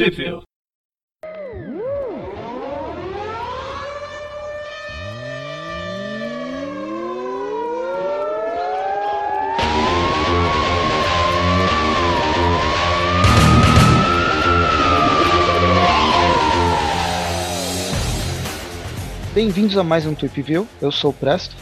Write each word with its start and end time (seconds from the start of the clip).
Trivia. 0.00 0.40
Bem-vindos 19.34 19.76
a 19.76 19.84
mais 19.84 20.06
um 20.06 20.14
Tweep 20.14 20.40
View. 20.40 20.66
Eu 20.80 20.90
sou 20.90 21.10
o 21.10 21.12
Presto. 21.12 21.54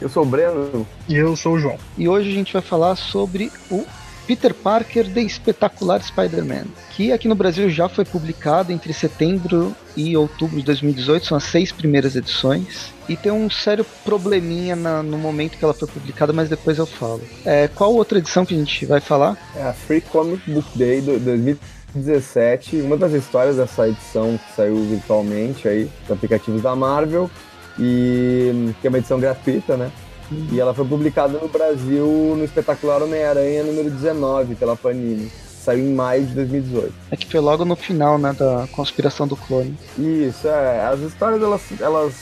Eu 0.00 0.08
sou 0.08 0.22
o 0.22 0.26
Breno. 0.26 0.86
E 1.06 1.14
eu 1.14 1.36
sou 1.36 1.56
o 1.56 1.58
João. 1.60 1.76
E 1.98 2.08
hoje 2.08 2.30
a 2.30 2.32
gente 2.32 2.54
vai 2.54 2.62
falar 2.62 2.96
sobre 2.96 3.52
o 3.70 3.84
Peter 4.30 4.54
Parker 4.54 5.12
The 5.12 5.22
Espetacular 5.22 6.00
Spider-Man, 6.00 6.66
que 6.92 7.12
aqui 7.12 7.26
no 7.26 7.34
Brasil 7.34 7.68
já 7.68 7.88
foi 7.88 8.04
publicado 8.04 8.70
entre 8.70 8.92
setembro 8.92 9.74
e 9.96 10.16
outubro 10.16 10.56
de 10.56 10.62
2018, 10.66 11.26
são 11.26 11.36
as 11.36 11.42
seis 11.42 11.72
primeiras 11.72 12.14
edições. 12.14 12.94
E 13.08 13.16
tem 13.16 13.32
um 13.32 13.50
sério 13.50 13.84
probleminha 14.04 14.76
na, 14.76 15.02
no 15.02 15.18
momento 15.18 15.58
que 15.58 15.64
ela 15.64 15.74
foi 15.74 15.88
publicada, 15.88 16.32
mas 16.32 16.48
depois 16.48 16.78
eu 16.78 16.86
falo. 16.86 17.20
É, 17.44 17.66
qual 17.74 17.92
outra 17.92 18.18
edição 18.18 18.46
que 18.46 18.54
a 18.54 18.56
gente 18.56 18.86
vai 18.86 19.00
falar? 19.00 19.36
É 19.56 19.64
a 19.64 19.72
Free 19.72 20.00
Comic 20.00 20.48
Book 20.48 20.78
Day 20.78 21.00
do 21.00 21.18
2017. 21.18 22.76
Uma 22.82 22.96
das 22.96 23.12
histórias 23.12 23.56
dessa 23.56 23.88
edição 23.88 24.38
que 24.38 24.54
saiu 24.54 24.76
virtualmente 24.84 25.66
aí, 25.66 25.90
dos 26.02 26.12
aplicativos 26.12 26.62
da 26.62 26.76
Marvel, 26.76 27.28
e 27.76 28.72
que 28.80 28.86
é 28.86 28.90
uma 28.90 28.98
edição 28.98 29.18
gratuita, 29.18 29.76
né? 29.76 29.90
E 30.52 30.60
ela 30.60 30.72
foi 30.72 30.84
publicada 30.84 31.38
no 31.38 31.48
Brasil 31.48 32.06
no 32.36 32.44
espetacular 32.44 33.02
Homem-Aranha 33.02 33.64
número 33.64 33.90
19 33.90 34.54
pela 34.54 34.76
Panini. 34.76 35.30
Saiu 35.62 35.84
em 35.84 35.92
maio 35.92 36.24
de 36.24 36.34
2018. 36.34 36.92
É 37.10 37.16
que 37.16 37.26
foi 37.26 37.40
logo 37.40 37.64
no 37.64 37.76
final, 37.76 38.16
né, 38.16 38.32
da 38.32 38.66
conspiração 38.72 39.26
do 39.26 39.36
clone. 39.36 39.76
Isso, 39.98 40.48
é. 40.48 40.86
As 40.86 41.00
histórias 41.00 41.42
elas, 41.42 41.62
elas 41.80 42.14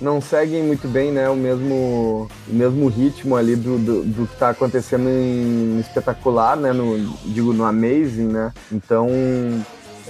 não 0.00 0.20
seguem 0.20 0.62
muito 0.62 0.88
bem, 0.88 1.12
né, 1.12 1.28
o 1.28 1.36
mesmo, 1.36 2.28
o 2.48 2.54
mesmo 2.54 2.88
ritmo 2.88 3.36
ali 3.36 3.54
do, 3.54 3.78
do, 3.78 4.02
do 4.02 4.26
que 4.26 4.32
está 4.32 4.50
acontecendo 4.50 5.08
em 5.08 5.78
espetacular, 5.78 6.56
né, 6.56 6.72
no, 6.72 6.98
digo, 7.26 7.52
no 7.52 7.64
Amazing, 7.64 8.28
né. 8.28 8.52
Então 8.72 9.08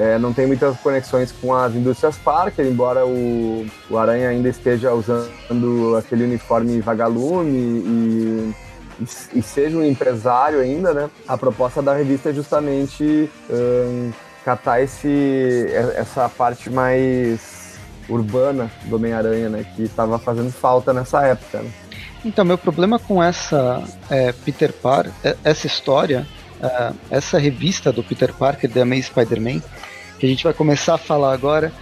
é, 0.00 0.18
não 0.18 0.32
tem 0.32 0.46
muitas 0.46 0.78
conexões 0.78 1.30
com 1.30 1.52
as 1.54 1.74
indústrias 1.74 2.16
Parker, 2.16 2.64
embora 2.64 3.04
o, 3.04 3.66
o 3.90 3.98
Aranha 3.98 4.30
ainda 4.30 4.48
esteja 4.48 4.94
usando 4.94 5.94
aquele 5.98 6.24
uniforme 6.24 6.80
vagalume 6.80 7.50
e, 7.50 8.54
e, 9.34 9.42
seja 9.42 9.76
um 9.76 9.84
empresário 9.84 10.58
ainda, 10.58 10.94
né? 10.94 11.10
A 11.28 11.36
proposta 11.36 11.82
da 11.82 11.92
revista 11.92 12.30
é 12.30 12.32
justamente 12.32 13.30
um, 13.50 14.10
catar 14.42 14.80
esse, 14.80 15.66
essa 15.94 16.30
parte 16.30 16.70
mais 16.70 17.78
urbana 18.08 18.70
do 18.86 18.96
Homem-Aranha, 18.96 19.50
né? 19.50 19.66
Que 19.76 19.82
estava 19.82 20.18
fazendo 20.18 20.50
falta 20.50 20.94
nessa 20.94 21.26
época, 21.26 21.60
né? 21.60 21.70
Então, 22.24 22.42
meu 22.42 22.56
problema 22.56 22.98
com 22.98 23.22
essa 23.22 23.82
é, 24.08 24.32
Peter 24.32 24.72
Parker, 24.72 25.12
é, 25.22 25.36
essa 25.44 25.66
história, 25.66 26.26
é, 26.62 26.92
essa 27.10 27.38
revista 27.38 27.92
do 27.92 28.02
Peter 28.02 28.32
Parker, 28.32 28.70
The 28.70 28.80
Amazing 28.80 29.02
Spider-Man, 29.02 29.60
que 30.20 30.26
a 30.26 30.28
gente 30.28 30.44
vai 30.44 30.52
começar 30.52 30.94
a 30.94 30.98
falar 30.98 31.32
agora, 31.32 31.72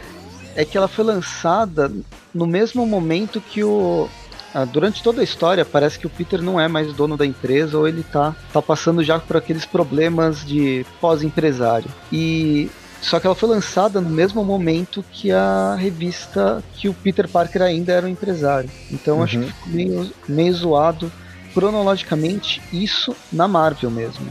é 0.55 0.64
que 0.64 0.78
ela 0.78 0.89
foi 0.89 1.05
lançada 1.05 1.92
no 2.33 2.47
mesmo 2.47 2.86
momento 2.86 3.41
que 3.41 3.64
o. 3.64 4.08
Ah, 4.55 4.64
durante 4.64 5.03
toda 5.03 5.20
a 5.20 5.25
história, 5.25 5.64
parece 5.64 5.98
que 5.98 6.06
o 6.06 6.11
Peter 6.11 6.41
não 6.41 6.59
é 6.59 6.66
mais 6.69 6.91
dono 6.94 7.19
da 7.19 7.27
empresa 7.27 7.77
ou 7.77 7.86
ele 7.86 8.03
tá, 8.03 8.34
tá 8.50 8.62
passando 8.62 9.05
já 9.05 9.19
por 9.19 9.36
aqueles 9.36 9.66
problemas 9.66 10.42
de 10.44 10.86
pós-empresário. 11.00 11.91
E 12.11 12.70
só 13.03 13.20
que 13.20 13.27
ela 13.27 13.36
foi 13.36 13.50
lançada 13.50 14.00
no 14.00 14.09
mesmo 14.09 14.42
momento 14.42 15.05
que 15.12 15.31
a 15.31 15.77
revista 15.78 16.62
que 16.75 16.89
o 16.89 16.94
Peter 16.94 17.28
Parker 17.28 17.61
ainda 17.61 17.92
era 17.92 18.06
um 18.06 18.09
empresário. 18.09 18.70
Então 18.91 19.19
uhum. 19.19 19.25
acho 19.25 19.38
que 19.38 19.47
ficou 19.47 19.69
meio, 19.69 20.10
meio 20.26 20.55
zoado 20.55 21.12
cronologicamente 21.53 22.62
isso 22.72 23.15
na 23.31 23.47
Marvel 23.47 23.91
mesmo, 23.91 24.26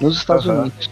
nos 0.00 0.16
Estados 0.16 0.46
uhum. 0.46 0.62
Unidos. 0.62 0.90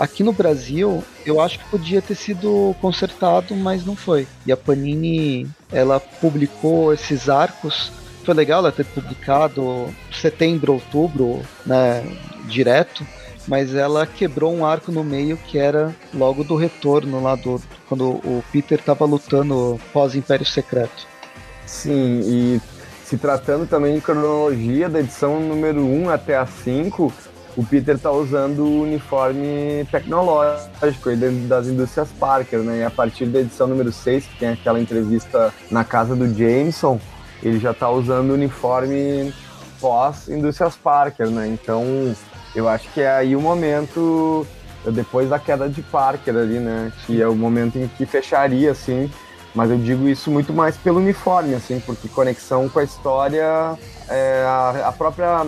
Aqui 0.00 0.22
no 0.22 0.32
Brasil, 0.32 1.04
eu 1.26 1.42
acho 1.42 1.58
que 1.58 1.64
podia 1.66 2.00
ter 2.00 2.14
sido 2.14 2.74
consertado, 2.80 3.54
mas 3.54 3.84
não 3.84 3.94
foi. 3.94 4.26
E 4.46 4.50
a 4.50 4.56
Panini, 4.56 5.46
ela 5.70 6.00
publicou 6.00 6.90
esses 6.94 7.28
arcos. 7.28 7.92
Foi 8.24 8.32
legal 8.32 8.60
ela 8.60 8.72
ter 8.72 8.86
publicado 8.86 9.94
setembro, 10.10 10.72
outubro, 10.72 11.42
né, 11.66 12.02
direto, 12.48 13.06
mas 13.46 13.74
ela 13.74 14.06
quebrou 14.06 14.54
um 14.54 14.64
arco 14.64 14.90
no 14.90 15.04
meio 15.04 15.36
que 15.36 15.58
era 15.58 15.94
logo 16.14 16.44
do 16.44 16.56
retorno 16.56 17.22
lá 17.22 17.34
do 17.34 17.60
quando 17.86 18.08
o 18.08 18.42
Peter 18.50 18.78
estava 18.78 19.04
lutando 19.04 19.78
pós 19.92 20.14
Império 20.14 20.46
Secreto. 20.46 21.06
Sim, 21.66 22.20
e 22.24 22.60
se 23.04 23.18
tratando 23.18 23.66
também 23.66 23.96
de 23.96 24.00
cronologia 24.00 24.88
da 24.88 25.00
edição 25.00 25.40
número 25.40 25.84
1 25.84 26.10
até 26.10 26.36
a 26.36 26.46
5, 26.46 27.12
o 27.56 27.64
Peter 27.64 27.98
tá 27.98 28.10
usando 28.10 28.60
o 28.60 28.82
uniforme 28.82 29.86
tecnológico 29.90 31.10
das 31.48 31.66
indústrias 31.66 32.08
Parker, 32.18 32.60
né? 32.60 32.78
E 32.78 32.84
a 32.84 32.90
partir 32.90 33.26
da 33.26 33.40
edição 33.40 33.66
número 33.66 33.92
6, 33.92 34.26
que 34.26 34.38
tem 34.38 34.48
aquela 34.50 34.80
entrevista 34.80 35.52
na 35.70 35.84
casa 35.84 36.14
do 36.14 36.26
Jameson, 36.26 37.00
ele 37.42 37.58
já 37.58 37.74
tá 37.74 37.90
usando 37.90 38.30
o 38.30 38.34
uniforme 38.34 39.32
pós-indústrias 39.80 40.76
Parker, 40.76 41.28
né? 41.28 41.48
Então, 41.48 42.14
eu 42.54 42.68
acho 42.68 42.88
que 42.92 43.00
é 43.00 43.10
aí 43.10 43.34
o 43.34 43.40
momento, 43.40 44.46
depois 44.92 45.28
da 45.28 45.38
queda 45.38 45.68
de 45.68 45.82
Parker 45.82 46.36
ali, 46.36 46.58
né? 46.58 46.92
Que 47.06 47.20
é 47.20 47.26
o 47.26 47.34
momento 47.34 47.78
em 47.78 47.88
que 47.88 48.06
fecharia, 48.06 48.70
assim, 48.70 49.10
mas 49.54 49.70
eu 49.70 49.78
digo 49.78 50.08
isso 50.08 50.30
muito 50.30 50.52
mais 50.52 50.76
pelo 50.76 50.98
uniforme, 50.98 51.54
assim, 51.54 51.80
porque 51.80 52.08
conexão 52.08 52.68
com 52.68 52.78
a 52.78 52.84
história 52.84 53.76
é, 54.08 54.44
a, 54.44 54.88
a, 54.88 54.92
própria 54.92 55.38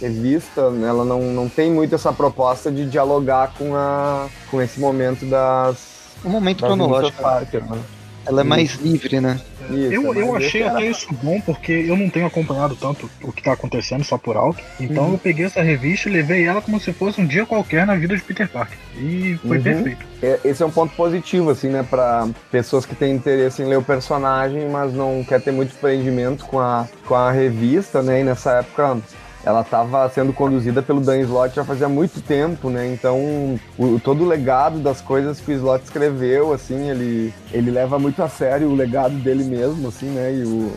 revista, 0.00 0.60
ela 0.60 1.04
não, 1.04 1.20
não 1.22 1.48
tem 1.48 1.70
muito 1.70 1.94
essa 1.94 2.12
proposta 2.12 2.70
de 2.70 2.84
dialogar 2.84 3.52
com, 3.56 3.74
a, 3.74 4.28
com 4.50 4.60
esse 4.60 4.80
momento 4.80 5.24
das. 5.26 6.10
O 6.24 6.28
momento 6.28 6.60
das 6.60 6.68
cronológico. 6.68 7.22
Parker, 7.22 7.64
né? 7.64 7.78
Ela 8.26 8.42
é 8.42 8.44
mais 8.44 8.74
livre, 8.74 9.20
né? 9.20 9.40
Isso, 9.70 9.92
eu, 9.92 10.14
eu 10.14 10.36
achei 10.36 10.62
até 10.62 10.86
isso 10.86 11.08
bom, 11.22 11.40
porque 11.40 11.72
eu 11.72 11.96
não 11.96 12.10
tenho 12.10 12.26
acompanhado 12.26 12.74
tanto 12.74 13.08
o 13.22 13.32
que 13.32 13.42
tá 13.42 13.52
acontecendo 13.52 14.02
só 14.04 14.18
por 14.18 14.36
alto. 14.36 14.62
Então 14.80 15.04
uhum. 15.04 15.12
eu 15.12 15.18
peguei 15.18 15.46
essa 15.46 15.62
revista 15.62 16.08
e 16.08 16.12
levei 16.12 16.44
ela 16.44 16.60
como 16.60 16.80
se 16.80 16.92
fosse 16.92 17.20
um 17.20 17.26
dia 17.26 17.46
qualquer 17.46 17.86
na 17.86 17.94
vida 17.94 18.16
de 18.16 18.22
Peter 18.22 18.48
Parker. 18.48 18.76
E 18.96 19.38
foi 19.46 19.58
uhum. 19.58 19.62
perfeito. 19.62 20.06
É, 20.22 20.40
esse 20.44 20.62
é 20.62 20.66
um 20.66 20.70
ponto 20.70 20.94
positivo, 20.94 21.50
assim, 21.50 21.68
né? 21.68 21.86
Pra 21.88 22.28
pessoas 22.50 22.84
que 22.84 22.94
têm 22.94 23.14
interesse 23.14 23.62
em 23.62 23.66
ler 23.66 23.78
o 23.78 23.82
personagem, 23.82 24.68
mas 24.68 24.92
não 24.92 25.24
quer 25.24 25.40
ter 25.40 25.52
muito 25.52 25.74
prendimento 25.76 26.44
com 26.44 26.58
a, 26.58 26.88
com 27.06 27.14
a 27.14 27.30
revista, 27.30 28.02
né? 28.02 28.20
E 28.20 28.24
nessa 28.24 28.58
época 28.58 28.98
ela 29.44 29.62
estava 29.62 30.08
sendo 30.10 30.32
conduzida 30.32 30.82
pelo 30.82 31.00
Dan 31.00 31.18
Slott 31.20 31.56
já 31.56 31.64
fazia 31.64 31.88
muito 31.88 32.20
tempo, 32.20 32.68
né? 32.68 32.86
Então, 32.92 33.58
o, 33.78 33.98
todo 33.98 34.22
o 34.22 34.28
legado 34.28 34.78
das 34.80 35.00
coisas 35.00 35.40
que 35.40 35.52
o 35.52 35.54
Slott 35.54 35.84
escreveu, 35.84 36.52
assim, 36.52 36.90
ele, 36.90 37.34
ele 37.50 37.70
leva 37.70 37.98
muito 37.98 38.22
a 38.22 38.28
sério 38.28 38.68
o 38.68 38.74
legado 38.74 39.14
dele 39.14 39.44
mesmo, 39.44 39.88
assim, 39.88 40.06
né? 40.06 40.34
E, 40.34 40.42
o, 40.44 40.72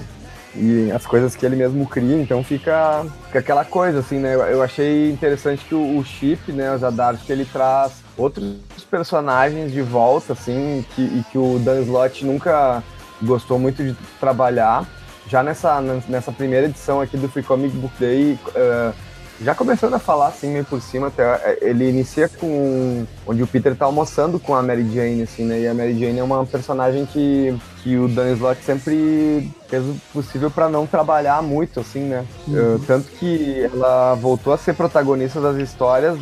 e 0.56 0.92
as 0.92 1.06
coisas 1.06 1.36
que 1.36 1.46
ele 1.46 1.58
mesmo 1.58 1.86
cria, 1.86 2.22
então 2.22 2.44
fica, 2.44 3.06
fica 3.26 3.40
aquela 3.40 3.66
coisa, 3.66 4.00
assim, 4.00 4.20
né? 4.20 4.36
Eu, 4.36 4.42
eu 4.44 4.64
achei 4.64 5.12
interessante 5.12 5.66
que 5.66 5.76
o, 5.76 5.98
o 5.98 6.06
Chip, 6.06 6.52
né, 6.54 6.74
o 6.74 6.78
Zadar, 6.78 7.18
que 7.18 7.32
ele 7.32 7.44
traz 7.44 7.92
outros 8.18 8.56
personagens 8.90 9.74
de 9.74 9.82
volta, 9.82 10.34
assim, 10.34 10.86
que, 10.96 11.02
e 11.02 11.26
que 11.32 11.38
o 11.38 11.60
Dan 11.60 11.82
Slott 11.82 12.26
nunca 12.26 12.82
gostou 13.22 13.60
muito 13.60 13.84
de 13.84 13.94
trabalhar 14.20 14.86
já 15.28 15.44
nessa, 15.44 15.82
nessa 16.08 16.32
primeira 16.32 16.68
edição 16.68 17.02
aqui 17.02 17.18
do 17.18 17.30
Free 17.30 17.44
Comic 17.44 17.76
Book 17.78 17.94
Day, 18.00 18.38
uh, 18.50 18.94
já 19.42 19.56
começando 19.56 19.94
a 19.94 20.00
falar 20.00 20.28
assim 20.28 20.52
meio 20.52 20.66
por 20.66 20.82
cima, 20.82 21.08
até, 21.08 21.24
eh, 21.24 21.58
ele 21.62 21.90
inicia 21.90 22.30
com 22.30 23.06
onde 23.26 23.42
o 23.42 23.48
Peter 23.48 23.76
tá 23.76 23.86
almoçando 23.86 24.40
com 24.40 24.56
a 24.56 24.62
Mary 24.62 24.88
Jane, 24.94 25.24
assim, 25.24 25.44
né? 25.44 25.60
E 25.60 25.68
a 25.68 25.74
Mary 25.74 26.00
Jane 26.00 26.20
é 26.20 26.24
uma 26.24 26.46
personagem 26.46 27.06
que, 27.06 27.56
que 27.82 27.98
o 27.98 28.08
Dan 28.08 28.32
Slott 28.34 28.64
sempre 28.64 29.52
fez 29.68 29.84
o 29.84 29.96
possível 30.14 30.52
para 30.52 30.70
não 30.70 30.86
trabalhar 30.86 31.42
muito, 31.42 31.80
assim, 31.80 32.02
né? 32.02 32.26
Uhum. 32.48 32.76
Uh, 32.76 32.80
tanto 32.86 33.10
que 33.12 33.64
ela 33.74 34.14
voltou 34.16 34.54
a 34.54 34.58
ser 34.58 34.76
protagonista 34.76 35.42
das 35.42 35.58
histórias 35.58 36.18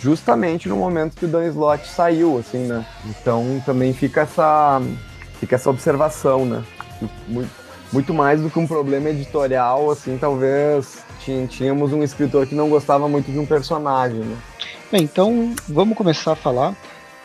justamente 0.00 0.68
no 0.68 0.76
momento 0.76 1.16
que 1.16 1.24
o 1.24 1.28
Dan 1.28 1.46
Slott 1.48 1.86
saiu, 1.88 2.38
assim, 2.38 2.66
né? 2.66 2.86
Então 3.06 3.62
também 3.66 3.92
fica 3.92 4.22
essa 4.22 4.80
fica 5.40 5.56
essa 5.56 5.68
observação, 5.68 6.46
né? 6.46 6.64
Muito, 7.28 7.50
muito 7.92 8.12
mais 8.12 8.40
do 8.40 8.50
que 8.50 8.58
um 8.58 8.66
problema 8.66 9.10
editorial, 9.10 9.90
assim, 9.90 10.18
talvez 10.18 10.98
tínhamos 11.48 11.92
um 11.92 12.02
escritor 12.02 12.46
que 12.46 12.54
não 12.54 12.68
gostava 12.68 13.08
muito 13.08 13.30
de 13.30 13.38
um 13.38 13.46
personagem, 13.46 14.20
né? 14.20 14.36
Bem, 14.90 15.02
então 15.02 15.54
vamos 15.68 15.96
começar 15.96 16.32
a 16.32 16.36
falar. 16.36 16.74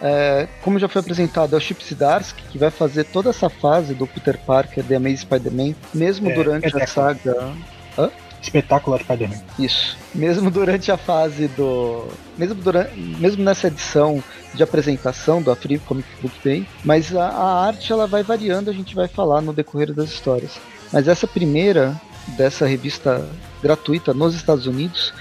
É, 0.01 0.47
como 0.63 0.79
já 0.79 0.87
foi 0.87 0.99
apresentado, 1.01 1.53
é 1.53 1.57
o 1.57 1.61
Chip 1.61 1.83
Zdarsky 1.83 2.41
que 2.49 2.57
vai 2.57 2.71
fazer 2.71 3.03
toda 3.03 3.29
essa 3.29 3.49
fase 3.49 3.93
do 3.93 4.07
Peter 4.07 4.39
Parker, 4.39 4.83
The 4.83 4.95
Amazing 4.95 5.17
Spider-Man, 5.17 5.75
mesmo 5.93 6.29
é, 6.29 6.33
durante 6.33 6.75
a 6.75 6.87
saga... 6.87 7.53
Hã? 7.97 8.09
Espetacular 8.41 8.99
Spider-Man. 9.01 9.39
Isso. 9.59 9.97
Mesmo 10.13 10.49
durante 10.49 10.91
a 10.91 10.97
fase 10.97 11.47
do. 11.49 12.07
Mesmo, 12.37 12.55
durante, 12.55 12.97
mesmo 12.97 13.43
nessa 13.43 13.67
edição 13.67 14.23
de 14.53 14.63
apresentação 14.63 15.41
da 15.41 15.55
Free 15.55 15.79
Comic 15.79 16.07
Book 16.21 16.35
Day, 16.43 16.67
mas 16.83 17.15
a, 17.15 17.27
a 17.27 17.65
arte 17.67 17.91
ela 17.91 18.07
vai 18.07 18.23
variando, 18.23 18.69
a 18.69 18.73
gente 18.73 18.95
vai 18.95 19.07
falar 19.07 19.41
no 19.41 19.53
decorrer 19.53 19.93
das 19.93 20.09
histórias. 20.09 20.59
Mas 20.91 21.07
essa 21.07 21.27
primeira 21.27 21.99
dessa 22.35 22.65
revista 22.65 23.27
gratuita 23.61 24.13
nos 24.13 24.35
Estados 24.35 24.67
Unidos 24.67 25.13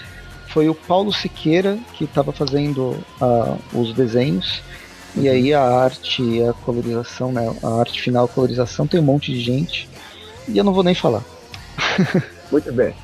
foi 0.48 0.68
o 0.68 0.74
Paulo 0.74 1.12
Siqueira 1.12 1.78
que 1.94 2.04
estava 2.04 2.32
fazendo 2.32 2.96
uh, 3.20 3.58
os 3.72 3.94
desenhos 3.94 4.62
e 5.14 5.28
aí 5.28 5.52
a 5.54 5.62
arte 5.62 6.22
e 6.22 6.42
a 6.42 6.52
colorização, 6.52 7.32
né? 7.32 7.54
A 7.62 7.80
arte 7.80 8.00
final, 8.00 8.24
a 8.24 8.28
colorização 8.28 8.86
tem 8.86 9.00
um 9.00 9.04
monte 9.04 9.32
de 9.32 9.40
gente 9.40 9.88
e 10.48 10.56
eu 10.56 10.64
não 10.64 10.72
vou 10.72 10.82
nem 10.82 10.94
falar. 10.94 11.22
Muito 12.50 12.72
bem. 12.72 12.94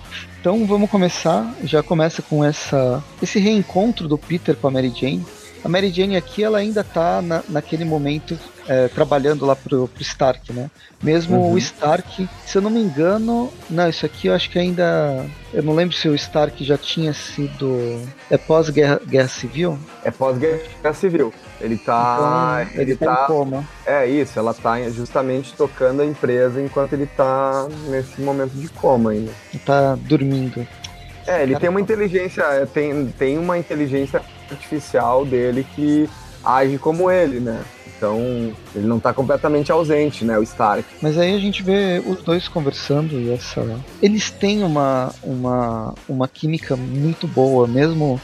Então 0.40 0.66
vamos 0.66 0.90
começar. 0.90 1.54
Já 1.64 1.82
começa 1.82 2.22
com 2.22 2.44
essa 2.44 3.02
esse 3.22 3.38
reencontro 3.38 4.06
do 4.06 4.16
Peter 4.16 4.56
com 4.56 4.68
a 4.68 4.70
Mary 4.70 4.92
Jane. 4.94 5.24
A 5.64 5.68
Mary 5.68 5.90
Jane 5.90 6.16
aqui 6.16 6.44
ela 6.44 6.58
ainda 6.58 6.84
tá 6.84 7.20
na, 7.20 7.42
naquele 7.48 7.84
momento 7.84 8.38
é, 8.68 8.88
trabalhando 8.88 9.44
lá 9.46 9.54
pro, 9.54 9.88
pro 9.88 10.02
Stark, 10.02 10.52
né? 10.52 10.70
Mesmo 11.02 11.36
uhum. 11.36 11.52
o 11.52 11.58
Stark, 11.58 12.28
se 12.44 12.58
eu 12.58 12.62
não 12.62 12.70
me 12.70 12.80
engano, 12.80 13.52
não, 13.68 13.88
isso 13.88 14.04
aqui 14.06 14.28
eu 14.28 14.34
acho 14.34 14.50
que 14.50 14.58
ainda. 14.58 15.26
Eu 15.52 15.62
não 15.62 15.74
lembro 15.74 15.94
se 15.94 16.08
o 16.08 16.14
Stark 16.14 16.64
já 16.64 16.76
tinha 16.76 17.12
sido. 17.12 18.00
É 18.30 18.36
pós-guerra 18.36 19.00
guerra 19.06 19.28
civil? 19.28 19.78
É 20.04 20.10
pós-guerra 20.10 20.92
civil. 20.94 21.32
Ele 21.60 21.76
tá. 21.76 22.66
Então, 22.68 22.82
ele, 22.82 22.92
ele 22.92 22.96
tá, 22.96 23.14
tá 23.14 23.24
em 23.24 23.26
coma. 23.26 23.64
É 23.86 24.06
isso, 24.06 24.38
ela 24.38 24.52
tá 24.52 24.80
justamente 24.90 25.54
tocando 25.54 26.02
a 26.02 26.06
empresa 26.06 26.60
enquanto 26.60 26.92
ele 26.92 27.06
tá 27.06 27.68
nesse 27.88 28.20
momento 28.20 28.52
de 28.52 28.68
coma 28.68 29.10
ainda. 29.10 29.32
Ele 29.52 29.62
tá 29.64 29.94
dormindo. 29.94 30.66
É, 31.26 31.42
ele 31.42 31.58
tem 31.58 31.68
uma 31.68 31.80
inteligência, 31.80 32.42
é, 32.42 32.66
tem, 32.66 33.06
tem 33.18 33.36
uma 33.36 33.58
inteligência 33.58 34.22
artificial 34.50 35.24
dele 35.24 35.66
que 35.74 36.08
age 36.44 36.78
como 36.78 37.10
ele, 37.10 37.40
né? 37.40 37.60
Então, 37.96 38.52
ele 38.74 38.86
não 38.86 38.98
está 38.98 39.12
completamente 39.12 39.72
ausente, 39.72 40.24
né, 40.24 40.38
o 40.38 40.42
Stark. 40.42 40.84
Mas 41.00 41.16
aí 41.16 41.34
a 41.34 41.38
gente 41.38 41.62
vê 41.62 42.02
os 42.04 42.22
dois 42.22 42.46
conversando 42.46 43.18
e 43.18 43.32
essa. 43.32 43.64
Eles 44.02 44.30
têm 44.30 44.62
uma, 44.62 45.12
uma, 45.22 45.94
uma 46.08 46.28
química 46.28 46.76
muito 46.76 47.26
boa, 47.26 47.66
mesmo 47.66 48.20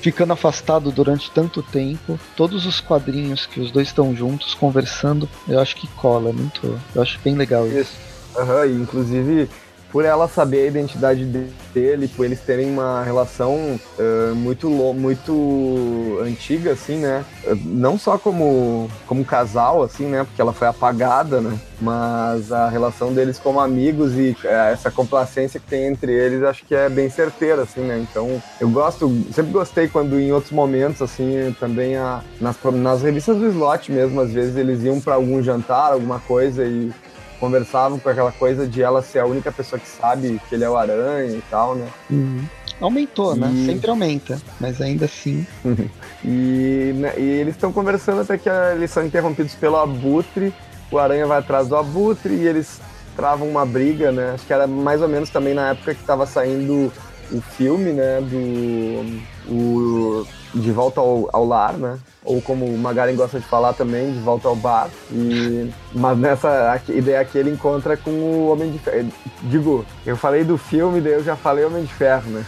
ficando 0.00 0.32
afastado 0.32 0.90
durante 0.90 1.30
tanto 1.30 1.62
tempo. 1.62 2.18
Todos 2.36 2.66
os 2.66 2.80
quadrinhos 2.80 3.46
que 3.46 3.60
os 3.60 3.70
dois 3.70 3.88
estão 3.88 4.14
juntos 4.14 4.54
conversando, 4.54 5.28
eu 5.48 5.60
acho 5.60 5.76
que 5.76 5.86
cola 5.88 6.32
muito. 6.32 6.78
Eu 6.94 7.02
acho 7.02 7.18
bem 7.24 7.34
legal 7.34 7.66
isso. 7.66 7.78
isso. 7.80 8.06
Uhum, 8.36 8.82
inclusive 8.82 9.48
por 9.90 10.04
ela 10.04 10.28
saber 10.28 10.64
a 10.64 10.66
identidade 10.66 11.24
dele, 11.72 12.08
por 12.08 12.24
eles 12.24 12.40
terem 12.40 12.70
uma 12.70 13.02
relação 13.02 13.78
uh, 13.98 14.34
muito 14.34 14.68
muito 14.94 16.18
antiga, 16.22 16.72
assim, 16.72 16.96
né? 16.96 17.24
Não 17.64 17.98
só 17.98 18.18
como, 18.18 18.90
como 19.06 19.24
casal, 19.24 19.82
assim, 19.82 20.06
né? 20.06 20.24
Porque 20.24 20.40
ela 20.40 20.52
foi 20.52 20.68
apagada, 20.68 21.40
né? 21.40 21.58
Mas 21.80 22.50
a 22.50 22.68
relação 22.68 23.12
deles 23.12 23.38
como 23.38 23.60
amigos 23.60 24.14
e 24.14 24.36
uh, 24.44 24.48
essa 24.72 24.90
complacência 24.90 25.60
que 25.60 25.66
tem 25.66 25.86
entre 25.86 26.12
eles, 26.12 26.42
acho 26.42 26.64
que 26.64 26.74
é 26.74 26.88
bem 26.88 27.08
certeira, 27.08 27.62
assim, 27.62 27.80
né? 27.80 27.98
Então, 27.98 28.42
eu 28.60 28.68
gosto, 28.68 29.08
sempre 29.32 29.52
gostei 29.52 29.88
quando 29.88 30.18
em 30.18 30.32
outros 30.32 30.52
momentos, 30.52 31.02
assim, 31.02 31.54
também 31.60 31.96
a, 31.96 32.22
nas, 32.40 32.56
nas 32.74 33.02
revistas 33.02 33.36
do 33.36 33.46
slot 33.48 33.92
mesmo, 33.92 34.20
às 34.20 34.32
vezes 34.32 34.56
eles 34.56 34.82
iam 34.82 35.00
para 35.00 35.14
algum 35.14 35.42
jantar, 35.42 35.92
alguma 35.92 36.18
coisa 36.20 36.64
e 36.64 36.90
conversavam 37.38 37.98
com 37.98 38.08
aquela 38.08 38.32
coisa 38.32 38.66
de 38.66 38.82
ela 38.82 39.02
ser 39.02 39.20
a 39.20 39.26
única 39.26 39.52
pessoa 39.52 39.78
que 39.78 39.88
sabe 39.88 40.40
que 40.48 40.54
ele 40.54 40.64
é 40.64 40.70
o 40.70 40.76
aranha 40.76 41.36
e 41.36 41.42
tal, 41.50 41.74
né? 41.74 41.88
Uhum. 42.10 42.44
Aumentou, 42.80 43.34
né? 43.34 43.48
e... 43.50 43.54
né? 43.54 43.72
Sempre 43.72 43.90
aumenta, 43.90 44.40
mas 44.60 44.80
ainda 44.80 45.06
assim. 45.06 45.46
e, 46.24 46.92
né, 46.96 47.14
e 47.16 47.22
eles 47.22 47.54
estão 47.54 47.72
conversando 47.72 48.20
até 48.20 48.36
que 48.36 48.48
eles 48.48 48.90
são 48.90 49.04
interrompidos 49.04 49.54
pelo 49.54 49.76
abutre. 49.76 50.52
O 50.90 50.98
aranha 50.98 51.26
vai 51.26 51.38
atrás 51.38 51.68
do 51.68 51.76
abutre 51.76 52.34
e 52.34 52.46
eles 52.46 52.80
travam 53.16 53.48
uma 53.48 53.64
briga, 53.64 54.12
né? 54.12 54.32
Acho 54.34 54.46
que 54.46 54.52
era 54.52 54.66
mais 54.66 55.00
ou 55.00 55.08
menos 55.08 55.30
também 55.30 55.54
na 55.54 55.70
época 55.70 55.94
que 55.94 56.00
estava 56.00 56.26
saindo 56.26 56.92
o 57.32 57.40
filme, 57.40 57.92
né? 57.92 58.20
Do 58.20 59.52
o, 59.52 60.26
De 60.60 60.72
Volta 60.72 61.00
ao, 61.00 61.28
ao 61.32 61.46
Lar, 61.46 61.74
né? 61.74 61.98
ou 62.26 62.42
como 62.42 62.66
o 62.66 62.76
Magaren 62.76 63.14
gosta 63.14 63.38
de 63.38 63.46
falar 63.46 63.72
também, 63.72 64.12
de 64.12 64.18
volta 64.18 64.48
ao 64.48 64.56
bar. 64.56 64.90
E, 65.12 65.70
mas 65.94 66.18
nessa 66.18 66.82
ideia 66.88 67.20
aqui 67.20 67.38
ele 67.38 67.50
encontra 67.50 67.96
com 67.96 68.10
o 68.10 68.50
Homem 68.50 68.72
de 68.72 68.78
Ferro. 68.78 69.08
Digo, 69.44 69.86
eu 70.04 70.16
falei 70.16 70.44
do 70.44 70.58
filme, 70.58 71.00
daí 71.00 71.12
eu 71.12 71.24
já 71.24 71.36
falei 71.36 71.64
Homem 71.64 71.84
de 71.84 71.94
Ferro, 71.94 72.28
né? 72.28 72.44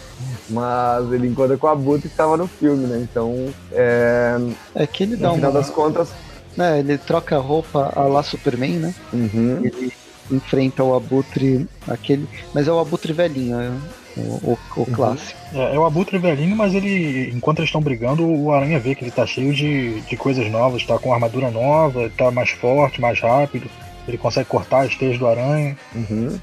mas 0.50 1.10
ele 1.12 1.26
encontra 1.26 1.56
com 1.56 1.66
a 1.66 1.74
Buta 1.74 2.02
que 2.02 2.08
estava 2.08 2.36
no 2.36 2.46
filme, 2.46 2.86
né? 2.86 2.98
Então, 3.10 3.48
é... 3.72 4.36
É 4.74 4.86
que 4.86 5.02
ele 5.02 5.16
dá 5.16 5.30
no 5.30 5.36
final 5.36 5.52
das 5.52 5.70
contas... 5.70 6.10
É, 6.58 6.80
ele 6.80 6.98
troca 6.98 7.34
a 7.36 7.40
roupa 7.40 7.90
a 7.96 8.02
lá 8.02 8.22
Superman, 8.22 8.74
né? 8.74 8.94
Uhum. 9.10 9.60
Ele 9.64 9.90
enfrenta 10.30 10.84
o 10.84 10.94
Abutre, 10.94 11.66
aquele... 11.88 12.28
Mas 12.52 12.68
é 12.68 12.72
o 12.72 12.78
Abutre 12.78 13.14
velhinho, 13.14 13.56
né? 13.56 13.80
O, 14.16 14.20
o, 14.20 14.58
o 14.76 14.80
uhum. 14.80 14.86
clássico. 14.86 15.38
É, 15.54 15.74
é, 15.74 15.78
o 15.78 15.84
Abutre 15.84 16.18
velhinho, 16.18 16.56
mas 16.56 16.74
ele, 16.74 17.30
enquanto 17.34 17.58
eles 17.58 17.68
estão 17.68 17.80
brigando, 17.80 18.26
o 18.26 18.52
Aranha 18.52 18.78
vê 18.78 18.94
que 18.94 19.04
ele 19.04 19.10
tá 19.10 19.26
cheio 19.26 19.52
de, 19.52 20.00
de 20.02 20.16
coisas 20.16 20.50
novas, 20.50 20.84
tá 20.84 20.98
com 20.98 21.12
armadura 21.12 21.50
nova, 21.50 22.10
tá 22.16 22.30
mais 22.30 22.50
forte, 22.50 23.00
mais 23.00 23.20
rápido, 23.20 23.68
ele 24.06 24.18
consegue 24.18 24.48
cortar 24.48 24.86
as 24.86 24.96
teias 24.96 25.18
do 25.18 25.26
Aranha. 25.26 25.76
Uhum 25.94 26.38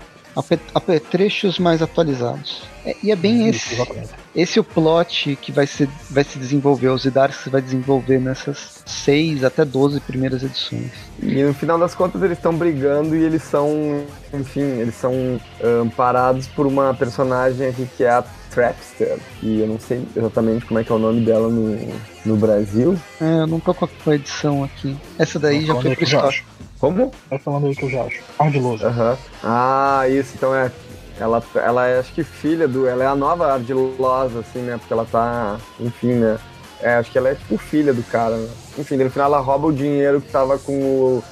apetrechos 0.73 1.59
mais 1.59 1.81
atualizados. 1.81 2.63
É, 2.85 2.95
e 3.03 3.11
é 3.11 3.15
bem 3.15 3.49
Isso, 3.49 3.73
esse, 3.73 4.09
esse 4.35 4.59
o 4.59 4.63
plot 4.63 5.37
que 5.41 5.51
vai 5.51 5.67
se, 5.67 5.87
vai 6.09 6.23
se 6.23 6.39
desenvolver, 6.39 6.89
os 6.89 7.05
Idarks 7.05 7.47
vai 7.47 7.61
desenvolver 7.61 8.19
nessas 8.19 8.81
6 8.85 9.43
até 9.43 9.65
12 9.65 9.99
primeiras 10.01 10.43
edições. 10.43 10.91
E 11.21 11.43
no 11.43 11.53
final 11.53 11.77
das 11.77 11.93
contas 11.93 12.21
eles 12.23 12.37
estão 12.37 12.53
brigando 12.53 13.15
e 13.15 13.23
eles 13.23 13.43
são, 13.43 14.03
enfim, 14.33 14.61
eles 14.61 14.95
são 14.95 15.39
amparados 15.81 16.47
por 16.47 16.65
uma 16.65 16.93
personagem 16.93 17.67
aqui 17.67 17.87
que 17.97 18.03
é 18.03 18.09
a 18.09 18.23
Trapster, 18.49 19.19
e 19.43 19.59
eu 19.59 19.67
não 19.67 19.79
sei 19.79 20.03
exatamente 20.15 20.65
como 20.65 20.79
é 20.79 20.83
que 20.83 20.91
é 20.91 20.95
o 20.95 20.99
nome 20.99 21.21
dela 21.21 21.49
no, 21.49 21.77
no 22.25 22.35
Brasil. 22.35 22.97
É, 23.21 23.41
eu 23.41 23.47
não 23.47 23.59
tô 23.59 23.73
com 23.73 23.87
a 24.07 24.15
edição 24.15 24.63
aqui. 24.63 24.97
Essa 25.17 25.37
daí 25.37 25.65
já 25.65 25.75
foi 25.75 25.95
pro 25.95 26.03
estoque. 26.03 26.43
Como? 26.79 27.11
Vai 27.29 27.39
falando 27.39 27.67
aí 27.67 27.75
que 27.75 27.83
eu 27.83 27.89
já 27.89 28.03
acho. 28.03 28.21
Ardiloso. 28.37 28.85
Aham. 28.85 29.11
Uhum. 29.11 29.17
Ah, 29.43 30.03
isso, 30.09 30.33
então 30.35 30.55
é. 30.55 30.71
Ela, 31.19 31.43
ela 31.55 31.87
é, 31.87 31.99
acho 31.99 32.13
que 32.13 32.23
filha 32.23 32.67
do. 32.67 32.87
Ela 32.87 33.03
é 33.03 33.07
a 33.07 33.15
nova 33.15 33.51
ardilosa, 33.51 34.39
assim, 34.39 34.59
né? 34.59 34.77
Porque 34.77 34.93
ela 34.93 35.05
tá. 35.05 35.57
Enfim, 35.79 36.13
né? 36.13 36.39
É, 36.81 36.93
acho 36.93 37.11
que 37.11 37.17
ela 37.17 37.29
é 37.29 37.35
tipo 37.35 37.57
filha 37.57 37.93
do 37.93 38.01
cara, 38.03 38.37
né? 38.37 38.47
Enfim, 38.77 38.95
no 38.95 39.09
final 39.09 39.27
ela 39.27 39.39
rouba 39.39 39.67
o 39.67 39.73
dinheiro 39.73 40.21
que 40.21 40.31
tava 40.31 40.57
com 40.57 40.73
o. 40.73 41.23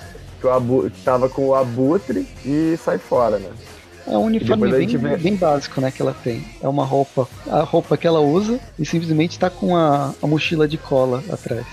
Que, 0.42 0.46
o 0.46 0.52
abu, 0.52 0.90
que 0.90 1.02
tava 1.02 1.30
com 1.30 1.48
o 1.48 1.56
abutre 1.56 2.28
e 2.46 2.78
sai 2.84 2.98
fora, 2.98 3.40
né? 3.40 3.50
É 4.06 4.18
um 4.18 4.26
uniforme 4.26 4.70
bem, 4.70 4.88
vê... 4.88 5.18
bem, 5.18 5.36
básico, 5.36 5.82
né, 5.82 5.92
que 5.92 6.02
ela 6.02 6.16
tem. 6.24 6.46
É 6.62 6.68
uma 6.68 6.86
roupa, 6.86 7.28
a 7.50 7.62
roupa 7.62 7.98
que 7.98 8.08
ela 8.08 8.22
usa 8.22 8.58
e 8.80 8.86
simplesmente 8.86 9.38
tá 9.38 9.50
com 9.50 9.76
a, 9.76 10.14
a 10.22 10.28
mochila 10.28 10.66
de 10.66 10.78
cola 10.78 11.22
atrás. 11.30 11.66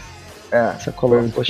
É. 0.51 0.75
Essa 0.77 0.93
cola 0.93 1.23
tipo, 1.29 1.43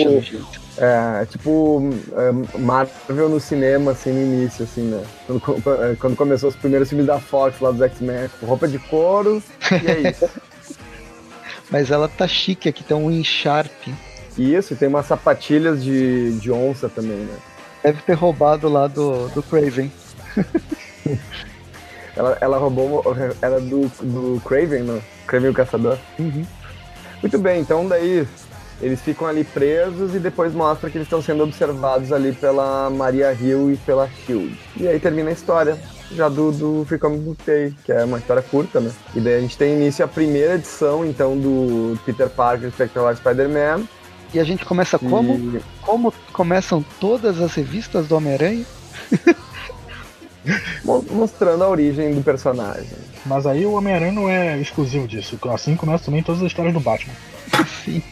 é, 0.79 1.23
é, 1.23 1.27
tipo 1.27 1.91
é, 2.17 2.59
Marvel 2.59 3.29
no 3.29 3.41
cinema, 3.41 3.93
assim, 3.93 4.13
no 4.13 4.23
início, 4.23 4.65
assim, 4.65 4.83
né? 4.83 5.05
Quando, 5.27 5.83
é, 5.83 5.97
quando 5.97 6.17
começou 6.17 6.49
os 6.49 6.57
primeiros 6.57 6.89
filmes 6.89 7.07
da 7.07 7.21
Fox 7.21 7.61
lá 7.61 7.71
dos 7.71 7.83
X-Men, 7.83 8.31
roupa 8.43 8.67
de 8.67 8.79
couro, 8.79 9.43
e 9.71 9.91
é 9.91 10.11
isso. 10.11 10.29
Mas 11.71 11.91
ela 11.91 12.09
tá 12.09 12.27
chique 12.29 12.69
aqui, 12.69 12.85
tem 12.85 12.97
um 12.97 13.25
Sharp. 13.25 13.89
Isso, 14.39 14.73
e 14.73 14.77
tem 14.77 14.89
umas 14.89 15.07
sapatilhas 15.07 15.83
de, 15.83 16.39
de 16.39 16.51
onça 16.51 16.89
também, 16.89 17.17
né? 17.17 17.37
Deve 17.83 18.03
ter 18.03 18.15
roubado 18.15 18.69
lá 18.69 18.87
do, 18.87 19.29
do 19.29 19.43
Craven. 19.43 19.93
ela, 22.17 22.39
ela 22.41 22.59
roubou, 22.59 23.03
era 23.41 23.61
do, 23.61 23.89
do 24.03 24.41
Craven, 24.45 24.83
não? 24.83 25.01
Craven 25.27 25.51
o 25.51 25.55
Caçador. 25.55 25.99
Uhum. 26.19 26.45
Muito 27.23 27.39
bem, 27.39 27.61
então 27.61 27.87
daí 27.89 28.27
eles 28.81 29.01
ficam 29.01 29.27
ali 29.27 29.45
presos 29.45 30.15
e 30.15 30.19
depois 30.19 30.53
mostra 30.53 30.91
que 30.91 30.99
eles 30.99 31.07
estão 31.07 31.23
sendo 31.23 31.45
observados 31.45 32.13
ali 32.13 32.33
pela 32.33 32.91
Maria 32.91 33.33
Hill 33.33 33.73
e 33.73 33.77
pela 33.77 34.09
Shield. 34.09 34.59
E 34.77 34.89
aí 34.89 34.99
termina 34.99 35.31
a 35.31 35.33
história 35.33 35.79
já 36.11 36.29
do, 36.29 36.53
do 36.53 36.85
Free 36.85 36.99
Comic 36.99 37.23
Book 37.23 37.43
Day, 37.45 37.75
que 37.85 37.93
é 37.93 38.05
uma 38.05 38.19
história 38.19 38.43
curta, 38.43 38.81
né? 38.81 38.91
E 39.15 39.21
daí 39.21 39.37
a 39.37 39.41
gente 39.41 39.57
tem 39.57 39.75
início 39.75 40.05
a 40.05 40.09
primeira 40.09 40.55
edição, 40.55 41.05
então, 41.05 41.37
do 41.37 41.99
Peter 42.05 42.29
Parker 42.29 42.71
Spectacular 42.71 43.17
Spider-Man. 43.17 43.85
E 44.33 44.41
a 44.41 44.45
gente 44.45 44.65
começa 44.65 44.99
como? 44.99 45.35
E... 45.35 45.63
Como 45.83 46.13
começam 46.33 46.85
todas 47.01 47.41
as 47.41 47.55
revistas 47.55 48.09
do 48.09 48.17
Homem-Aranha? 48.17 48.65
Mostrando 50.85 51.65
a 51.65 51.69
origem 51.69 52.15
do 52.15 52.23
personagem. 52.23 52.99
Mas 53.25 53.47
aí 53.47 53.65
o 53.65 53.73
Homem-Aranha 53.73 54.13
não 54.13 54.29
é 54.29 54.59
exclusivo 54.59 55.09
disso. 55.09 55.39
Assim 55.49 55.75
começa 55.75 56.05
também 56.05 56.23
todas 56.23 56.43
as 56.43 56.49
histórias 56.49 56.75
do 56.75 56.81
Batman. 56.81 57.15
Sim 57.85 58.03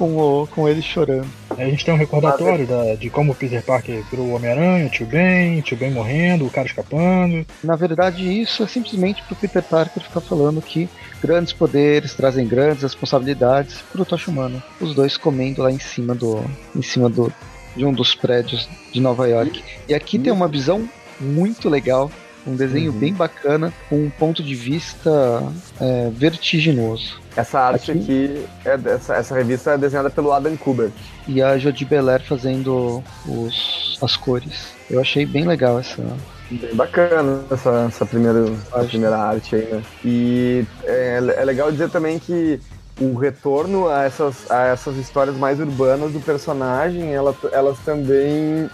com, 0.00 0.16
o, 0.16 0.46
com 0.46 0.66
ele 0.66 0.80
chorando. 0.80 1.28
A 1.50 1.64
gente 1.66 1.84
tem 1.84 1.92
um 1.92 1.98
recordatório 1.98 2.66
da, 2.66 2.94
de 2.94 3.10
como 3.10 3.32
o 3.32 3.34
Peter 3.34 3.62
Parker 3.62 4.02
virou 4.10 4.28
o 4.28 4.34
Homem-Aranha, 4.34 4.86
o 4.86 4.88
tio 4.88 5.04
Ben, 5.04 5.58
o 5.58 5.62
tio 5.62 5.76
Ben 5.76 5.90
morrendo, 5.90 6.46
o 6.46 6.50
cara 6.50 6.66
escapando. 6.66 7.46
Na 7.62 7.76
verdade, 7.76 8.24
isso 8.40 8.62
é 8.62 8.66
simplesmente 8.66 9.22
pro 9.24 9.36
Peter 9.36 9.62
Parker 9.62 10.02
ficar 10.02 10.22
falando 10.22 10.62
que 10.62 10.88
grandes 11.22 11.52
poderes 11.52 12.14
trazem 12.14 12.48
grandes 12.48 12.82
responsabilidades 12.82 13.82
pro 13.92 14.06
Tocha 14.06 14.30
Humano. 14.30 14.62
Os 14.80 14.94
dois 14.94 15.18
comendo 15.18 15.62
lá 15.62 15.70
em 15.70 15.78
cima 15.78 16.14
do. 16.14 16.42
em 16.74 16.80
cima 16.80 17.10
do. 17.10 17.30
de 17.76 17.84
um 17.84 17.92
dos 17.92 18.14
prédios 18.14 18.66
de 18.90 19.00
Nova 19.02 19.28
York. 19.28 19.62
E 19.86 19.92
aqui 19.92 20.18
tem 20.18 20.32
uma 20.32 20.48
visão 20.48 20.88
muito 21.20 21.68
legal 21.68 22.10
um 22.46 22.54
desenho 22.54 22.92
uhum. 22.92 22.98
bem 22.98 23.14
bacana, 23.14 23.72
com 23.88 23.96
um 23.96 24.10
ponto 24.10 24.42
de 24.42 24.54
vista 24.54 25.42
é, 25.80 26.10
vertiginoso. 26.12 27.20
Essa 27.36 27.60
arte 27.60 27.92
aqui, 27.92 28.00
aqui 28.00 28.46
é 28.64 28.76
dessa, 28.76 29.14
essa 29.14 29.34
revista 29.34 29.72
é 29.72 29.78
desenhada 29.78 30.10
pelo 30.10 30.32
Adam 30.32 30.56
Kubert. 30.56 30.92
E 31.28 31.42
a 31.42 31.56
Jodie 31.58 31.84
Belair 31.84 32.22
fazendo 32.24 33.02
os, 33.26 33.98
as 34.02 34.16
cores. 34.16 34.72
Eu 34.90 35.00
achei 35.00 35.24
bem 35.24 35.46
legal 35.46 35.78
essa, 35.78 36.02
Bem 36.50 36.74
bacana 36.74 37.44
essa, 37.48 37.86
essa 37.88 38.04
primeira, 38.04 38.44
essa 38.72 38.84
primeira 38.84 39.16
arte 39.16 39.54
aí, 39.54 39.66
né? 39.66 39.82
E 40.04 40.64
é, 40.84 41.16
é, 41.36 41.44
legal 41.44 41.70
dizer 41.70 41.90
também 41.90 42.18
que 42.18 42.60
o 43.00 43.14
retorno 43.14 43.88
a 43.88 44.02
essas, 44.02 44.50
a 44.50 44.64
essas 44.64 44.96
histórias 44.96 45.36
mais 45.36 45.60
urbanas 45.60 46.12
do 46.12 46.20
personagem, 46.20 47.14
ela, 47.14 47.34
elas 47.52 47.78
também 47.80 48.68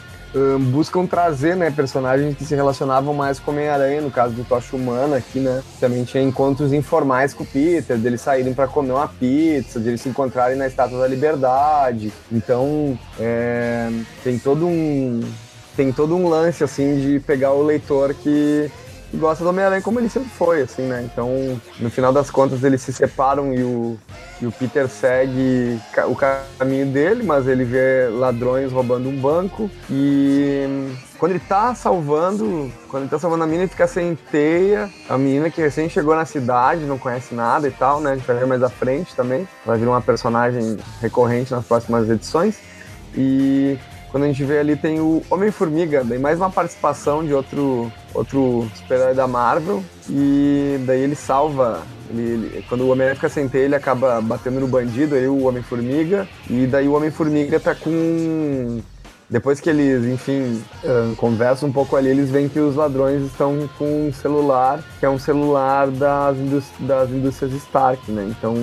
buscam 0.71 1.07
trazer, 1.07 1.57
né, 1.57 1.71
personagens 1.71 2.37
que 2.37 2.45
se 2.45 2.55
relacionavam 2.55 3.15
mais 3.15 3.39
com 3.39 3.51
Homem-Aranha, 3.51 4.01
no 4.01 4.11
caso 4.11 4.35
do 4.35 4.45
Tocha 4.45 4.77
Humana 4.77 5.17
aqui, 5.17 5.41
né, 5.41 5.63
também 5.81 6.05
tinha 6.05 6.23
encontros 6.23 6.73
informais 6.73 7.33
com 7.33 7.43
o 7.45 7.47
Peter, 7.47 7.97
deles 7.97 8.21
saírem 8.21 8.53
para 8.53 8.67
comer 8.67 8.93
uma 8.93 9.09
pizza, 9.09 9.81
deles 9.81 10.01
se 10.01 10.09
encontrarem 10.09 10.57
na 10.57 10.67
Estátua 10.67 11.01
da 11.01 11.09
Liberdade, 11.09 12.13
então 12.31 12.99
é, 13.19 13.91
tem 14.23 14.39
todo 14.39 14.67
um 14.67 15.21
tem 15.77 15.93
todo 15.93 16.17
um 16.17 16.27
lance, 16.27 16.65
assim, 16.65 16.99
de 16.99 17.21
pegar 17.21 17.53
o 17.53 17.63
leitor 17.63 18.15
que 18.15 18.71
gosta 19.15 19.45
do 19.45 19.51
Homem-Aranha 19.51 19.83
como 19.83 19.99
ele 20.01 20.09
sempre 20.09 20.31
foi, 20.31 20.63
assim, 20.63 20.83
né? 20.83 21.09
Então, 21.11 21.61
no 21.79 21.91
final 21.91 22.13
das 22.13 22.31
contas, 22.31 22.63
eles 22.65 22.83
se 22.83 22.93
separam 22.93 23.53
e 23.55 23.63
o, 23.63 23.99
e 24.41 24.47
o 24.47 24.53
Peter 24.53 24.89
segue 24.89 25.81
o 26.09 26.17
caminho 26.59 26.87
dele, 26.87 27.23
mas 27.23 27.47
ele 27.47 27.65
vê 27.65 28.09
ladrões 28.11 28.73
roubando 28.73 29.09
um 29.09 29.17
banco 29.17 29.71
e 29.91 30.95
quando 31.19 31.33
ele 31.33 31.41
tá 31.41 31.75
salvando, 31.75 32.71
quando 32.89 33.05
ele 33.05 33.11
tá 33.11 33.19
salvando 33.19 33.45
a 33.45 33.47
menina, 33.47 33.65
ele 33.65 33.71
fica 33.71 33.87
sem 33.87 34.15
teia. 34.31 34.91
A 35.09 35.17
menina 35.17 35.51
que 35.51 35.61
recém 35.61 35.89
chegou 35.89 36.15
na 36.15 36.25
cidade, 36.25 36.85
não 36.85 36.99
conhece 36.99 37.35
nada 37.35 37.67
e 37.67 37.71
tal, 37.71 38.01
né? 38.01 38.13
A 38.13 38.17
gente 38.17 38.27
vai 38.27 38.37
ver 38.37 38.47
mais 38.47 38.63
à 38.63 38.69
frente 38.69 39.15
também. 39.15 39.49
Vai 39.65 39.79
vir 39.79 39.89
uma 39.89 40.01
personagem 40.01 40.77
recorrente 41.01 41.53
nas 41.53 41.65
próximas 41.65 42.09
edições. 42.09 42.59
E 43.15 43.79
quando 44.11 44.25
a 44.25 44.27
gente 44.27 44.45
vê 44.45 44.59
ali 44.59 44.77
tem 44.77 45.01
o 45.01 45.23
Homem-Formiga, 45.31 46.05
daí 46.05 46.19
mais 46.19 46.39
uma 46.39 46.51
participação 46.51 47.25
de 47.25 47.33
outro, 47.33 47.91
outro 48.17 48.69
super-herói 48.75 49.15
da 49.15 49.27
Marvel, 49.27 49.83
e 50.09 50.79
daí 50.87 51.03
ele 51.03 51.15
salva. 51.15 51.83
Ele, 52.09 52.23
ele, 52.23 52.65
quando 52.69 52.83
o 52.83 52.89
Homem-Aranha 52.89 53.17
fica 53.17 53.29
sem 53.29 53.51
ele 53.55 53.75
acaba 53.75 54.21
batendo 54.21 54.61
no 54.61 54.69
bandido, 54.69 55.15
aí 55.15 55.27
o 55.27 55.47
Homem-Formiga, 55.47 56.29
e 56.49 56.67
daí 56.67 56.87
o 56.87 56.95
Homem-Formiga 56.95 57.59
tá 57.59 57.75
com 57.75 58.81
depois 59.29 59.59
que 59.59 59.69
eles, 59.69 60.05
enfim, 60.05 60.63
uh, 60.85 61.17
conversam 61.17 61.69
um 61.69 61.73
pouco 61.73 61.97
ali, 61.97 62.09
eles 62.11 62.31
veem 62.31 62.49
que 62.49 62.61
os 62.61 62.77
ladrões 62.77 63.25
estão 63.25 63.69
com 63.77 64.07
um 64.07 64.13
celular, 64.13 64.81
que 65.01 65.05
é 65.05 65.11
um 65.11 65.19
celular 65.19 65.91
das, 65.91 66.37
das 66.79 67.11
indústrias 67.11 67.53
Stark, 67.55 68.11
né? 68.13 68.33
Então, 68.39 68.55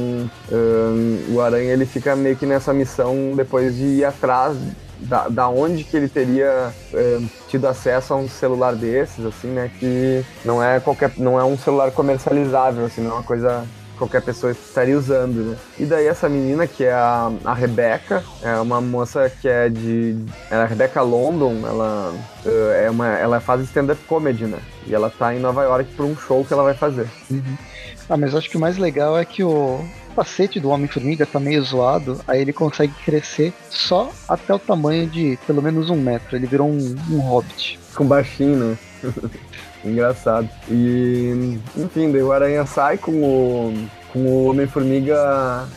o 1.29 1.41
Aranha 1.41 1.73
ele 1.73 1.85
fica 1.85 2.15
meio 2.15 2.37
que 2.37 2.45
nessa 2.45 2.73
missão 2.73 3.33
depois 3.35 3.75
de 3.75 3.83
ir 3.83 4.05
atrás 4.05 4.57
da, 5.03 5.27
da 5.27 5.47
onde 5.47 5.83
que 5.83 5.95
ele 5.95 6.07
teria 6.07 6.73
é, 6.93 7.19
tido 7.47 7.67
acesso 7.67 8.13
a 8.13 8.17
um 8.17 8.27
celular 8.27 8.75
desses, 8.75 9.25
assim, 9.25 9.47
né? 9.47 9.69
Que 9.79 10.25
não 10.43 10.63
é 10.63 10.79
qualquer, 10.79 11.11
não 11.17 11.39
é 11.39 11.43
um 11.43 11.57
celular 11.57 11.91
comercializável, 11.91 12.85
assim, 12.85 13.01
não 13.01 13.11
é 13.11 13.13
uma 13.15 13.23
coisa 13.23 13.65
qualquer 13.97 14.21
pessoa 14.21 14.51
estaria 14.51 14.97
usando, 14.97 15.51
né? 15.51 15.57
E 15.79 15.85
daí 15.85 16.07
essa 16.07 16.27
menina, 16.27 16.67
que 16.67 16.83
é 16.83 16.93
a, 16.93 17.31
a 17.45 17.53
Rebeca, 17.53 18.23
é 18.41 18.55
uma 18.55 18.81
moça 18.81 19.29
que 19.29 19.47
é 19.47 19.69
de... 19.69 20.17
É 20.49 20.55
a 20.55 20.65
Rebecca 20.65 21.01
London, 21.01 21.61
ela, 21.65 22.13
é 22.75 22.89
uma, 22.89 23.07
ela 23.07 23.39
faz 23.39 23.61
stand-up 23.61 24.01
comedy, 24.05 24.45
né? 24.45 24.59
E 24.87 24.93
ela 24.93 25.09
tá 25.09 25.33
em 25.33 25.39
Nova 25.39 25.63
York 25.63 25.93
para 25.93 26.05
um 26.05 26.15
show 26.15 26.43
que 26.43 26.53
ela 26.53 26.63
vai 26.63 26.73
fazer. 26.73 27.07
Uhum. 27.29 27.57
Ah, 28.09 28.17
mas 28.17 28.35
acho 28.35 28.49
que 28.49 28.57
o 28.57 28.59
mais 28.59 28.77
legal 28.77 29.17
é 29.17 29.23
que 29.23 29.43
o, 29.43 29.79
capacete 30.13 30.59
do 30.59 30.69
Homem-Formiga 30.69 31.25
tá 31.25 31.39
meio 31.39 31.63
zoado, 31.63 32.21
aí 32.27 32.41
ele 32.41 32.53
consegue 32.53 32.93
crescer 33.03 33.51
só 33.69 34.11
até 34.29 34.53
o 34.53 34.59
tamanho 34.59 35.07
de 35.07 35.37
pelo 35.47 35.61
menos 35.61 35.89
um 35.89 35.97
metro. 35.97 36.35
Ele 36.35 36.45
virou 36.45 36.69
um, 36.69 36.95
um 37.09 37.19
hobbit. 37.19 37.79
Com 37.95 38.05
baixinho, 38.05 38.57
né? 38.57 38.77
Engraçado. 39.83 40.47
E, 40.69 41.59
enfim, 41.75 42.11
daí 42.11 42.21
o 42.21 42.31
Aranha 42.31 42.65
sai 42.65 42.97
com 42.97 43.11
o, 43.11 43.87
com 44.13 44.19
o 44.19 44.45
Homem-Formiga 44.49 45.67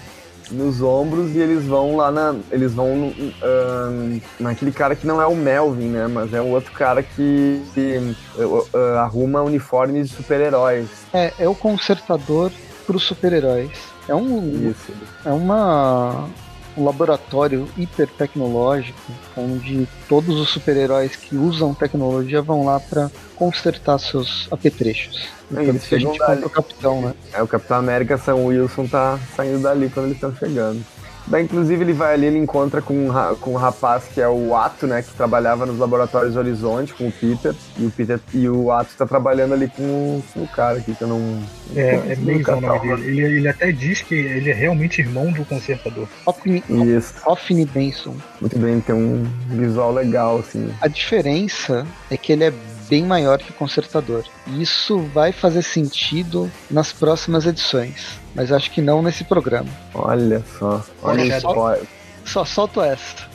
nos 0.50 0.80
ombros 0.80 1.34
e 1.34 1.38
eles 1.38 1.64
vão 1.64 1.96
lá 1.96 2.12
na. 2.12 2.36
Eles 2.52 2.72
vão 2.72 3.08
uh, 3.08 4.20
naquele 4.38 4.70
cara 4.70 4.94
que 4.94 5.06
não 5.06 5.20
é 5.20 5.26
o 5.26 5.34
Melvin, 5.34 5.88
né? 5.88 6.06
Mas 6.06 6.32
é 6.32 6.40
um 6.40 6.52
outro 6.52 6.72
cara 6.72 7.02
que, 7.02 7.60
que 7.74 8.14
uh, 8.38 8.44
uh, 8.44 8.98
arruma 8.98 9.42
uniformes 9.42 10.08
de 10.08 10.14
super-heróis. 10.14 10.88
É, 11.12 11.32
é 11.40 11.48
o 11.48 11.54
consertador 11.54 12.52
pros 12.86 13.02
super-heróis. 13.02 13.70
É 14.08 14.14
um. 14.14 14.70
Isso. 14.70 14.92
É 15.24 15.30
uma. 15.30 16.28
Um 16.76 16.84
laboratório 16.84 17.66
hiper 17.78 18.06
tecnológico 18.06 19.00
onde 19.34 19.88
todos 20.10 20.38
os 20.38 20.50
super-heróis 20.50 21.16
que 21.16 21.34
usam 21.34 21.72
tecnologia 21.72 22.42
vão 22.42 22.66
lá 22.66 22.78
para 22.78 23.10
consertar 23.34 23.98
seus 23.98 24.46
apetrechos. 24.50 25.26
É, 25.54 25.62
eles 25.62 25.90
a 25.90 25.98
gente 25.98 26.20
o 26.44 26.50
capitão, 26.50 27.00
né? 27.00 27.14
É, 27.32 27.42
o 27.42 27.46
Capitão 27.46 27.78
América 27.78 28.18
Sam 28.18 28.34
Wilson 28.36 28.86
tá 28.86 29.18
saindo 29.34 29.62
dali 29.62 29.88
quando 29.88 30.06
eles 30.06 30.16
estão 30.16 30.34
chegando. 30.36 30.84
Daí, 31.26 31.44
inclusive, 31.44 31.82
ele 31.82 31.92
vai 31.92 32.14
ali, 32.14 32.26
ele 32.26 32.38
encontra 32.38 32.80
com 32.80 33.08
um, 33.08 33.34
com 33.40 33.52
um 33.52 33.56
rapaz 33.56 34.04
que 34.12 34.20
é 34.20 34.28
o 34.28 34.54
Ato, 34.54 34.86
né? 34.86 35.02
Que 35.02 35.12
trabalhava 35.14 35.66
nos 35.66 35.78
laboratórios 35.78 36.36
Horizonte 36.36 36.94
com 36.94 37.08
o 37.08 37.12
Peter. 37.12 37.54
E 37.78 37.86
o 37.86 37.90
Peter 37.90 38.20
e 38.32 38.48
o 38.48 38.70
Ato 38.70 38.90
está 38.90 39.06
trabalhando 39.06 39.54
ali 39.54 39.68
com, 39.68 40.22
com, 40.32 40.42
o 40.42 40.48
cara 40.48 40.78
aqui, 40.78 40.94
que 40.94 41.02
eu 41.02 41.08
não. 41.08 41.42
É, 41.74 41.94
é 41.94 42.16
Mason 42.16 42.56
o 42.56 42.60
nome 42.60 42.96
dele. 42.96 43.08
Ele, 43.08 43.36
ele 43.38 43.48
até 43.48 43.72
diz 43.72 44.02
que 44.02 44.14
ele 44.14 44.50
é 44.50 44.54
realmente 44.54 45.00
irmão 45.00 45.32
do 45.32 45.44
consertador. 45.44 46.06
Hoffney, 46.24 46.62
Isso. 46.68 47.14
Hoffney 47.24 47.66
Benson. 47.66 48.14
Muito 48.40 48.58
bem, 48.58 48.80
tem 48.80 48.94
um 48.94 49.24
visual 49.48 49.92
legal, 49.92 50.38
assim. 50.38 50.72
A 50.80 50.88
diferença 50.88 51.86
é 52.10 52.16
que 52.16 52.32
ele 52.32 52.44
é 52.44 52.52
bem 52.88 53.04
maior 53.04 53.38
que 53.38 53.50
o 53.50 53.54
consertador. 53.54 54.24
E 54.46 54.62
isso 54.62 54.98
vai 55.12 55.32
fazer 55.32 55.62
sentido 55.62 56.50
nas 56.70 56.92
próximas 56.92 57.46
edições, 57.46 58.18
mas 58.36 58.52
acho 58.52 58.70
que 58.70 58.82
não 58.82 59.02
nesse 59.02 59.24
programa. 59.24 59.70
Olha 59.94 60.44
só, 60.58 60.84
olha 61.02 61.40
só. 61.40 61.76
Só 62.24 62.44
solto 62.44 62.82
essa. 62.82 63.26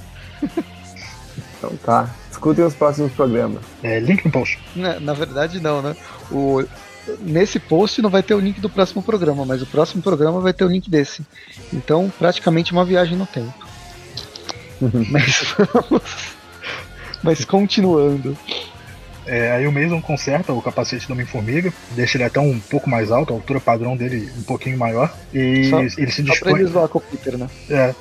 então 1.57 1.75
tá. 1.83 2.07
Escutem 2.29 2.63
os 2.63 2.75
próximos 2.75 3.11
programas. 3.13 3.61
É, 3.81 3.99
link 3.99 4.23
no 4.25 4.31
post. 4.31 4.59
Na, 4.75 4.99
na 4.99 5.13
verdade, 5.13 5.59
não, 5.59 5.81
né? 5.81 5.95
O, 6.31 6.63
nesse 7.19 7.59
post 7.59 8.01
não 8.01 8.09
vai 8.09 8.21
ter 8.21 8.35
o 8.35 8.39
link 8.39 8.61
do 8.61 8.69
próximo 8.69 9.01
programa, 9.01 9.43
mas 9.45 9.61
o 9.61 9.65
próximo 9.65 10.03
programa 10.03 10.39
vai 10.39 10.53
ter 10.53 10.65
o 10.65 10.69
link 10.69 10.89
desse. 10.89 11.25
Então, 11.73 12.11
praticamente 12.17 12.71
uma 12.71 12.85
viagem 12.85 13.17
no 13.17 13.25
tempo. 13.25 13.53
mas 15.11 15.55
vamos. 15.73 16.35
Mas 17.23 17.45
continuando. 17.45 18.37
É, 19.25 19.51
aí 19.51 19.67
o 19.67 19.71
Mason 19.71 20.01
conserta 20.01 20.51
o 20.51 20.61
capacete 20.61 21.07
do 21.07 21.13
Homem-Formiga, 21.13 21.71
deixa 21.91 22.17
ele 22.17 22.23
até 22.23 22.39
um 22.39 22.59
pouco 22.59 22.89
mais 22.89 23.11
alto, 23.11 23.33
a 23.33 23.35
altura 23.35 23.59
padrão 23.59 23.95
dele 23.95 24.31
um 24.37 24.43
pouquinho 24.43 24.77
maior. 24.77 25.13
E 25.33 25.69
só, 25.69 25.81
ele 25.81 26.11
se 26.11 26.23
dispõe. 26.23 26.67
Só 26.67 26.87
com 26.87 26.97
o 26.97 27.01
Peter, 27.01 27.37
né? 27.37 27.47
É. 27.69 27.93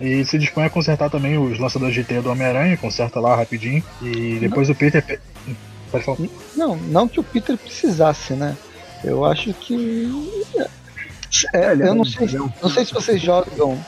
E 0.00 0.24
se 0.24 0.38
dispõe 0.38 0.64
a 0.64 0.70
consertar 0.70 1.10
também 1.10 1.38
os 1.38 1.58
lançadores 1.58 1.94
de 1.94 2.04
teia 2.04 2.22
do 2.22 2.30
Homem-Aranha, 2.30 2.76
conserta 2.76 3.18
lá 3.20 3.34
rapidinho. 3.34 3.82
E 4.02 4.38
depois 4.40 4.68
não. 4.68 4.74
o 4.74 4.78
Peter. 4.78 5.20
Pode 5.90 6.04
falar? 6.04 6.18
Não, 6.54 6.76
não 6.76 7.08
que 7.08 7.20
o 7.20 7.22
Peter 7.22 7.56
precisasse, 7.56 8.34
né? 8.34 8.56
Eu 9.04 9.24
acho 9.24 9.52
que. 9.54 10.10
É, 11.52 11.72
eu 11.72 11.94
não 11.94 12.04
sei, 12.04 12.28
não 12.62 12.70
sei 12.70 12.84
se 12.84 12.94
vocês 12.94 13.20
jogam 13.20 13.78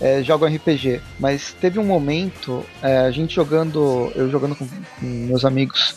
é, 0.00 0.22
jogam 0.22 0.48
RPG. 0.48 1.00
Mas 1.18 1.54
teve 1.60 1.78
um 1.78 1.84
momento, 1.84 2.64
é, 2.82 2.98
a 2.98 3.10
gente 3.10 3.34
jogando, 3.34 4.12
eu 4.14 4.30
jogando 4.30 4.54
com, 4.54 4.66
com 4.66 5.06
meus 5.06 5.44
amigos 5.44 5.96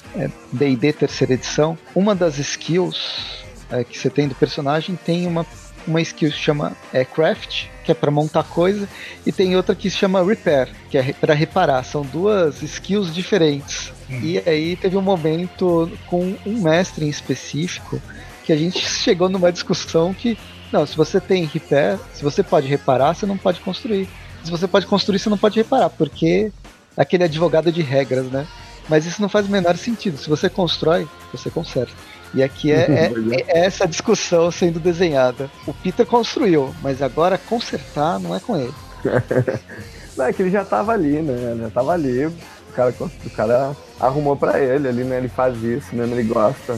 D&D 0.51 0.89
é, 0.89 0.93
terceira 0.93 1.33
edição, 1.33 1.77
uma 1.95 2.15
das 2.15 2.37
skills 2.37 3.43
é, 3.69 3.83
que 3.83 3.97
você 3.97 4.09
tem 4.09 4.27
do 4.27 4.35
personagem 4.35 4.95
tem 4.95 5.25
uma 5.27 5.45
uma 5.87 6.01
skill 6.01 6.29
que 6.29 6.35
se 6.35 6.41
chama 6.41 6.73
é, 6.93 7.03
craft, 7.03 7.65
que 7.83 7.91
é 7.91 7.95
para 7.95 8.11
montar 8.11 8.43
coisa, 8.43 8.87
e 9.25 9.31
tem 9.31 9.55
outra 9.55 9.75
que 9.75 9.89
se 9.89 9.97
chama 9.97 10.23
repair, 10.23 10.69
que 10.89 10.97
é 10.97 11.13
para 11.13 11.33
reparar. 11.33 11.83
São 11.83 12.03
duas 12.03 12.61
skills 12.61 13.13
diferentes. 13.13 13.91
Hum. 14.09 14.19
E 14.21 14.37
aí 14.47 14.75
teve 14.75 14.97
um 14.97 15.01
momento 15.01 15.91
com 16.07 16.35
um 16.45 16.61
mestre 16.61 17.05
em 17.05 17.09
específico 17.09 18.01
que 18.43 18.51
a 18.51 18.57
gente 18.57 18.79
chegou 18.79 19.29
numa 19.29 19.51
discussão 19.51 20.13
que 20.13 20.37
não, 20.71 20.85
se 20.85 20.95
você 20.95 21.19
tem 21.19 21.45
repair, 21.45 21.99
se 22.13 22.23
você 22.23 22.41
pode 22.41 22.67
reparar, 22.67 23.13
você 23.13 23.25
não 23.25 23.37
pode 23.37 23.59
construir. 23.59 24.07
Se 24.43 24.49
você 24.49 24.67
pode 24.67 24.87
construir, 24.87 25.19
você 25.19 25.29
não 25.29 25.37
pode 25.37 25.57
reparar, 25.57 25.89
porque 25.89 26.51
é 26.97 27.01
aquele 27.01 27.23
advogado 27.23 27.71
de 27.71 27.81
regras, 27.81 28.25
né? 28.25 28.47
Mas 28.89 29.05
isso 29.05 29.21
não 29.21 29.29
faz 29.29 29.47
o 29.47 29.51
menor 29.51 29.77
sentido. 29.77 30.17
Se 30.17 30.29
você 30.29 30.49
constrói, 30.49 31.07
você 31.31 31.49
conserta. 31.49 31.93
E 32.33 32.41
aqui 32.41 32.71
é, 32.71 32.87
é, 32.89 33.11
é, 33.47 33.65
essa 33.65 33.87
discussão 33.87 34.49
sendo 34.51 34.79
desenhada. 34.79 35.49
O 35.67 35.73
Peter 35.73 36.05
construiu, 36.05 36.73
mas 36.81 37.01
agora 37.01 37.37
consertar 37.37 38.19
não 38.19 38.35
é 38.35 38.39
com 38.39 38.57
ele. 38.57 38.73
não, 40.17 40.25
é 40.25 40.33
que 40.33 40.41
ele 40.41 40.51
já 40.51 40.63
estava 40.63 40.93
ali, 40.93 41.21
né? 41.21 41.57
Já 41.59 41.67
estava 41.67 41.93
ali. 41.93 42.31
O 42.71 42.73
cara, 42.73 42.93
o 43.25 43.29
cara 43.31 43.75
arrumou 43.99 44.35
para 44.35 44.59
ele 44.59 44.87
ali, 44.87 45.03
né? 45.03 45.17
Ele 45.17 45.27
faz 45.27 45.61
isso 45.61 45.95
mesmo, 45.95 46.15
ele 46.15 46.23
gosta. 46.23 46.77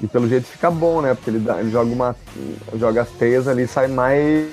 E 0.00 0.06
pelo 0.06 0.28
jeito 0.28 0.46
fica 0.46 0.70
bom, 0.70 1.00
né? 1.00 1.14
Porque 1.14 1.30
ele, 1.30 1.40
dá, 1.40 1.58
ele 1.58 1.70
joga 1.70 1.92
uma. 1.92 2.16
joga 2.74 3.02
as 3.02 3.10
teias 3.10 3.48
ali 3.48 3.66
sai 3.66 3.88
mais. 3.88 4.46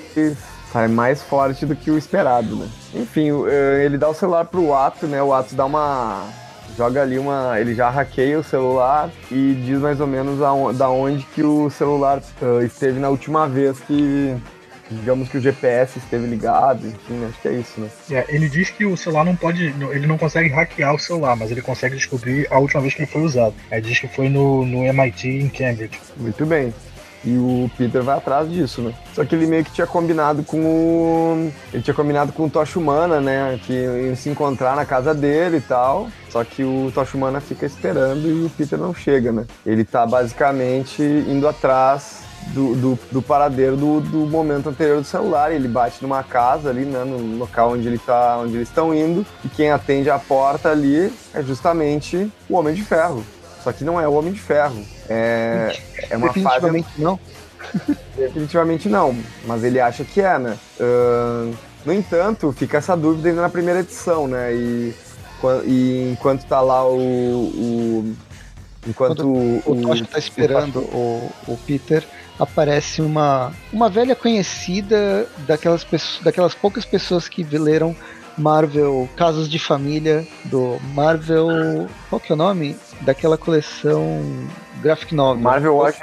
sai 0.72 0.88
mais 0.88 1.22
forte 1.22 1.64
do 1.64 1.76
que 1.76 1.90
o 1.90 1.96
esperado, 1.96 2.56
né? 2.56 2.68
Enfim, 2.94 3.30
eh, 3.46 3.84
ele 3.84 3.96
dá 3.96 4.08
o 4.08 4.14
celular 4.14 4.44
pro 4.46 4.74
Ato, 4.74 5.06
né? 5.06 5.22
O 5.22 5.32
Ato 5.32 5.54
dá 5.54 5.64
uma 5.64 6.28
joga 6.76 7.02
ali 7.02 7.18
uma. 7.18 7.58
Ele 7.60 7.74
já 7.74 7.88
hackeia 7.90 8.38
o 8.38 8.44
celular 8.44 9.10
e 9.30 9.54
diz 9.64 9.78
mais 9.78 10.00
ou 10.00 10.06
menos 10.06 10.42
a, 10.42 10.72
da 10.72 10.90
onde 10.90 11.24
que 11.26 11.42
o 11.42 11.70
celular 11.70 12.20
uh, 12.42 12.62
esteve 12.62 12.98
na 12.98 13.08
última 13.08 13.48
vez 13.48 13.78
que. 13.80 14.36
Digamos 14.90 15.28
que 15.28 15.38
o 15.38 15.40
GPS 15.40 15.98
esteve 15.98 16.26
ligado, 16.26 16.86
enfim, 16.86 17.24
acho 17.24 17.40
que 17.40 17.48
é 17.48 17.52
isso, 17.52 17.80
né? 17.80 17.88
É, 18.10 18.26
ele 18.28 18.48
diz 18.48 18.70
que 18.70 18.84
o 18.84 18.96
celular 18.96 19.24
não 19.24 19.34
pode. 19.34 19.74
Ele 19.92 20.06
não 20.06 20.18
consegue 20.18 20.48
hackear 20.50 20.94
o 20.94 20.98
celular, 20.98 21.36
mas 21.36 21.50
ele 21.50 21.62
consegue 21.62 21.96
descobrir 21.96 22.46
a 22.50 22.58
última 22.58 22.82
vez 22.82 22.94
que 22.94 23.02
ele 23.02 23.10
foi 23.10 23.22
usado. 23.22 23.54
Ele 23.70 23.80
diz 23.80 23.98
que 23.98 24.08
foi 24.08 24.28
no, 24.28 24.64
no 24.64 24.84
MIT 24.84 25.28
em 25.28 25.48
Cambridge. 25.48 25.98
Muito 26.16 26.44
bem. 26.44 26.72
E 27.24 27.38
o 27.38 27.70
Peter 27.78 28.02
vai 28.02 28.18
atrás 28.18 28.50
disso, 28.50 28.82
né? 28.82 28.92
Só 29.14 29.24
que 29.24 29.34
ele 29.34 29.46
meio 29.46 29.64
que 29.64 29.72
tinha 29.72 29.86
combinado 29.86 30.42
com 30.42 30.60
o. 30.60 31.52
Ele 31.72 31.82
tinha 31.82 31.94
combinado 31.94 32.32
com 32.32 32.44
o 32.44 32.50
Tocha 32.50 32.78
Humana, 32.78 33.18
né? 33.18 33.58
Que 33.64 33.72
iam 33.72 34.14
se 34.14 34.28
encontrar 34.28 34.76
na 34.76 34.84
casa 34.84 35.14
dele 35.14 35.56
e 35.56 35.60
tal. 35.62 36.08
Só 36.28 36.44
que 36.44 36.62
o 36.62 36.92
Tocha 36.94 37.16
Humana 37.16 37.40
fica 37.40 37.64
esperando 37.64 38.28
e 38.28 38.44
o 38.44 38.50
Peter 38.50 38.78
não 38.78 38.94
chega, 38.94 39.32
né? 39.32 39.46
Ele 39.64 39.84
tá 39.84 40.06
basicamente 40.06 41.02
indo 41.02 41.48
atrás 41.48 42.23
do, 42.48 42.74
do, 42.74 42.98
do, 43.10 43.22
paradeiro 43.22 43.76
do, 43.76 44.00
do, 44.00 44.18
momento 44.26 44.68
anterior 44.68 45.00
do 45.00 45.06
celular. 45.06 45.52
Ele 45.52 45.68
bate 45.68 46.02
numa 46.02 46.22
casa 46.22 46.70
ali, 46.70 46.84
né, 46.84 47.04
no 47.04 47.38
local 47.38 47.72
onde, 47.72 47.86
ele 47.86 47.98
tá, 47.98 48.38
onde 48.38 48.56
eles 48.56 48.68
estão 48.68 48.94
indo, 48.94 49.26
e 49.44 49.48
quem 49.48 49.70
atende 49.70 50.10
a 50.10 50.18
porta 50.18 50.70
ali 50.70 51.12
é 51.32 51.42
justamente 51.42 52.30
o 52.48 52.56
Homem 52.56 52.74
de 52.74 52.82
Ferro. 52.82 53.24
Só 53.62 53.72
que 53.72 53.82
não 53.82 54.00
é 54.00 54.06
o 54.06 54.12
Homem 54.12 54.32
de 54.32 54.40
Ferro. 54.40 54.84
É, 55.08 55.74
é 56.10 56.16
uma 56.16 56.28
Definitivamente 56.28 56.88
fase... 56.88 57.02
não. 57.02 57.18
Definitivamente 58.14 58.88
não, 58.88 59.16
mas 59.46 59.64
ele 59.64 59.80
acha 59.80 60.04
que 60.04 60.20
é, 60.20 60.38
né? 60.38 60.56
Uh, 60.78 61.54
no 61.84 61.92
entanto, 61.92 62.52
fica 62.52 62.78
essa 62.78 62.96
dúvida 62.96 63.28
ainda 63.28 63.42
na 63.42 63.48
primeira 63.48 63.80
edição, 63.80 64.26
né? 64.26 64.54
E, 64.54 64.94
e 65.64 66.10
enquanto 66.12 66.46
tá 66.46 66.60
lá 66.60 66.86
o. 66.86 66.96
o 66.98 68.14
enquanto 68.86 69.22
Quando 69.22 69.28
o, 69.28 69.62
o 69.66 69.82
Tocha 69.82 70.06
tá 70.06 70.18
esperando 70.18 70.78
o, 70.78 71.30
o 71.46 71.58
Peter, 71.66 72.06
aparece 72.38 73.00
uma, 73.00 73.52
uma 73.72 73.88
velha 73.88 74.14
conhecida 74.14 75.26
daquelas, 75.46 75.84
pessoas, 75.84 76.24
daquelas 76.24 76.54
poucas 76.54 76.84
pessoas 76.84 77.28
que 77.28 77.42
leram 77.44 77.94
Marvel 78.36 79.08
Casos 79.16 79.48
de 79.48 79.58
Família, 79.58 80.26
do 80.44 80.78
Marvel. 80.92 81.88
Qual 82.08 82.20
que 82.20 82.32
é 82.32 82.34
o 82.34 82.38
nome? 82.38 82.76
Daquela 83.02 83.38
coleção 83.38 84.48
Graphic 84.82 85.14
Novel. 85.14 85.42
Marvel 85.42 85.76
Watch 85.76 86.00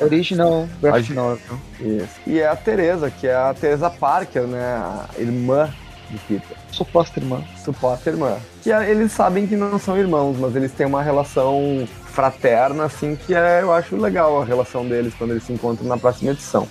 Original 0.00 0.68
Graphic 0.80 1.12
Novel. 1.12 1.58
Isso. 1.80 2.20
E 2.26 2.38
é 2.38 2.48
a 2.48 2.56
Teresa, 2.56 3.10
que 3.10 3.26
é 3.26 3.34
a 3.34 3.52
Teresa 3.52 3.90
Parker, 3.90 4.44
né? 4.44 4.62
A 4.62 5.08
irmã 5.18 5.72
de 6.10 6.18
Peter. 6.18 6.56
Suposta 6.70 7.20
irmã. 7.20 7.42
Suposta 7.64 8.10
irmã. 8.10 8.36
Que 8.62 8.72
é, 8.72 8.90
eles 8.90 9.12
sabem 9.12 9.46
que 9.46 9.56
não 9.56 9.78
são 9.78 9.96
irmãos, 9.96 10.36
mas 10.38 10.54
eles 10.56 10.72
têm 10.72 10.86
uma 10.86 11.02
relação 11.02 11.86
fraterna, 12.12 12.84
assim, 12.84 13.16
que 13.16 13.34
é, 13.34 13.62
eu 13.62 13.72
acho 13.72 13.96
legal 13.96 14.42
a 14.42 14.44
relação 14.44 14.86
deles 14.86 15.14
quando 15.16 15.30
eles 15.30 15.44
se 15.44 15.52
encontram 15.52 15.86
na 15.86 15.96
próxima 15.96 16.32
edição. 16.32 16.66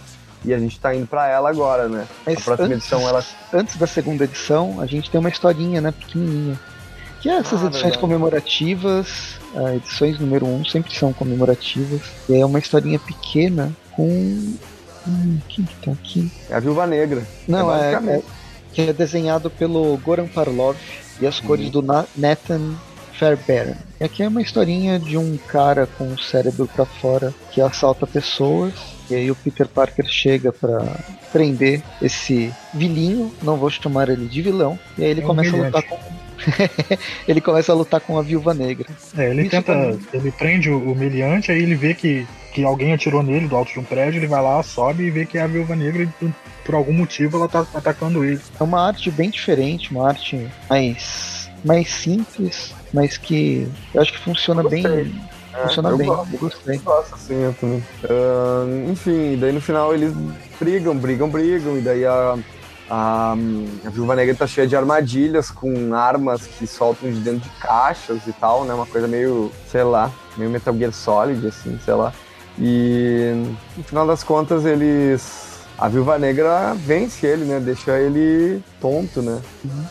E 0.46 0.53
a 0.53 0.60
gente 0.60 0.79
tá 0.79 0.94
indo 0.94 1.08
para 1.08 1.27
ela 1.27 1.50
agora, 1.50 1.88
né? 1.89 2.08
Mas 2.25 2.38
a 2.38 2.41
próxima 2.41 2.67
antes, 2.67 2.77
edição 2.79 3.08
ela. 3.08 3.25
Antes 3.53 3.75
da 3.77 3.88
segunda 3.88 4.24
edição, 4.24 4.79
a 4.79 4.86
gente 4.86 5.10
tem 5.10 5.20
uma 5.20 5.29
historinha, 5.29 5.82
né, 5.82 5.91
pequenininha. 5.91 6.60
Que 7.22 7.29
é 7.29 7.38
essas 7.38 7.64
ah, 7.64 7.66
edições 7.66 7.83
verdade. 7.83 8.00
comemorativas, 8.00 9.40
uh, 9.53 9.75
edições 9.75 10.20
número 10.20 10.46
1 10.46 10.55
um, 10.55 10.66
sempre 10.66 10.94
são 10.94 11.11
comemorativas. 11.11 12.01
E 12.29 12.35
é 12.35 12.46
uma 12.46 12.59
historinha 12.59 13.00
pequena 13.00 13.75
com. 13.92 14.07
Hum, 15.07 15.40
quem 15.48 15.66
que 15.66 15.75
tá 15.85 15.92
aqui? 15.92 16.31
É 16.50 16.55
a 16.55 16.59
Viúva 16.59 16.85
Negra. 16.85 17.24
Não, 17.48 17.74
é, 17.74 17.94
é, 17.94 18.22
que 18.77 18.81
é 18.83 18.94
desenhado 18.94 19.50
pelo 19.50 19.98
Goran 19.98 20.27
Parlov 20.27 20.77
e 21.20 21.25
as 21.25 21.40
cores 21.40 21.66
uhum. 21.66 21.81
do 21.81 22.05
Nathan 22.16 22.75
Fairbairn. 23.13 23.75
E 24.00 24.03
aqui 24.03 24.22
é 24.22 24.27
uma 24.27 24.40
historinha 24.40 25.00
de 25.00 25.18
um 25.18 25.35
cara 25.35 25.87
com 25.98 26.13
o 26.13 26.20
cérebro 26.20 26.70
para 26.75 26.85
fora 26.85 27.33
que 27.50 27.59
assalta 27.59 28.05
pessoas 28.05 28.75
e 29.09 29.16
aí 29.16 29.31
o 29.31 29.35
Peter 29.35 29.68
Parker 29.68 30.05
chega 30.05 30.51
para 30.51 30.79
prender 31.31 31.81
esse 32.01 32.53
vilhinho, 32.72 33.33
não 33.42 33.57
vou 33.57 33.72
chamar 33.72 34.09
ele 34.09 34.27
de 34.27 34.42
vilão, 34.44 34.77
e 34.98 35.03
aí 35.03 35.09
ele 35.09 35.22
é 35.22 35.24
começa 35.24 35.55
a 35.55 35.59
lutar 35.59 35.81
com 35.83 35.96
ele 37.27 37.41
começa 37.41 37.71
a 37.71 37.75
lutar 37.75 38.01
com 38.01 38.17
a 38.17 38.21
viúva 38.21 38.53
negra. 38.53 38.87
É, 39.17 39.29
ele 39.29 39.43
Isso 39.43 39.51
tenta. 39.51 39.73
Também. 39.73 40.00
Ele 40.13 40.31
prende 40.31 40.69
o 40.69 40.91
humilhante, 40.91 41.51
aí 41.51 41.61
ele 41.61 41.75
vê 41.75 41.93
que, 41.93 42.27
que 42.53 42.63
alguém 42.63 42.93
atirou 42.93 43.23
nele 43.23 43.47
do 43.47 43.55
alto 43.55 43.73
de 43.73 43.79
um 43.79 43.83
prédio, 43.83 44.19
ele 44.19 44.27
vai 44.27 44.41
lá, 44.41 44.61
sobe 44.63 45.03
e 45.03 45.11
vê 45.11 45.25
que 45.25 45.37
é 45.37 45.41
a 45.41 45.47
viúva 45.47 45.75
negra 45.75 46.03
e 46.03 46.29
por 46.63 46.75
algum 46.75 46.93
motivo 46.93 47.37
ela 47.37 47.47
tá 47.47 47.65
atacando 47.73 48.23
ele. 48.23 48.41
É 48.59 48.63
uma 48.63 48.87
arte 48.87 49.09
bem 49.09 49.29
diferente, 49.29 49.91
uma 49.91 50.07
arte 50.07 50.47
mais, 50.69 51.50
mais 51.63 51.89
simples, 51.89 52.73
mas 52.93 53.17
que 53.17 53.67
eu 53.93 54.01
acho 54.01 54.13
que 54.13 54.19
funciona 54.19 54.67
bem 54.67 54.83
Funciona 55.63 55.89
eu 55.89 55.97
bem, 55.97 56.07
gosto, 56.07 56.33
eu 56.33 56.39
gostei. 56.39 56.77
Gosto, 56.77 57.15
assim, 57.15 57.41
eu 57.41 57.53
também. 57.53 57.83
Uh, 58.03 58.91
enfim, 58.91 59.37
daí 59.39 59.51
no 59.51 59.61
final 59.61 59.93
eles 59.93 60.13
brigam, 60.59 60.95
brigam, 60.95 61.29
brigam, 61.29 61.77
e 61.77 61.81
daí 61.81 62.05
a, 62.05 62.37
a, 62.89 63.35
a 63.85 63.89
Viúva 63.89 64.15
Negra 64.15 64.33
tá 64.33 64.47
cheia 64.47 64.67
de 64.67 64.75
armadilhas 64.75 65.51
com 65.51 65.93
armas 65.93 66.47
que 66.47 66.65
soltam 66.65 67.11
de 67.11 67.19
dentro 67.19 67.50
de 67.50 67.50
caixas 67.59 68.25
e 68.27 68.33
tal, 68.33 68.63
né? 68.63 68.73
Uma 68.73 68.85
coisa 68.85 69.07
meio, 69.07 69.51
sei 69.69 69.83
lá, 69.83 70.11
meio 70.37 70.50
Metal 70.50 70.75
Gear 70.75 70.93
Solid, 70.93 71.45
assim, 71.45 71.77
sei 71.83 71.93
lá. 71.93 72.13
E 72.57 73.33
no 73.75 73.83
final 73.83 74.07
das 74.07 74.23
contas 74.23 74.65
eles. 74.65 75.45
A 75.77 75.87
Viúva 75.87 76.17
Negra 76.17 76.73
vence 76.73 77.27
ele, 77.27 77.45
né? 77.45 77.59
Deixa 77.59 78.00
ele 78.00 78.63
tonto, 78.81 79.21
né? 79.21 79.39
Uhum. 79.63 79.85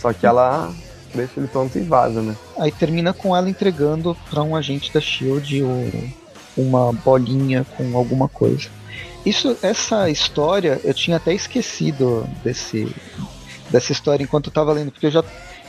Só 0.00 0.12
que 0.12 0.26
ela 0.26 0.72
deixa 1.14 1.34
ele 1.36 1.46
tonto 1.46 1.78
e 1.78 1.82
vaza, 1.82 2.20
né? 2.20 2.34
Aí 2.58 2.72
termina 2.72 3.12
com 3.12 3.36
ela 3.36 3.48
entregando 3.48 4.16
para 4.28 4.42
um 4.42 4.56
agente 4.56 4.92
da 4.92 5.00
Shield 5.00 5.62
o, 5.62 6.12
uma 6.56 6.92
bolinha 6.92 7.64
com 7.76 7.96
alguma 7.96 8.28
coisa. 8.28 8.68
Isso, 9.24 9.56
essa 9.62 10.08
história, 10.10 10.80
eu 10.84 10.94
tinha 10.94 11.16
até 11.16 11.34
esquecido 11.34 12.28
desse, 12.42 12.94
dessa 13.70 13.92
história 13.92 14.22
enquanto 14.22 14.46
eu 14.46 14.52
tava 14.52 14.72
lendo, 14.72 14.90
porque 14.90 15.06
eu 15.06 15.10
já, 15.10 15.24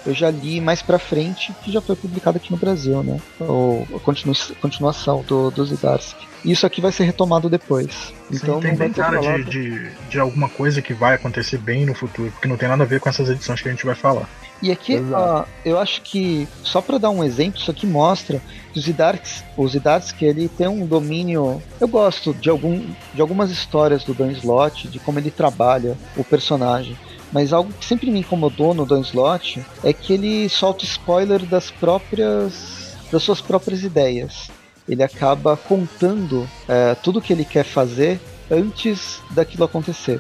eu 0.06 0.14
já 0.14 0.30
li 0.30 0.62
mais 0.62 0.82
pra 0.82 1.00
frente, 1.00 1.54
que 1.64 1.72
já 1.72 1.82
foi 1.82 1.96
publicado 1.96 2.38
aqui 2.38 2.52
no 2.52 2.58
Brasil, 2.58 3.04
né? 3.04 3.20
O, 3.42 3.86
a 3.96 4.00
continu, 4.00 4.34
continuação 4.62 5.24
do, 5.28 5.52
do 5.52 5.66
Zdarsky. 5.66 6.28
Isso 6.46 6.66
aqui 6.66 6.80
vai 6.80 6.92
ser 6.92 7.04
retomado 7.04 7.50
depois. 7.50 8.14
Então 8.32 8.56
Sim, 8.56 8.68
tem 8.68 8.76
bem 8.76 8.94
cara 8.94 9.20
de, 9.20 9.44
de, 9.44 9.92
de 10.10 10.20
alguma 10.20 10.48
coisa 10.48 10.82
que 10.82 10.94
vai 10.94 11.16
acontecer 11.16 11.58
bem 11.58 11.86
no 11.86 11.94
futuro, 11.94 12.32
porque 12.32 12.48
não 12.48 12.58
tem 12.58 12.70
nada 12.70 12.84
a 12.84 12.88
ver 12.88 13.00
com 13.00 13.10
essas 13.10 13.30
edições 13.30 13.62
que 13.62 13.68
a 13.68 13.72
gente 13.72 13.86
vai 13.86 13.96
falar. 13.96 14.30
E 14.62 14.72
aqui, 14.72 14.98
uh, 14.98 15.46
eu 15.64 15.80
acho 15.80 16.02
que, 16.02 16.48
só 16.64 16.82
para 16.82 16.98
dar 16.98 17.10
um 17.10 17.24
exemplo, 17.24 17.60
isso 17.60 17.72
aqui 17.72 17.88
mostra 17.88 18.42
que 18.74 18.80
o 18.80 18.82
Zidarks, 18.82 19.44
o 19.56 19.68
Zidarsky, 19.68 20.26
ele 20.26 20.50
tem 20.50 20.68
um 20.68 20.86
domínio. 20.86 21.62
Eu 21.80 21.88
gosto 21.88 22.34
de, 22.34 22.50
algum, 22.50 22.86
de 23.14 23.22
algumas 23.22 23.52
histórias 23.52 24.04
do 24.04 24.14
Dan 24.14 24.32
Slott, 24.32 24.90
de 24.90 25.00
como 25.00 25.18
ele 25.18 25.32
trabalha 25.32 25.98
o 26.18 26.24
personagem. 26.24 26.98
Mas 27.32 27.54
algo 27.54 27.72
que 27.72 27.86
sempre 27.86 28.12
me 28.12 28.20
incomodou 28.20 28.74
no 28.74 28.86
Dan 28.86 29.02
Slott 29.02 29.64
é 29.84 29.94
que 29.94 30.14
ele 30.14 30.50
solta 30.50 30.84
spoiler 30.84 31.46
das 31.46 31.72
próprias. 31.72 32.98
das 33.12 33.24
suas 33.24 33.40
próprias 33.40 33.84
ideias. 33.84 34.50
Ele 34.88 35.04
acaba 35.04 35.56
contando 35.56 36.42
uh, 36.42 36.96
tudo 37.02 37.22
que 37.22 37.32
ele 37.32 37.46
quer 37.46 37.64
fazer 37.64 38.20
antes 38.52 39.22
daquilo 39.32 39.64
acontecer. 39.64 40.20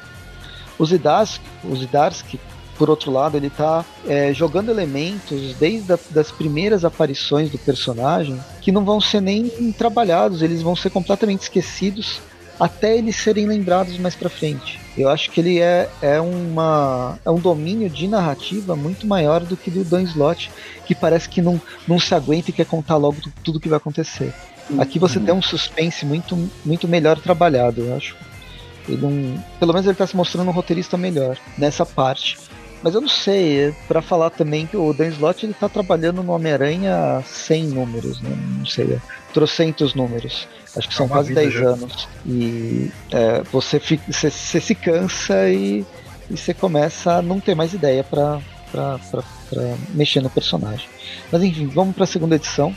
O 0.77 0.85
Zidarsky, 0.85 1.43
o 1.63 1.75
Zidarsky 1.75 2.39
por 2.79 2.89
outro 2.89 3.11
lado, 3.11 3.35
ele 3.35 3.47
está 3.47 3.85
é, 4.07 4.33
jogando 4.33 4.71
elementos 4.71 5.53
desde 5.55 5.91
a, 5.91 5.99
das 6.11 6.31
primeiras 6.31 6.85
aparições 6.85 7.51
do 7.51 7.57
personagem 7.57 8.39
que 8.61 8.71
não 8.71 8.85
vão 8.85 9.01
ser 9.01 9.21
nem 9.21 9.49
trabalhados, 9.77 10.41
eles 10.41 10.61
vão 10.61 10.77
ser 10.77 10.89
completamente 10.89 11.41
esquecidos 11.41 12.21
até 12.57 12.97
eles 12.97 13.15
serem 13.15 13.45
lembrados 13.45 13.97
mais 13.97 14.15
para 14.15 14.29
frente. 14.29 14.79
Eu 14.97 15.07
acho 15.09 15.29
que 15.31 15.39
ele 15.39 15.59
é, 15.59 15.89
é, 16.01 16.19
uma, 16.19 17.17
é 17.23 17.29
um 17.29 17.39
domínio 17.39 17.89
de 17.89 18.07
narrativa 18.07 18.75
muito 18.75 19.07
maior 19.07 19.41
do 19.41 19.55
que 19.55 19.71
do 19.71 19.83
Dan 19.83 20.03
Slott, 20.03 20.51
que 20.85 20.93
parece 20.93 21.29
que 21.29 21.41
não, 21.41 21.61
não 21.87 21.99
se 21.99 22.13
aguenta 22.13 22.49
e 22.49 22.53
quer 22.53 22.65
contar 22.65 22.97
logo 22.97 23.17
tudo 23.43 23.59
que 23.59 23.69
vai 23.69 23.77
acontecer. 23.77 24.33
Aqui 24.77 24.99
você 24.99 25.19
uhum. 25.19 25.25
tem 25.25 25.33
um 25.33 25.41
suspense 25.41 26.05
muito, 26.05 26.49
muito 26.65 26.87
melhor 26.87 27.19
trabalhado, 27.19 27.81
eu 27.81 27.95
acho. 27.95 28.15
Ele 28.87 29.05
um, 29.05 29.39
pelo 29.59 29.73
menos 29.73 29.85
ele 29.85 29.93
está 29.93 30.05
se 30.05 30.15
mostrando 30.15 30.49
um 30.49 30.53
roteirista 30.53 30.97
melhor 30.97 31.37
nessa 31.57 31.85
parte. 31.85 32.37
Mas 32.81 32.95
eu 32.95 33.01
não 33.01 33.09
sei, 33.09 33.73
para 33.87 34.01
falar 34.01 34.29
também 34.29 34.65
que 34.65 34.77
o 34.77 34.93
Dan 34.93 35.09
Slott 35.09 35.45
ele 35.45 35.53
tá 35.53 35.67
trabalhando 35.67 36.23
no 36.23 36.31
Homem-Aranha 36.31 37.21
sem 37.25 37.65
números, 37.65 38.21
né? 38.21 38.29
Não 38.57 38.65
sei, 38.65 38.93
é, 38.93 38.99
trocentos 39.33 39.93
números. 39.93 40.47
Acho 40.75 40.87
que 40.87 40.93
é 40.93 40.97
são 40.97 41.07
quase 41.07 41.33
10 41.33 41.55
anos. 41.57 42.07
E 42.25 42.89
é, 43.11 43.41
você, 43.51 43.79
fica, 43.79 44.03
você, 44.11 44.29
você, 44.29 44.61
se 44.61 44.75
cansa 44.75 45.49
e, 45.49 45.85
e 46.29 46.37
você 46.37 46.53
começa 46.53 47.15
a 47.15 47.21
não 47.21 47.39
ter 47.39 47.53
mais 47.53 47.73
ideia 47.73 48.03
para 48.03 48.39
mexer 49.93 50.21
no 50.21 50.29
personagem. 50.29 50.87
Mas 51.31 51.43
enfim, 51.43 51.67
vamos 51.67 51.95
para 51.95 52.05
a 52.05 52.07
segunda 52.07 52.35
edição. 52.35 52.73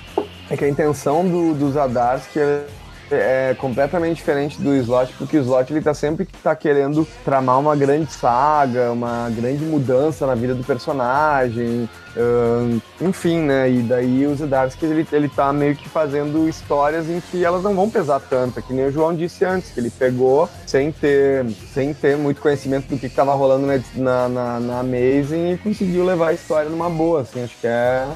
É 0.50 0.56
que 0.56 0.64
a 0.64 0.68
intenção 0.68 1.26
do, 1.28 1.54
dos 1.54 1.74
Zadarsky 1.74 2.40
é 2.40 2.66
é 3.14 3.54
completamente 3.58 4.16
diferente 4.16 4.60
do 4.60 4.74
slot, 4.76 5.12
porque 5.18 5.36
o 5.36 5.40
slot 5.40 5.72
ele 5.72 5.82
tá 5.82 5.94
sempre 5.94 6.26
tá 6.42 6.54
querendo 6.54 7.06
tramar 7.24 7.58
uma 7.58 7.76
grande 7.76 8.12
saga, 8.12 8.92
uma 8.92 9.30
grande 9.30 9.64
mudança 9.64 10.26
na 10.26 10.34
vida 10.34 10.54
do 10.54 10.64
personagem, 10.64 11.88
uh, 12.16 12.82
enfim, 13.00 13.40
né? 13.40 13.70
E 13.70 13.82
daí 13.82 14.26
o 14.26 14.34
Zdarsky 14.34 14.86
ele, 14.86 15.06
ele 15.12 15.28
tá 15.28 15.52
meio 15.52 15.76
que 15.76 15.88
fazendo 15.88 16.48
histórias 16.48 17.08
em 17.08 17.20
que 17.20 17.44
elas 17.44 17.62
não 17.62 17.74
vão 17.74 17.90
pesar 17.90 18.20
tanto, 18.20 18.58
é 18.58 18.62
que 18.62 18.72
nem 18.72 18.86
o 18.86 18.92
João 18.92 19.14
disse 19.14 19.44
antes, 19.44 19.70
que 19.70 19.80
ele 19.80 19.90
pegou 19.90 20.48
sem 20.66 20.92
ter, 20.92 21.46
sem 21.72 21.92
ter 21.94 22.16
muito 22.16 22.40
conhecimento 22.40 22.88
do 22.88 22.98
que, 22.98 23.08
que 23.08 23.14
tava 23.14 23.34
rolando 23.34 23.66
na, 23.96 24.28
na, 24.28 24.60
na 24.60 24.80
Amazing 24.80 25.52
e 25.52 25.58
conseguiu 25.58 26.04
levar 26.04 26.28
a 26.28 26.32
história 26.32 26.70
numa 26.70 26.90
boa, 26.90 27.22
assim, 27.22 27.42
acho 27.42 27.56
que 27.60 27.66
é 27.66 28.06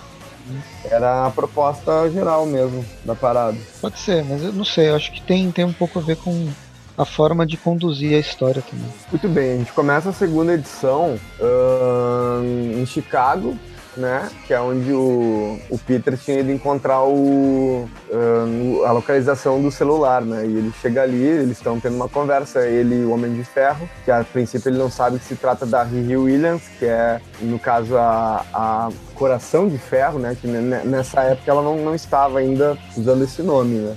era 0.91 1.27
a 1.27 1.31
proposta 1.31 2.11
geral 2.11 2.47
mesmo 2.47 2.85
da 3.05 3.15
parada. 3.15 3.57
Pode 3.81 3.99
ser, 3.99 4.25
mas 4.25 4.43
eu 4.43 4.53
não 4.53 4.65
sei, 4.65 4.91
eu 4.91 4.97
acho 4.97 5.13
que 5.13 5.21
tem, 5.21 5.51
tem 5.51 5.65
um 5.65 5.73
pouco 5.73 5.99
a 5.99 6.03
ver 6.03 6.17
com 6.17 6.49
a 6.97 7.05
forma 7.05 7.47
de 7.47 7.57
conduzir 7.57 8.17
a 8.17 8.19
história 8.19 8.63
também. 8.63 8.89
Muito 9.11 9.29
bem, 9.29 9.53
a 9.53 9.57
gente 9.59 9.73
começa 9.73 10.11
a 10.11 10.13
segunda 10.13 10.55
edição 10.55 11.19
uh, 11.41 12.81
em 12.81 12.87
Chicago, 12.87 13.57
né? 13.97 14.29
Que 14.47 14.55
é 14.55 14.61
onde 14.61 14.93
o, 14.93 15.59
o 15.71 15.79
Peter 15.79 16.17
tinha 16.17 16.41
ido 16.41 16.51
encontrar 16.51 17.03
o, 17.03 17.89
uh, 18.11 18.85
a 18.85 18.93
localização 18.93 19.61
do 19.61 19.71
celular, 19.71 20.23
né? 20.23 20.47
E 20.47 20.57
ele 20.57 20.73
chega 20.81 21.03
ali, 21.03 21.23
eles 21.23 21.57
estão 21.57 21.81
tendo 21.81 21.97
uma 21.97 22.09
conversa, 22.09 22.67
ele 22.67 23.03
e 23.03 23.05
o 23.05 23.13
Homem 23.13 23.35
de 23.35 23.45
Ferro, 23.45 23.89
que 24.05 24.11
a 24.11 24.25
princípio 24.25 24.69
ele 24.69 24.79
não 24.79 24.91
sabe 24.91 25.19
que 25.19 25.25
se 25.25 25.37
trata 25.37 25.65
da 25.65 25.83
Riri 25.83 26.17
Williams, 26.17 26.63
que 26.79 26.85
é, 26.85 27.21
no 27.41 27.59
caso, 27.59 27.97
a, 27.97 28.45
a 28.53 28.89
Coração 29.15 29.69
de 29.69 29.79
Ferro, 29.79 30.19
né? 30.19 30.37
Que 30.41 30.47
nessa 30.47 31.23
época 31.23 31.51
ela 31.51 31.63
não, 31.63 31.77
não 31.77 31.95
estava 31.95 32.39
ainda 32.39 32.77
usando 32.97 33.25
esse 33.25 33.43
nome, 33.43 33.77
né? 33.77 33.95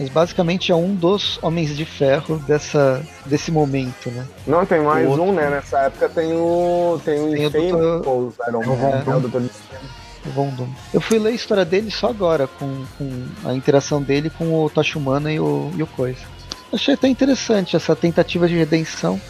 Mas 0.00 0.08
basicamente 0.08 0.72
é 0.72 0.74
um 0.74 0.94
dos 0.94 1.38
Homens 1.42 1.76
de 1.76 1.84
Ferro 1.84 2.38
dessa, 2.38 3.04
desse 3.26 3.52
momento, 3.52 4.10
né? 4.10 4.26
Não, 4.46 4.64
tem 4.64 4.80
mais 4.80 5.06
um, 5.06 5.30
né? 5.30 5.50
Nessa 5.50 5.80
época 5.80 6.08
tem 6.08 6.32
o. 6.32 6.98
Tem 7.04 7.20
o 7.20 7.36
Infamous 7.36 8.34
Iron 8.48 8.64
Man, 8.64 9.04
é, 9.06 9.16
o 9.16 9.20
Dr. 9.20 9.42
Vondum. 10.34 10.68
Eu 10.94 11.02
fui 11.02 11.18
ler 11.18 11.30
a 11.30 11.34
história 11.34 11.66
dele 11.66 11.90
só 11.90 12.08
agora, 12.08 12.46
com, 12.46 12.84
com 12.96 13.26
a 13.44 13.52
interação 13.52 14.02
dele 14.02 14.30
com 14.30 14.64
o 14.64 14.70
Tachumana 14.70 15.30
e 15.30 15.38
o, 15.38 15.70
e 15.76 15.82
o 15.82 15.86
Coisa. 15.86 16.20
Achei 16.72 16.94
até 16.94 17.06
interessante 17.06 17.76
essa 17.76 17.94
tentativa 17.94 18.48
de 18.48 18.56
redenção, 18.56 19.20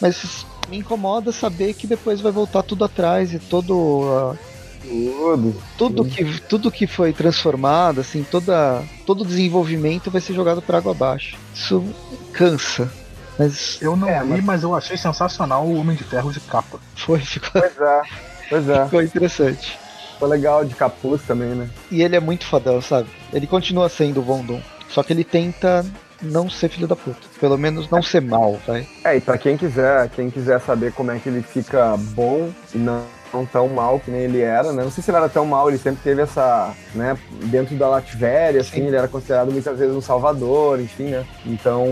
mas 0.00 0.46
me 0.68 0.78
incomoda 0.78 1.32
saber 1.32 1.74
que 1.74 1.86
depois 1.86 2.20
vai 2.20 2.30
voltar 2.30 2.62
tudo 2.62 2.84
atrás 2.84 3.32
e 3.32 3.40
todo 3.40 3.74
uh, 3.74 4.38
tudo. 4.82 5.54
Tudo 5.78 6.04
que, 6.04 6.40
tudo 6.42 6.70
que 6.70 6.86
foi 6.86 7.12
transformado, 7.12 8.00
assim, 8.00 8.22
toda, 8.22 8.82
todo 9.06 9.22
o 9.22 9.26
desenvolvimento 9.26 10.10
vai 10.10 10.20
ser 10.20 10.34
jogado 10.34 10.60
para 10.60 10.78
água 10.78 10.92
abaixo. 10.92 11.36
Isso 11.54 11.84
cansa. 12.32 12.90
Mas, 13.38 13.80
eu 13.80 13.96
não 13.96 14.08
é, 14.08 14.22
li, 14.22 14.28
mas... 14.28 14.44
mas... 14.44 14.62
eu 14.62 14.74
achei 14.74 14.96
sensacional 14.96 15.66
o 15.66 15.76
Homem 15.76 15.96
de 15.96 16.04
Ferro 16.04 16.32
de 16.32 16.40
capa. 16.40 16.78
Foi, 16.94 17.18
ficou. 17.20 17.60
Pois 17.60 17.80
é, 17.80 18.02
pois 18.48 18.68
é. 18.68 18.84
Ficou 18.84 19.02
interessante. 19.02 19.78
Ficou 20.12 20.28
legal 20.28 20.64
de 20.64 20.74
capuz 20.74 21.22
também, 21.22 21.48
né? 21.48 21.68
E 21.90 22.02
ele 22.02 22.14
é 22.14 22.20
muito 22.20 22.44
fodão, 22.46 22.80
sabe? 22.80 23.08
Ele 23.32 23.46
continua 23.46 23.88
sendo 23.88 24.20
o 24.20 24.22
Von 24.22 24.44
Só 24.88 25.02
que 25.02 25.12
ele 25.12 25.24
tenta 25.24 25.84
não 26.22 26.48
ser 26.48 26.68
filho 26.68 26.86
da 26.86 26.94
puta. 26.94 27.18
Pelo 27.40 27.58
menos 27.58 27.90
não 27.90 28.02
ser 28.02 28.20
mal, 28.20 28.60
vai. 28.66 28.86
É, 29.04 29.16
e 29.16 29.20
pra 29.20 29.36
quem 29.36 29.56
quiser, 29.56 30.08
quem 30.10 30.30
quiser 30.30 30.60
saber 30.60 30.92
como 30.92 31.10
é 31.10 31.18
que 31.18 31.28
ele 31.28 31.42
fica 31.42 31.96
bom 31.96 32.50
e 32.74 32.78
não 32.78 33.02
não 33.32 33.46
tão 33.46 33.68
mal 33.68 33.98
que 33.98 34.10
nem 34.10 34.22
ele 34.22 34.40
era, 34.40 34.72
né? 34.72 34.82
Não 34.82 34.90
sei 34.90 35.02
se 35.02 35.10
ele 35.10 35.18
era 35.18 35.28
tão 35.28 35.46
mal, 35.46 35.68
ele 35.68 35.78
sempre 35.78 36.02
teve 36.02 36.22
essa, 36.22 36.74
né, 36.94 37.16
dentro 37.44 37.76
da 37.76 37.88
Latvéria, 37.88 38.60
assim, 38.60 38.80
Sim. 38.80 38.86
ele 38.86 38.96
era 38.96 39.08
considerado 39.08 39.50
muitas 39.50 39.78
vezes 39.78 39.94
um 39.94 40.00
salvador, 40.00 40.80
enfim, 40.80 41.08
né? 41.08 41.24
Então, 41.46 41.86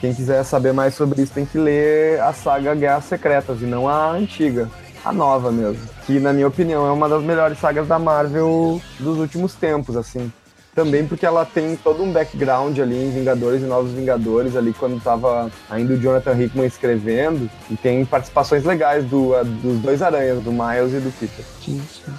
quem 0.00 0.14
quiser 0.14 0.44
saber 0.44 0.72
mais 0.72 0.94
sobre 0.94 1.22
isso 1.22 1.32
tem 1.32 1.46
que 1.46 1.58
ler 1.58 2.20
a 2.20 2.32
saga 2.32 2.74
Guerras 2.74 3.04
Secretas 3.04 3.62
e 3.62 3.64
não 3.64 3.88
a 3.88 4.10
antiga, 4.10 4.68
a 5.04 5.12
nova 5.12 5.50
mesmo, 5.50 5.82
que 6.06 6.18
na 6.20 6.32
minha 6.32 6.48
opinião 6.48 6.86
é 6.86 6.90
uma 6.90 7.08
das 7.08 7.22
melhores 7.22 7.58
sagas 7.58 7.86
da 7.86 7.98
Marvel 7.98 8.80
dos 8.98 9.18
últimos 9.18 9.54
tempos, 9.54 9.96
assim. 9.96 10.32
Também 10.74 11.06
porque 11.06 11.24
ela 11.24 11.44
tem 11.44 11.76
todo 11.76 12.02
um 12.02 12.12
background 12.12 12.78
ali 12.80 13.04
em 13.04 13.10
Vingadores 13.10 13.62
e 13.62 13.64
Novos 13.64 13.92
Vingadores, 13.92 14.56
ali 14.56 14.72
quando 14.72 15.00
tava 15.00 15.50
ainda 15.70 15.94
o 15.94 16.00
Jonathan 16.00 16.36
Hickman 16.36 16.66
escrevendo, 16.66 17.48
e 17.70 17.76
tem 17.76 18.04
participações 18.04 18.64
legais 18.64 19.04
do, 19.04 19.32
dos 19.44 19.78
dois 19.80 20.02
aranhas, 20.02 20.42
do 20.42 20.50
Miles 20.50 20.92
e 20.92 21.00
do 21.00 21.12
Peter. 21.12 21.44
Sim, 21.64 21.80
sim. 21.92 22.12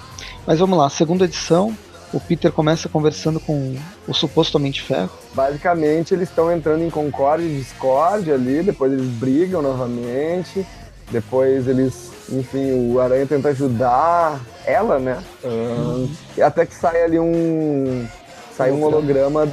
Mas 0.47 0.59
vamos 0.59 0.77
lá, 0.77 0.89
segunda 0.89 1.25
edição, 1.25 1.75
o 2.13 2.19
Peter 2.19 2.49
começa 2.49 2.87
conversando 2.87 3.41
com 3.41 3.75
o 4.07 4.13
de 4.71 4.81
Ferro. 4.81 5.11
Basicamente, 5.33 6.13
eles 6.13 6.29
estão 6.29 6.49
entrando 6.49 6.81
em 6.81 6.89
concórdia 6.89 7.45
e 7.45 7.57
discórdia 7.57 8.35
ali, 8.35 8.63
depois 8.63 8.93
eles 8.93 9.07
brigam 9.07 9.61
novamente, 9.61 10.65
depois 11.11 11.67
eles, 11.67 12.09
enfim, 12.31 12.93
o 12.93 13.01
Aranha 13.01 13.25
tenta 13.25 13.49
ajudar 13.49 14.39
ela, 14.65 14.97
né? 14.97 15.21
Uhum. 15.43 16.09
até 16.41 16.65
que 16.65 16.73
sai 16.73 17.03
ali 17.03 17.19
um, 17.19 18.07
sai 18.55 18.71
um 18.71 18.83
holograma 18.83 19.45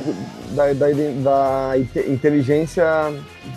da, 0.51 0.73
da, 0.73 0.87
da, 1.23 1.79
inteligência 2.07 2.85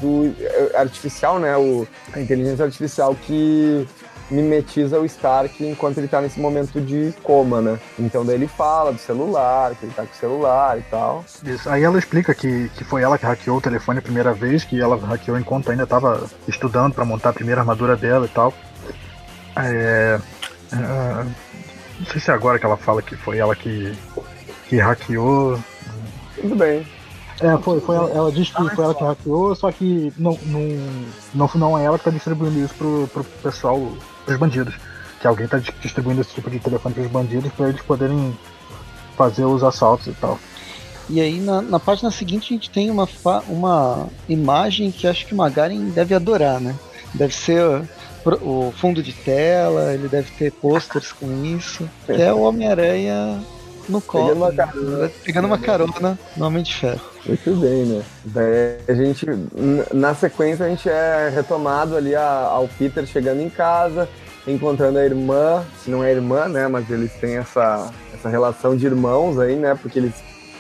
do 0.01 0.33
artificial, 0.75 1.39
né? 1.39 1.55
O, 1.55 1.87
a 2.13 2.19
inteligência 2.19 2.65
artificial 2.65 3.15
que 3.15 3.87
mimetiza 4.29 4.99
o 4.99 5.05
Stark 5.05 5.63
enquanto 5.63 5.99
ele 5.99 6.07
tá 6.07 6.19
nesse 6.19 6.39
momento 6.39 6.81
de 6.81 7.13
coma, 7.23 7.61
né? 7.61 7.79
Então 7.99 8.25
daí 8.25 8.35
ele 8.35 8.47
fala 8.47 8.91
do 8.91 8.99
celular, 8.99 9.75
que 9.75 9.85
ele 9.85 9.93
tá 9.93 10.03
com 10.03 10.13
o 10.13 10.15
celular 10.15 10.79
e 10.79 10.81
tal. 10.83 11.23
Isso. 11.43 11.69
Aí 11.69 11.83
ela 11.83 11.99
explica 11.99 12.33
que, 12.33 12.69
que 12.69 12.83
foi 12.83 13.03
ela 13.03 13.17
que 13.17 13.25
hackeou 13.25 13.57
o 13.57 13.61
telefone 13.61 13.99
a 13.99 14.01
primeira 14.01 14.33
vez, 14.33 14.63
que 14.63 14.81
ela 14.81 14.97
hackeou 14.97 15.37
enquanto 15.37 15.69
ainda 15.69 15.85
tava 15.85 16.27
estudando 16.47 16.93
para 16.93 17.05
montar 17.05 17.29
a 17.29 17.33
primeira 17.33 17.61
armadura 17.61 17.95
dela 17.95 18.25
e 18.25 18.29
tal. 18.29 18.53
É, 19.57 20.19
é, 20.73 21.25
não 21.99 22.05
sei 22.07 22.19
se 22.19 22.31
é 22.31 22.33
agora 22.33 22.59
que 22.59 22.65
ela 22.65 22.77
fala 22.77 23.01
que 23.01 23.15
foi 23.15 23.37
ela 23.37 23.55
que 23.55 23.95
que 24.67 24.77
hackeou. 24.77 25.59
Tudo 26.41 26.55
bem. 26.55 26.85
É, 27.41 27.57
foi, 27.57 27.81
foi 27.81 27.95
ela, 27.95 28.09
ela 28.11 28.31
diz 28.31 28.49
que 28.49 28.61
ah, 28.61 28.69
foi 28.73 28.85
ela 28.85 28.95
que 28.95 29.03
hackeou, 29.03 29.55
só 29.55 29.71
que 29.71 30.11
não, 30.17 30.39
não, 30.45 30.61
não, 31.33 31.49
não 31.55 31.77
é 31.77 31.83
ela 31.83 31.97
que 31.97 32.05
tá 32.05 32.11
distribuindo 32.11 32.59
isso 32.59 32.73
pro, 32.75 33.09
pro 33.11 33.23
pessoal, 33.23 33.91
pros 34.25 34.37
bandidos. 34.37 34.75
Que 35.19 35.27
alguém 35.27 35.47
tá 35.47 35.57
distribuindo 35.57 36.21
esse 36.21 36.33
tipo 36.33 36.49
de 36.49 36.59
telefone 36.59 36.95
pros 36.95 37.07
bandidos 37.07 37.51
para 37.53 37.69
eles 37.69 37.81
poderem 37.81 38.37
fazer 39.17 39.45
os 39.45 39.63
assaltos 39.63 40.07
e 40.07 40.13
tal. 40.13 40.39
E 41.09 41.21
aí 41.21 41.39
na, 41.39 41.61
na 41.61 41.79
página 41.79 42.09
seguinte 42.09 42.53
a 42.53 42.55
gente 42.55 42.69
tem 42.69 42.89
uma, 42.89 43.07
uma 43.47 44.07
imagem 44.27 44.91
que 44.91 45.07
acho 45.07 45.25
que 45.25 45.33
o 45.33 45.37
Magaren 45.37 45.89
deve 45.89 46.15
adorar, 46.15 46.59
né? 46.59 46.75
Deve 47.13 47.33
ser 47.33 47.61
o, 48.25 48.67
o 48.67 48.73
fundo 48.77 49.03
de 49.03 49.13
tela, 49.13 49.93
ele 49.93 50.07
deve 50.07 50.31
ter 50.31 50.51
posters 50.51 51.11
com 51.11 51.45
isso. 51.45 51.87
Que 52.05 52.21
é 52.21 52.33
o 52.33 52.41
Homem-Aranha 52.41 53.41
no 53.89 54.01
colo. 54.01 54.27
Pegando 54.27 54.37
uma 54.37 54.53
carona. 54.53 55.11
Pegando 55.23 55.45
uma 55.45 55.57
carona 55.57 56.19
no 56.35 56.45
Homem 56.45 56.63
de 56.63 56.73
Ferro. 56.73 57.01
Muito 57.25 57.55
bem, 57.55 57.85
né? 57.85 58.03
Daí 58.25 58.77
a 58.87 58.93
gente, 58.93 59.25
na 59.93 60.13
sequência, 60.13 60.65
a 60.65 60.69
gente 60.69 60.87
é 60.89 61.31
retomado 61.33 61.95
ali 61.95 62.15
a, 62.15 62.23
ao 62.23 62.67
Peter 62.67 63.05
chegando 63.05 63.41
em 63.41 63.49
casa, 63.49 64.07
encontrando 64.47 64.99
a 64.99 65.05
irmã, 65.05 65.63
se 65.83 65.89
não 65.89 66.03
é 66.03 66.11
irmã, 66.11 66.47
né? 66.47 66.67
Mas 66.67 66.89
eles 66.89 67.13
têm 67.13 67.37
essa, 67.37 67.91
essa 68.13 68.29
relação 68.29 68.75
de 68.75 68.85
irmãos 68.85 69.39
aí, 69.39 69.55
né? 69.55 69.77
Porque 69.81 69.99
eles 69.99 70.13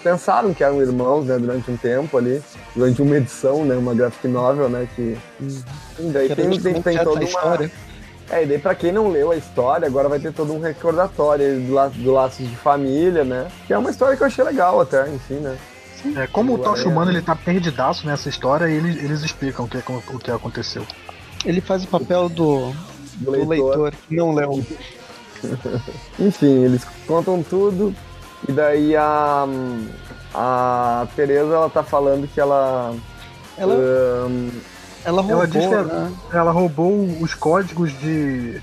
pensaram 0.03 0.53
que 0.53 0.63
eram 0.63 0.81
irmãos, 0.81 1.25
né? 1.25 1.37
Durante 1.37 1.69
um 1.69 1.77
tempo 1.77 2.17
ali, 2.17 2.41
durante 2.75 3.01
uma 3.01 3.17
edição, 3.17 3.63
né? 3.63 3.75
Uma 3.75 3.93
graphic 3.93 4.27
novel, 4.27 4.69
né? 4.69 4.87
Que, 4.95 5.17
uhum. 5.39 6.11
daí 6.11 6.29
que 6.29 6.35
tem, 6.35 6.59
tem, 6.59 6.81
tem 6.81 6.97
toda 6.97 7.19
uma... 7.19 7.23
História 7.23 7.71
é, 8.29 8.43
e 8.43 8.45
daí 8.45 8.57
pra 8.57 8.73
quem 8.73 8.91
não 8.91 9.09
leu 9.09 9.31
a 9.31 9.35
história, 9.35 9.87
agora 9.87 10.09
vai 10.09 10.19
ter 10.19 10.33
todo 10.33 10.53
um 10.53 10.59
recordatório 10.59 11.59
do, 11.61 11.73
la 11.73 11.87
do 11.87 12.11
Laços 12.11 12.47
de 12.47 12.55
Família, 12.55 13.23
né? 13.23 13.47
Que 13.67 13.73
é 13.73 13.77
uma 13.77 13.89
história 13.89 14.17
que 14.17 14.23
eu 14.23 14.27
achei 14.27 14.43
legal 14.43 14.81
até, 14.81 15.07
enfim, 15.09 15.35
né? 15.35 15.57
É, 16.15 16.27
como 16.27 16.53
o 16.53 16.57
Tosh 16.57 16.85
Humano 16.85 17.11
ele 17.11 17.21
tá 17.21 17.35
perdidaço 17.35 18.05
nessa 18.05 18.29
história, 18.29 18.65
eles, 18.65 19.03
eles 19.03 19.21
explicam 19.21 19.65
o 19.65 19.67
que, 19.67 19.77
o 19.77 20.19
que 20.19 20.31
aconteceu. 20.31 20.85
Ele 21.43 21.61
faz 21.61 21.83
o 21.83 21.87
papel 21.87 22.29
do, 22.29 22.71
do, 23.15 23.25
do 23.25 23.31
leitor. 23.31 23.49
leitor 23.49 23.93
que 24.07 24.15
não 24.15 24.33
leu. 24.33 24.63
Enfim, 26.19 26.63
eles 26.63 26.85
contam 27.07 27.41
tudo. 27.43 27.95
E 28.47 28.51
daí 28.51 28.95
a, 28.95 29.45
a 30.33 31.07
Tereza 31.15 31.53
ela 31.53 31.69
tá 31.69 31.83
falando 31.83 32.27
que 32.27 32.39
ela. 32.39 32.93
Ela. 33.57 33.73
Um, 33.75 34.51
ela 35.05 35.21
roubou, 35.21 35.37
ela, 35.37 35.47
disse, 35.47 35.67
né? 35.67 36.13
ela 36.33 36.51
roubou 36.51 37.17
os 37.21 37.33
códigos 37.33 37.91
de 37.99 38.61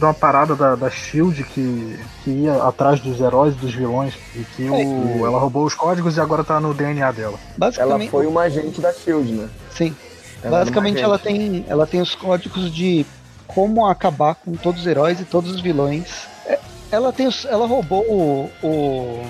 de 0.00 0.04
uma 0.06 0.14
parada 0.14 0.56
da, 0.56 0.74
da 0.74 0.90
Shield 0.90 1.44
que, 1.44 1.98
que 2.24 2.30
ia 2.30 2.54
atrás 2.64 3.00
dos 3.00 3.20
heróis 3.20 3.54
e 3.54 3.58
dos 3.58 3.74
vilões. 3.74 4.14
E 4.34 4.42
que 4.56 4.66
é, 4.66 4.70
o, 4.70 5.26
ela 5.26 5.38
roubou 5.38 5.64
os 5.64 5.74
códigos 5.74 6.16
e 6.16 6.20
agora 6.20 6.42
tá 6.42 6.58
no 6.58 6.72
DNA 6.72 7.12
dela. 7.12 7.38
Basicamente, 7.56 8.00
ela 8.00 8.10
foi 8.10 8.26
uma 8.26 8.40
agente 8.42 8.80
da 8.80 8.92
Shield, 8.94 9.30
né? 9.30 9.48
Sim. 9.70 9.94
Ela 10.42 10.58
Basicamente 10.58 11.02
ela 11.02 11.18
tem, 11.18 11.66
ela 11.68 11.86
tem 11.86 12.00
os 12.00 12.14
códigos 12.14 12.74
de 12.74 13.04
como 13.46 13.86
acabar 13.86 14.36
com 14.36 14.52
todos 14.52 14.80
os 14.80 14.86
heróis 14.86 15.20
e 15.20 15.24
todos 15.26 15.54
os 15.54 15.60
vilões. 15.60 16.26
É, 16.46 16.58
ela 16.90 17.12
tem 17.12 17.26
os, 17.26 17.44
ela 17.44 17.66
roubou 17.66 18.02
o, 18.08 18.50
o 18.62 19.22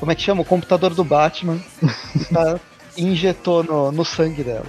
como 0.00 0.10
é 0.10 0.16
que 0.16 0.22
chama? 0.22 0.42
O 0.42 0.44
computador 0.44 0.94
do 0.94 1.04
Batman 1.04 1.60
tá, 2.34 2.58
e 2.96 3.04
injetou 3.04 3.62
no, 3.62 3.92
no 3.92 4.04
sangue 4.04 4.42
dela. 4.42 4.66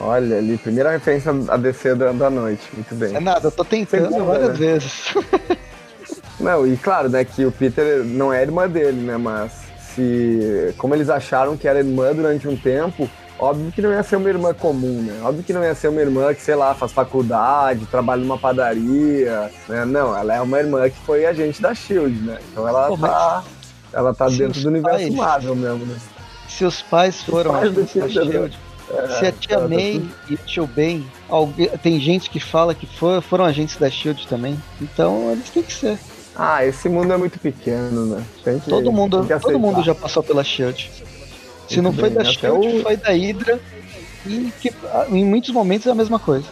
Olha 0.00 0.38
ali, 0.38 0.56
primeira 0.56 0.90
referência 0.90 1.30
a 1.48 1.56
DC 1.58 1.94
da, 1.94 2.30
noite, 2.30 2.66
muito 2.72 2.94
bem. 2.94 3.14
É 3.14 3.20
nada, 3.20 3.48
eu 3.48 3.52
tô 3.52 3.62
tentando 3.62 4.08
Segunda, 4.08 4.24
várias 4.24 4.58
né? 4.58 4.66
vezes. 4.66 5.14
Não, 6.40 6.66
e 6.66 6.74
claro, 6.78 7.10
né, 7.10 7.22
que 7.22 7.44
o 7.44 7.52
Peter 7.52 8.02
não 8.02 8.32
é 8.32 8.40
irmã 8.40 8.66
dele, 8.66 8.98
né, 9.02 9.18
mas 9.18 9.52
se... 9.94 10.74
Como 10.78 10.94
eles 10.94 11.10
acharam 11.10 11.54
que 11.54 11.68
era 11.68 11.80
irmã 11.80 12.14
durante 12.14 12.48
um 12.48 12.56
tempo, 12.56 13.10
óbvio 13.38 13.70
que 13.70 13.82
não 13.82 13.92
ia 13.92 14.02
ser 14.02 14.16
uma 14.16 14.30
irmã 14.30 14.54
comum, 14.54 15.02
né? 15.02 15.20
Óbvio 15.22 15.44
que 15.44 15.52
não 15.52 15.62
ia 15.62 15.74
ser 15.74 15.88
uma 15.88 16.00
irmã 16.00 16.32
que, 16.32 16.40
sei 16.40 16.54
lá, 16.54 16.74
faz 16.74 16.92
faculdade, 16.92 17.84
trabalha 17.84 18.22
numa 18.22 18.38
padaria, 18.38 19.50
né? 19.68 19.84
Não, 19.84 20.16
ela 20.16 20.34
é 20.34 20.40
uma 20.40 20.58
irmã 20.58 20.88
que 20.88 20.96
foi 21.00 21.26
agente 21.26 21.60
da 21.60 21.74
SHIELD, 21.74 22.22
né? 22.22 22.38
Então 22.50 22.66
ela 22.66 22.88
Pô, 22.88 22.96
tá... 22.96 23.44
Ela 23.92 24.14
tá 24.14 24.28
dentro 24.28 24.62
do 24.62 24.68
universo 24.68 24.98
pais, 24.98 25.14
Marvel 25.14 25.56
mesmo, 25.56 25.84
né? 25.84 25.96
Se 26.48 26.64
os 26.64 26.80
pais 26.80 27.20
foram 27.20 27.50
pais 27.50 27.70
agentes 27.70 27.94
da 27.96 28.08
SHIELD 28.08 28.69
se 29.18 29.26
a 29.26 29.32
tia 29.32 29.60
May 29.60 30.02
e 30.28 30.34
o 30.34 30.38
tio 30.38 30.66
Ben, 30.66 31.06
alguém, 31.28 31.68
tem 31.82 32.00
gente 32.00 32.28
que 32.28 32.40
fala 32.40 32.74
que 32.74 32.86
for, 32.86 33.22
foram 33.22 33.44
agentes 33.44 33.76
da 33.76 33.88
Shield 33.88 34.26
também, 34.26 34.60
então 34.80 35.30
eles 35.30 35.48
têm 35.50 35.62
que 35.62 35.72
ser. 35.72 35.98
Ah, 36.34 36.64
esse 36.64 36.88
mundo 36.88 37.12
é 37.12 37.16
muito 37.16 37.38
pequeno, 37.38 38.06
né? 38.06 38.24
Que, 38.42 38.60
todo 38.68 38.90
mundo, 38.92 39.26
todo 39.40 39.58
mundo 39.58 39.82
já 39.82 39.94
passou 39.94 40.22
pela 40.22 40.42
Shield. 40.42 40.90
Se 41.68 41.80
muito 41.80 41.82
não 41.82 41.92
foi 41.92 42.10
bem, 42.10 42.18
da 42.18 42.24
Shield, 42.24 42.78
o... 42.78 42.82
foi 42.82 42.96
da 42.96 43.10
Hydra 43.10 43.60
e 44.26 44.52
que 44.60 44.72
em 45.10 45.24
muitos 45.24 45.50
momentos 45.50 45.86
é 45.86 45.90
a 45.90 45.94
mesma 45.94 46.18
coisa. 46.18 46.46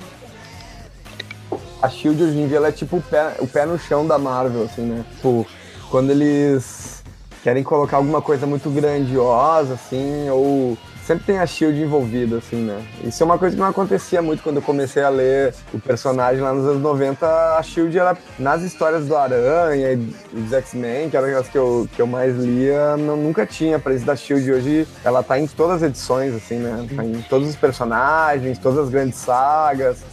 A 1.81 1.88
Shield 1.88 2.22
hoje 2.22 2.38
em 2.38 2.48
dia 2.48 2.57
ela 2.57 2.68
é 2.68 2.72
tipo 2.72 2.96
o 2.96 3.03
pé, 3.03 3.35
o 3.38 3.46
pé 3.46 3.64
no 3.66 3.79
chão 3.79 4.07
da 4.07 4.18
Marvel, 4.18 4.64
assim, 4.64 4.83
né? 4.83 5.05
Tipo, 5.16 5.46
quando 5.90 6.11
eles 6.11 7.03
querem 7.42 7.62
colocar 7.62 7.96
alguma 7.98 8.20
coisa 8.20 8.46
muito 8.46 8.68
grandiosa, 8.68 9.74
assim, 9.74 10.29
ou 10.29 10.77
sempre 11.09 11.25
tem 11.25 11.38
a 11.38 11.47
Shield 11.47 11.81
envolvida, 11.81 12.37
assim, 12.37 12.57
né? 12.57 12.85
Isso 13.03 13.23
é 13.23 13.27
uma 13.27 13.38
coisa 13.38 13.57
que 13.57 13.61
não 13.61 13.68
acontecia 13.68 14.21
muito 14.21 14.42
quando 14.42 14.57
eu 14.57 14.62
comecei 14.62 15.03
a 15.03 15.09
ler 15.09 15.55
o 15.73 15.79
personagem 15.79 16.42
lá 16.42 16.53
nos 16.53 16.66
anos 16.66 16.83
90. 16.83 17.57
A 17.57 17.62
Shield 17.62 17.99
era 17.99 18.14
nas 18.38 18.61
histórias 18.61 19.07
do 19.07 19.16
Aranha 19.16 19.94
e 19.94 19.97
dos 19.97 20.53
X-Men, 20.53 21.09
que 21.09 21.16
eram 21.16 21.38
as 21.38 21.49
que 21.49 21.57
eu, 21.57 21.88
que 21.97 22.03
eu 22.03 22.07
mais 22.07 22.37
lia, 22.37 22.94
não, 22.99 23.16
nunca 23.16 23.47
tinha 23.47 23.77
a 23.77 23.79
presença 23.79 24.05
da 24.05 24.16
Shield. 24.16 24.53
Hoje 24.53 24.87
ela 25.03 25.23
tá 25.23 25.38
em 25.40 25.47
todas 25.47 25.77
as 25.77 25.88
edições, 25.88 26.35
assim, 26.35 26.57
né? 26.57 26.87
Tá 26.94 27.03
em 27.03 27.23
todos 27.23 27.49
os 27.49 27.57
personagens, 27.57 28.59
todas 28.59 28.79
as 28.79 28.90
grandes 28.90 29.18
sagas. 29.18 30.05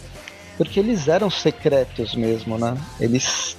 Porque 0.56 0.80
eles 0.80 1.08
eram 1.08 1.28
secretos 1.28 2.14
mesmo, 2.14 2.56
né? 2.56 2.74
Eles 2.98 3.54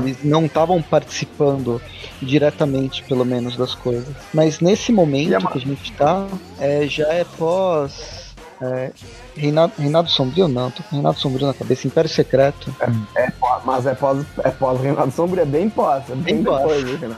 eles 0.00 0.18
não 0.22 0.46
estavam 0.46 0.80
participando 0.82 1.80
diretamente, 2.20 3.02
pelo 3.04 3.24
menos, 3.24 3.56
das 3.56 3.74
coisas. 3.74 4.14
Mas 4.32 4.60
nesse 4.60 4.92
momento 4.92 5.34
a... 5.34 5.50
que 5.50 5.58
a 5.58 5.60
gente 5.60 5.92
está, 5.92 6.26
é, 6.58 6.86
já 6.86 7.08
é 7.08 7.24
pós. 7.24 8.26
É, 8.60 8.90
Reinado, 9.36 9.74
Reinado 9.78 10.08
Sombrio 10.08 10.48
não, 10.48 10.70
tô 10.70 10.82
com 10.82 10.96
Reinado 10.96 11.18
Sombrio 11.18 11.46
na 11.46 11.52
cabeça, 11.52 11.86
Império 11.86 12.08
Secreto. 12.08 12.74
É, 13.14 13.24
é 13.24 13.32
mas 13.64 13.84
é 13.84 13.94
pós, 13.94 14.24
é 14.42 14.50
pós 14.50 14.80
Reinado 14.80 15.10
Sombrio, 15.12 15.42
é 15.42 15.46
bem 15.46 15.68
pós, 15.68 16.04
é 16.08 16.14
bem, 16.14 16.36
bem 16.36 16.42
depois, 16.42 16.98
pós. 16.98 17.16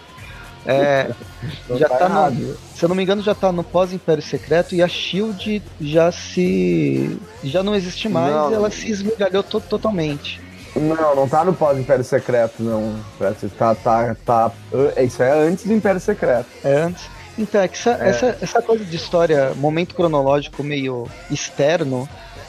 É, 0.67 1.11
já 1.77 1.89
tá, 1.89 1.97
tá 1.97 2.31
no, 2.31 2.57
se 2.75 2.85
eu 2.85 2.89
não 2.89 2.97
me 2.97 3.03
engano, 3.03 3.23
já 3.23 3.35
tá 3.35 3.51
no 3.51 3.65
pós-Império 3.65 4.23
Secreto 4.23 4.75
e 4.75 4.83
a 4.83 4.89
Shield 4.89 5.63
já 5.81 6.13
se. 6.13 7.19
já 7.43 7.63
não 7.63 7.75
existe 7.75 8.09
mais, 8.09 8.35
não, 8.35 8.53
ela 8.53 8.71
se 8.71 8.91
esmigalhou 8.91 9.43
to 9.43 9.61
totalmente. 9.61 10.41
Não, 10.81 11.15
não 11.15 11.29
tá 11.29 11.45
no 11.45 11.55
pós-Império 11.55 12.05
Secreto, 12.05 12.63
não. 12.63 12.99
Tá, 13.59 13.75
tá, 13.75 14.17
tá. 14.25 14.53
É, 14.97 15.05
isso 15.05 15.23
é 15.23 15.31
antes 15.31 15.65
do 15.65 15.73
Império 15.73 16.01
Secreto. 16.01 16.47
É 16.65 16.75
antes. 16.75 17.05
Então, 17.39 17.61
é 17.61 17.69
que 17.69 17.77
essa, 17.77 17.91
é. 17.91 18.09
essa, 18.09 18.39
essa 18.41 18.63
coisa 18.63 18.85
de 18.85 18.97
história, 18.97 19.53
momento 19.55 19.95
cronológico 19.95 20.65
externo, 21.31 22.09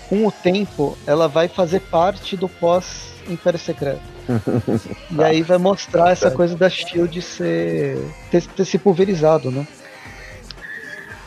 com 0.09 0.25
o 0.25 0.31
tempo, 0.31 0.97
ela 1.05 1.27
vai 1.27 1.47
fazer 1.47 1.79
parte 1.81 2.35
do 2.35 2.49
pós-Império 2.49 3.59
Secreto. 3.59 4.01
e 5.11 5.23
aí 5.23 5.41
vai 5.41 5.57
mostrar 5.57 6.11
essa 6.11 6.31
coisa 6.31 6.55
da 6.55 6.69
Shield 6.69 7.21
ser, 7.21 7.97
ter, 8.31 8.43
ter 8.45 8.65
se 8.65 8.77
pulverizado, 8.77 9.51
né? 9.51 9.67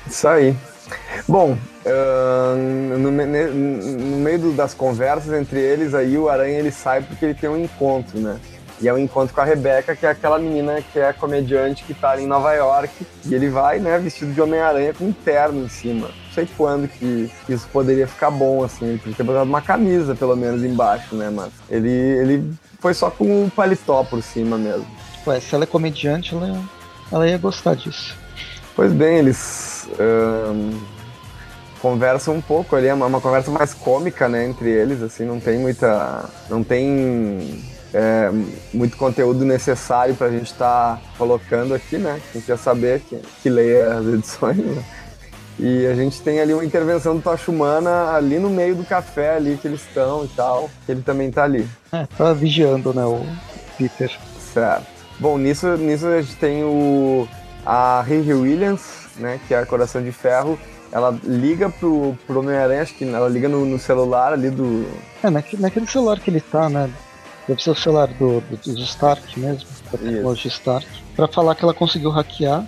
Isso 0.07 0.27
aí. 0.27 0.57
Bom, 1.29 1.57
uh, 1.87 2.99
no, 2.99 3.11
no, 3.11 4.17
meio 4.19 4.53
das 4.53 4.75
conversas 4.75 5.33
entre 5.33 5.61
eles, 5.61 5.95
aí 5.95 6.19
o 6.19 6.29
Aranha 6.29 6.59
ele 6.59 6.73
sai 6.73 7.03
porque 7.03 7.25
ele 7.25 7.35
tem 7.35 7.49
um 7.49 7.59
encontro, 7.59 8.19
né? 8.19 8.39
E 8.81 8.89
é 8.89 8.93
um 8.93 8.99
encontro 8.99 9.33
com 9.33 9.41
a 9.41 9.45
Rebeca, 9.45 9.95
que 9.95 10.05
é 10.05 10.11
aquela 10.11 10.41
menina 10.41 10.83
que 10.93 10.99
é 10.99 11.13
comediante 11.13 11.85
que 11.85 11.95
tá 11.95 12.21
em 12.21 12.27
Nova 12.27 12.53
York. 12.53 13.07
E 13.25 13.33
ele 13.33 13.49
vai, 13.49 13.79
né, 13.79 13.97
vestido 13.97 14.33
de 14.33 14.41
Homem-Aranha 14.43 14.93
com 14.93 15.05
um 15.05 15.13
terno 15.13 15.65
em 15.65 15.69
cima. 15.69 16.09
Não 16.09 16.33
sei 16.35 16.49
quando 16.57 16.89
que 16.89 17.31
isso 17.49 17.69
poderia 17.73 18.09
ficar 18.09 18.33
bom, 18.33 18.65
assim. 18.65 18.87
Ele 18.87 18.99
podia 18.99 19.15
ter 19.15 19.23
botado 19.23 19.49
uma 19.49 19.63
camisa, 19.63 20.17
pelo 20.17 20.35
menos, 20.35 20.65
embaixo, 20.65 21.15
né? 21.15 21.31
Mas 21.31 21.53
ele, 21.71 21.89
ele 21.89 22.53
foi 22.81 22.93
só 22.93 23.09
com 23.09 23.45
um 23.45 23.49
paletó 23.49 24.03
por 24.03 24.21
cima 24.21 24.59
mesmo. 24.59 24.87
Ué, 25.29 25.39
se 25.39 25.55
ela 25.55 25.63
é 25.63 25.67
comediante, 25.67 26.35
ela, 26.35 26.61
ela 27.13 27.29
ia 27.29 27.39
gostar 27.39 27.77
disso. 27.77 28.17
Pois 28.75 28.93
bem, 28.93 29.19
eles 29.19 29.87
um, 29.99 30.81
conversam 31.83 32.37
um 32.37 32.41
pouco 32.41 32.77
ali, 32.77 32.87
é 32.87 32.95
uma, 32.95 33.07
uma, 33.07 33.21
conversa 33.21 33.51
mais 33.51 33.75
cômica, 33.75 34.29
né, 34.29 34.47
entre 34.47 34.71
eles, 34.71 35.03
assim, 35.03 35.25
não 35.25 35.41
tem 35.41 35.59
muita, 35.59 36.25
não 36.49 36.63
tem 36.63 37.61
é, 37.93 38.31
muito 38.73 38.97
conteúdo 38.97 39.45
necessário 39.45 40.15
para 40.15 40.29
a 40.29 40.31
gente 40.31 40.53
estar 40.53 40.97
tá 40.97 41.03
colocando 41.19 41.75
aqui, 41.75 41.99
né, 41.99 42.21
quem 42.33 42.41
quer 42.41 42.57
saber 42.57 43.01
que, 43.01 43.17
que 43.43 43.51
leia 43.51 43.95
as 43.95 44.07
edições, 44.07 44.59
né? 44.59 44.83
E 45.59 45.87
a 45.87 45.95
gente 45.95 46.23
tem 46.23 46.41
ali 46.41 46.55
uma 46.55 46.65
intervenção 46.65 47.15
do 47.15 47.21
Tocha 47.21 47.51
Humana 47.51 48.13
ali 48.13 48.39
no 48.39 48.49
meio 48.49 48.75
do 48.75 48.85
café 48.85 49.37
ali 49.37 49.59
que 49.61 49.69
eles 49.69 49.83
estão 49.83 50.25
e 50.25 50.29
tal, 50.29 50.71
que 50.87 50.93
ele 50.93 51.03
também 51.03 51.31
tá 51.31 51.45
ali. 51.45 51.69
É, 51.93 52.07
tá 52.07 52.33
vigiando, 52.33 52.95
né, 52.95 53.05
o 53.05 53.27
Peter. 53.77 54.11
Certo. 54.55 54.87
Bom, 55.19 55.37
nisso, 55.37 55.67
nisso 55.77 56.07
a 56.07 56.23
gente 56.23 56.37
tem 56.37 56.65
o 56.65 57.29
a 57.67 58.03
Riri 58.03 58.35
Williams, 58.35 59.09
né, 59.17 59.39
que 59.47 59.55
é 59.55 59.59
a 59.59 59.67
Coração 59.67 60.03
de 60.03 60.11
Ferro, 60.11 60.59
ela 60.93 61.19
liga 61.25 61.71
pro, 61.71 62.17
pro 62.27 62.41
Homem-Aranha, 62.41 62.83
acho 62.83 62.95
que 62.95 63.05
ela 63.05 63.29
liga 63.29 63.49
no, 63.49 63.65
no, 63.65 63.79
celular 63.79 64.35
ali 64.35 64.51
do. 64.51 64.87
É, 65.23 65.31
naquele, 65.31 65.63
naquele 65.63 65.87
celular 65.87 66.21
que 66.21 66.31
ele 66.31 66.41
tá, 66.41 66.69
né? 66.69 66.91
Deve 67.49 67.63
ser 67.63 67.71
o 67.71 67.75
celular 67.75 68.09
do, 68.09 68.41
do, 68.41 68.57
do 68.57 68.83
Stark 68.83 69.41
mesmo, 69.41 69.69
da 69.91 69.99
tecnologia 69.99 70.49
Isso. 70.49 70.59
Stark. 70.59 70.87
Pra 71.17 71.27
falar 71.27 71.55
que 71.55 71.65
ela 71.65 71.75
conseguiu 71.75 72.11
hackear, 72.11 72.65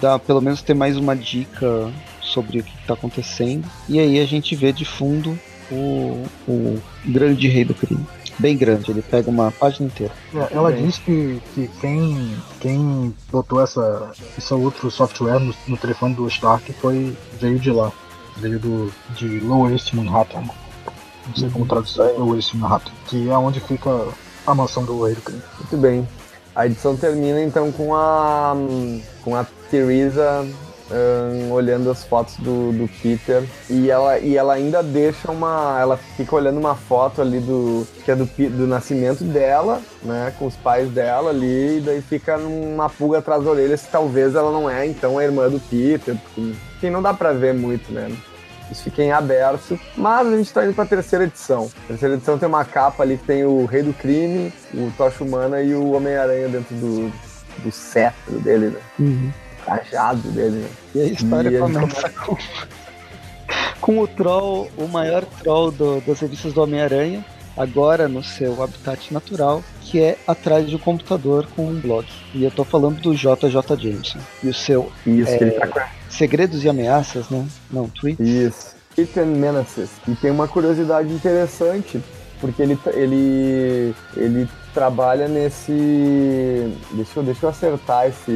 dá 0.00 0.18
pelo 0.18 0.40
menos 0.40 0.62
ter 0.62 0.74
mais 0.74 0.96
uma 0.96 1.16
dica 1.16 1.90
sobre 2.20 2.60
o 2.60 2.62
que 2.62 2.86
tá 2.86 2.94
acontecendo. 2.94 3.66
E 3.88 3.98
aí 3.98 4.20
a 4.20 4.26
gente 4.26 4.54
vê 4.54 4.70
de 4.70 4.84
fundo 4.84 5.36
o, 5.72 6.26
o 6.46 6.82
grande 7.06 7.48
rei 7.48 7.64
do 7.64 7.74
crime 7.74 8.06
bem 8.40 8.56
grande, 8.56 8.90
ele 8.90 9.02
pega 9.02 9.30
uma 9.30 9.52
página 9.52 9.86
inteira. 9.86 10.12
É, 10.34 10.54
ela 10.54 10.70
bem. 10.70 10.86
diz 10.86 10.98
que, 10.98 11.40
que 11.54 11.68
quem, 11.80 12.36
quem 12.58 13.14
botou 13.30 13.60
essa, 13.60 14.10
esse 14.36 14.52
outro 14.54 14.90
software 14.90 15.38
no, 15.38 15.54
no, 15.68 15.76
telefone 15.76 16.14
do 16.14 16.26
Stark 16.26 16.72
foi, 16.74 17.16
veio 17.38 17.58
de 17.58 17.70
lá, 17.70 17.92
veio 18.38 18.58
do, 18.58 18.92
de 19.14 19.40
Lower 19.40 19.72
East 19.72 19.92
Manhattan. 19.92 20.42
Não 21.26 21.36
sei 21.36 21.50
como 21.50 21.66
traduzir 21.66 22.00
Lower 22.18 22.36
East 22.36 22.54
Manhattan, 22.54 22.90
que 23.06 23.28
é 23.28 23.36
onde 23.36 23.60
fica 23.60 24.08
a 24.46 24.54
mansão 24.54 24.84
do 24.84 25.04
Rei 25.04 25.14
do 25.14 25.20
Crime. 25.20 25.42
Muito 25.58 25.76
bem. 25.76 26.08
A 26.54 26.66
edição 26.66 26.96
termina 26.96 27.40
então 27.42 27.70
com 27.70 27.94
a 27.94 28.54
com 29.22 29.36
a 29.36 29.46
Teresa 29.70 30.44
olhando 31.50 31.90
as 31.90 32.04
fotos 32.04 32.36
do, 32.38 32.72
do 32.72 32.88
Peter 33.00 33.44
e 33.68 33.90
ela, 33.90 34.18
e 34.18 34.36
ela 34.36 34.54
ainda 34.54 34.82
deixa 34.82 35.30
uma. 35.30 35.78
Ela 35.80 35.96
fica 35.96 36.34
olhando 36.34 36.58
uma 36.58 36.74
foto 36.74 37.22
ali 37.22 37.38
do. 37.38 37.86
que 38.04 38.10
é 38.10 38.16
do, 38.16 38.26
do 38.26 38.66
nascimento 38.66 39.22
dela, 39.24 39.80
né? 40.02 40.32
Com 40.38 40.46
os 40.46 40.56
pais 40.56 40.90
dela 40.90 41.30
ali, 41.30 41.78
e 41.78 41.80
daí 41.80 42.02
fica 42.02 42.36
numa 42.36 42.88
pulga 42.88 43.18
atrás 43.18 43.44
da 43.44 43.50
orelha 43.50 43.76
se 43.76 43.88
talvez 43.88 44.34
ela 44.34 44.50
não 44.50 44.68
é 44.68 44.86
então 44.86 45.18
a 45.18 45.24
irmã 45.24 45.48
do 45.48 45.60
Peter, 45.60 46.16
porque 46.16 46.40
enfim, 46.40 46.90
não 46.90 47.02
dá 47.02 47.14
pra 47.14 47.32
ver 47.32 47.54
muito, 47.54 47.92
né? 47.92 48.10
Isso 48.70 48.84
fica 48.84 49.02
em 49.02 49.10
aberto. 49.10 49.78
Mas 49.96 50.26
a 50.26 50.36
gente 50.36 50.52
tá 50.52 50.64
indo 50.64 50.74
pra 50.74 50.86
terceira 50.86 51.24
edição. 51.24 51.68
A 51.84 51.88
terceira 51.88 52.14
edição 52.14 52.38
tem 52.38 52.48
uma 52.48 52.64
capa 52.64 53.02
ali 53.02 53.18
que 53.18 53.24
tem 53.24 53.44
o 53.44 53.64
Rei 53.64 53.82
do 53.82 53.92
Crime, 53.92 54.52
o 54.72 54.92
Tocha 54.96 55.24
Humana 55.24 55.60
e 55.60 55.74
o 55.74 55.90
Homem-Aranha 55.90 56.48
dentro 56.48 56.74
do, 56.76 57.12
do 57.64 57.72
cetro 57.72 58.38
dele, 58.38 58.68
né? 58.68 58.80
Uhum 58.98 59.32
cajado 59.64 60.28
dele. 60.30 60.66
E 60.94 61.00
a 61.00 61.04
história 61.04 61.48
e 61.48 61.58
começa 61.58 62.08
com, 62.10 62.36
com 63.80 63.98
o 64.00 64.08
troll, 64.08 64.70
o 64.76 64.86
maior 64.86 65.24
troll 65.42 65.70
do, 65.70 66.00
das 66.00 66.20
revistas 66.20 66.52
do 66.52 66.62
Homem-Aranha, 66.62 67.24
agora 67.56 68.08
no 68.08 68.22
seu 68.22 68.62
habitat 68.62 69.12
natural, 69.12 69.62
que 69.82 70.00
é 70.00 70.16
atrás 70.26 70.68
de 70.68 70.76
um 70.76 70.78
computador 70.78 71.46
com 71.54 71.66
um 71.66 71.80
blog. 71.80 72.06
E 72.34 72.44
eu 72.44 72.50
tô 72.50 72.64
falando 72.64 73.00
do 73.00 73.14
JJ 73.14 73.76
Jameson. 73.78 74.18
E 74.42 74.48
o 74.48 74.54
seu 74.54 74.90
Isso, 75.06 75.30
é, 75.30 75.38
que 75.38 75.44
ele 75.44 75.50
tá 75.52 75.66
com 75.66 75.80
Segredos 76.08 76.64
e 76.64 76.68
Ameaças, 76.68 77.28
né? 77.28 77.46
Não, 77.70 77.88
tweets. 77.88 78.26
Isso. 78.26 78.80
And 79.16 79.26
Menaces. 79.26 79.90
E 80.06 80.14
tem 80.14 80.30
uma 80.30 80.46
curiosidade 80.46 81.10
interessante, 81.10 82.02
porque 82.40 82.60
ele, 82.60 82.78
ele, 82.92 83.94
ele 84.16 84.48
trabalha 84.74 85.26
nesse. 85.26 85.72
Deixa 86.92 87.18
eu, 87.18 87.22
deixa 87.22 87.46
eu 87.46 87.50
acertar 87.50 88.06
esse, 88.06 88.30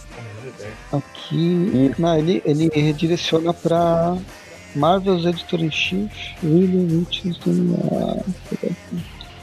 Aqui. 0.92 1.94
Não, 1.98 2.18
ele, 2.18 2.42
ele 2.44 2.70
redireciona 2.74 3.54
para 3.54 4.16
Marvel's 4.74 5.24
Editor-in-Chief, 5.24 6.10
William 6.42 7.00
Richardson. 7.00 8.24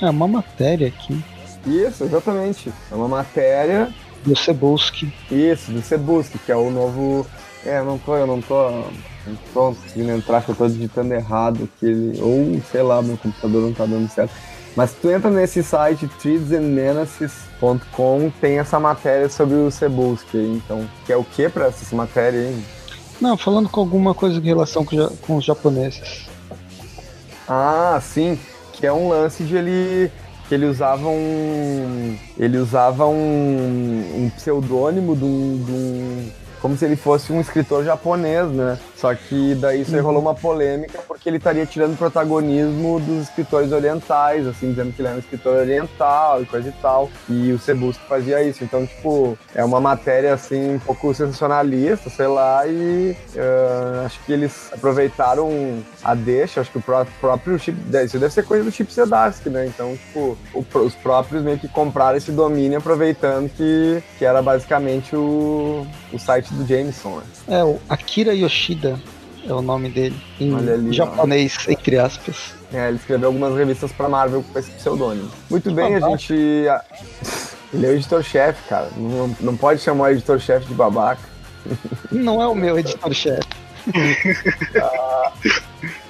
É 0.01 0.09
uma 0.09 0.27
matéria 0.27 0.87
aqui. 0.87 1.23
Isso, 1.65 2.03
exatamente. 2.03 2.71
É 2.91 2.95
uma 2.95 3.07
matéria 3.07 3.93
do 4.23 4.35
Cebulski. 4.35 5.11
Isso, 5.31 5.71
do 5.71 5.81
Cebulski, 5.81 6.37
que 6.39 6.51
é 6.51 6.55
o 6.55 6.69
novo. 6.69 7.25
É, 7.65 7.79
eu 7.79 7.85
não 7.85 7.97
tô, 7.97 8.15
eu 8.15 8.27
não 8.27 8.41
tô. 8.41 8.69
Não 9.25 9.35
tô 9.53 9.73
conseguindo 9.73 10.11
entrar, 10.11 10.41
que 10.41 10.49
eu 10.49 10.55
tô 10.55 10.67
digitando 10.67 11.13
errado 11.13 11.69
que 11.79 11.85
ele. 11.85 12.19
Ou, 12.21 12.59
sei 12.71 12.81
lá, 12.81 13.01
meu 13.01 13.17
computador 13.17 13.61
não 13.61 13.73
tá 13.73 13.85
dando 13.85 14.09
certo. 14.09 14.33
Mas 14.75 14.93
tu 14.93 15.09
entra 15.09 15.31
nesse 15.31 15.63
site 15.63 16.07
treesandmenaces.com, 16.21 18.31
tem 18.39 18.59
essa 18.59 18.79
matéria 18.79 19.27
sobre 19.27 19.55
o 19.55 19.71
Cebulski, 19.71 20.37
então. 20.37 20.87
Que 21.05 21.11
é 21.11 21.17
o 21.17 21.23
que 21.23 21.49
pra 21.49 21.65
essa 21.67 21.95
matéria 21.95 22.41
aí? 22.41 22.63
Não, 23.19 23.35
falando 23.35 23.67
com 23.67 23.79
alguma 23.79 24.13
coisa 24.13 24.37
em 24.37 24.43
relação 24.43 24.85
com, 24.85 25.07
com 25.25 25.37
os 25.37 25.43
japoneses. 25.43 26.27
Ah, 27.47 27.99
sim. 28.01 28.37
Que 28.73 28.85
é 28.85 28.93
um 28.93 29.09
lance 29.09 29.43
de 29.43 29.55
ele 29.55 30.11
que 30.47 30.55
ele 30.55 30.65
usava 30.65 31.07
um. 31.07 32.17
Ele 32.37 32.57
usava 32.57 33.05
um, 33.05 34.25
um 34.25 34.29
pseudônimo 34.35 35.15
de 35.15 35.23
um, 35.23 35.63
de 35.65 35.71
um 35.71 36.29
como 36.67 36.77
se 36.77 36.83
ele 36.83 36.97
fosse 36.97 37.31
um 37.31 37.39
escritor 37.39 37.85
japonês, 37.85 38.51
né? 38.51 38.77
Só 38.97 39.15
que 39.15 39.55
daí 39.55 39.83
isso 39.83 39.95
aí 39.95 40.01
rolou 40.01 40.21
uma 40.21 40.35
polêmica 40.35 40.99
porque 41.07 41.29
ele 41.29 41.37
estaria 41.37 41.65
tirando 41.65 41.97
protagonismo 41.97 42.99
dos 42.99 43.23
escritores 43.23 43.71
orientais, 43.71 44.45
assim, 44.45 44.71
dizendo 44.71 44.91
que 44.91 45.01
ele 45.01 45.07
era 45.07 45.15
um 45.15 45.19
escritor 45.19 45.55
oriental 45.55 46.41
e 46.41 46.45
coisa 46.45 46.67
e 46.67 46.71
tal. 46.81 47.09
E 47.29 47.53
o 47.53 47.59
Cebusco 47.59 48.03
fazia 48.09 48.43
isso. 48.43 48.65
Então, 48.65 48.85
tipo, 48.85 49.37
é 49.55 49.63
uma 49.63 49.79
matéria, 49.79 50.33
assim, 50.33 50.75
um 50.75 50.79
pouco 50.79 51.13
sensacionalista, 51.13 52.09
sei 52.09 52.27
lá, 52.27 52.67
e 52.67 53.15
uh, 53.35 54.05
acho 54.05 54.19
que 54.25 54.33
eles 54.33 54.69
aproveitaram 54.73 55.81
a 56.03 56.13
deixa, 56.13 56.59
acho 56.59 56.71
que 56.71 56.79
o 56.79 56.81
próprio 56.81 57.57
Chip, 57.57 57.77
isso 58.03 58.19
deve 58.19 58.33
ser 58.33 58.43
coisa 58.43 58.65
do 58.65 58.71
Chip 58.71 58.91
Sedarsky, 58.91 59.49
né? 59.49 59.67
Então, 59.67 59.95
tipo, 59.95 60.37
os 60.53 60.95
próprios 60.95 61.43
meio 61.43 61.57
que 61.59 61.69
compraram 61.69 62.17
esse 62.17 62.31
domínio 62.31 62.79
aproveitando 62.79 63.49
que, 63.49 64.03
que 64.17 64.25
era 64.25 64.41
basicamente 64.41 65.15
o, 65.15 65.87
o 66.11 66.19
site 66.19 66.56
do 66.57 66.67
Jameson. 66.67 67.17
Né? 67.17 67.23
É, 67.59 67.63
o 67.63 67.79
Akira 67.87 68.33
Yoshida 68.33 68.99
é 69.47 69.53
o 69.53 69.61
nome 69.61 69.89
dele, 69.89 70.19
em 70.39 70.53
ali, 70.55 70.93
japonês, 70.93 71.55
ó. 71.67 71.71
entre 71.71 71.97
aspas. 71.97 72.53
É, 72.73 72.89
ele 72.89 72.97
escreveu 72.97 73.29
algumas 73.29 73.55
revistas 73.55 73.91
pra 73.91 74.09
Marvel 74.09 74.43
com 74.43 74.59
esse 74.59 74.71
pseudônimo. 74.71 75.29
Muito 75.49 75.71
bem, 75.71 75.95
a 75.95 75.99
gente. 76.01 76.33
Ele 76.33 77.85
é 77.85 77.89
o 77.89 77.93
editor-chefe, 77.93 78.67
cara. 78.67 78.89
Não, 78.97 79.35
não 79.39 79.55
pode 79.55 79.81
chamar 79.81 80.05
o 80.05 80.11
editor-chefe 80.11 80.65
de 80.67 80.73
babaca. 80.73 81.21
Não 82.11 82.41
é 82.41 82.47
o 82.47 82.55
meu 82.55 82.77
editor-chefe. 82.77 83.47
ah, 84.81 85.31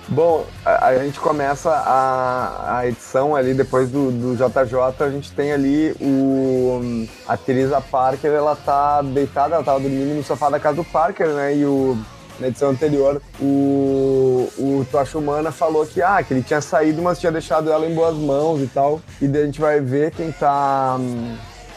bom, 0.08 0.46
a, 0.66 0.88
a, 0.88 1.06
gente 1.06 1.20
começa 1.20 1.70
a, 1.70 2.80
a 2.80 2.88
edição 2.88 3.36
ali 3.36 3.54
depois 3.54 3.90
do, 3.90 4.12
do 4.12 4.36
JJ. 4.36 5.06
A 5.06 5.10
gente 5.10 5.32
tem 5.32 5.52
ali 5.52 5.96
o. 6.02 7.08
A 7.28 7.36
Teresa 7.36 7.82
Parker, 7.82 8.32
ela 8.32 8.56
tá 8.56 9.02
deitada, 9.02 9.56
ela 9.56 9.64
tava 9.64 9.80
dormindo 9.80 10.16
no 10.16 10.24
sofá 10.24 10.50
da 10.50 10.60
casa 10.60 10.78
do 10.78 10.84
Parker, 10.84 11.28
né? 11.30 11.56
E 11.56 11.66
o 11.66 11.98
na 12.40 12.48
edição 12.48 12.70
anterior, 12.70 13.22
o, 13.40 14.48
o 14.58 14.88
Tocha 14.92 15.18
Humana 15.18 15.52
falou 15.52 15.86
que, 15.86 16.02
ah, 16.02 16.22
que 16.22 16.34
ele 16.34 16.44
tinha 16.44 16.62
saído, 16.62 17.02
mas 17.02 17.20
tinha 17.20 17.32
deixado 17.32 17.72
ela 17.72 17.86
em 17.86 17.94
boas 17.94 18.16
mãos 18.16 18.62
e 18.62 18.68
tal. 18.68 19.02
E 19.22 19.28
daí 19.28 19.44
a 19.44 19.46
gente 19.46 19.60
vai 19.60 19.80
ver 19.80 20.12
quem 20.12 20.32
tá. 20.32 20.98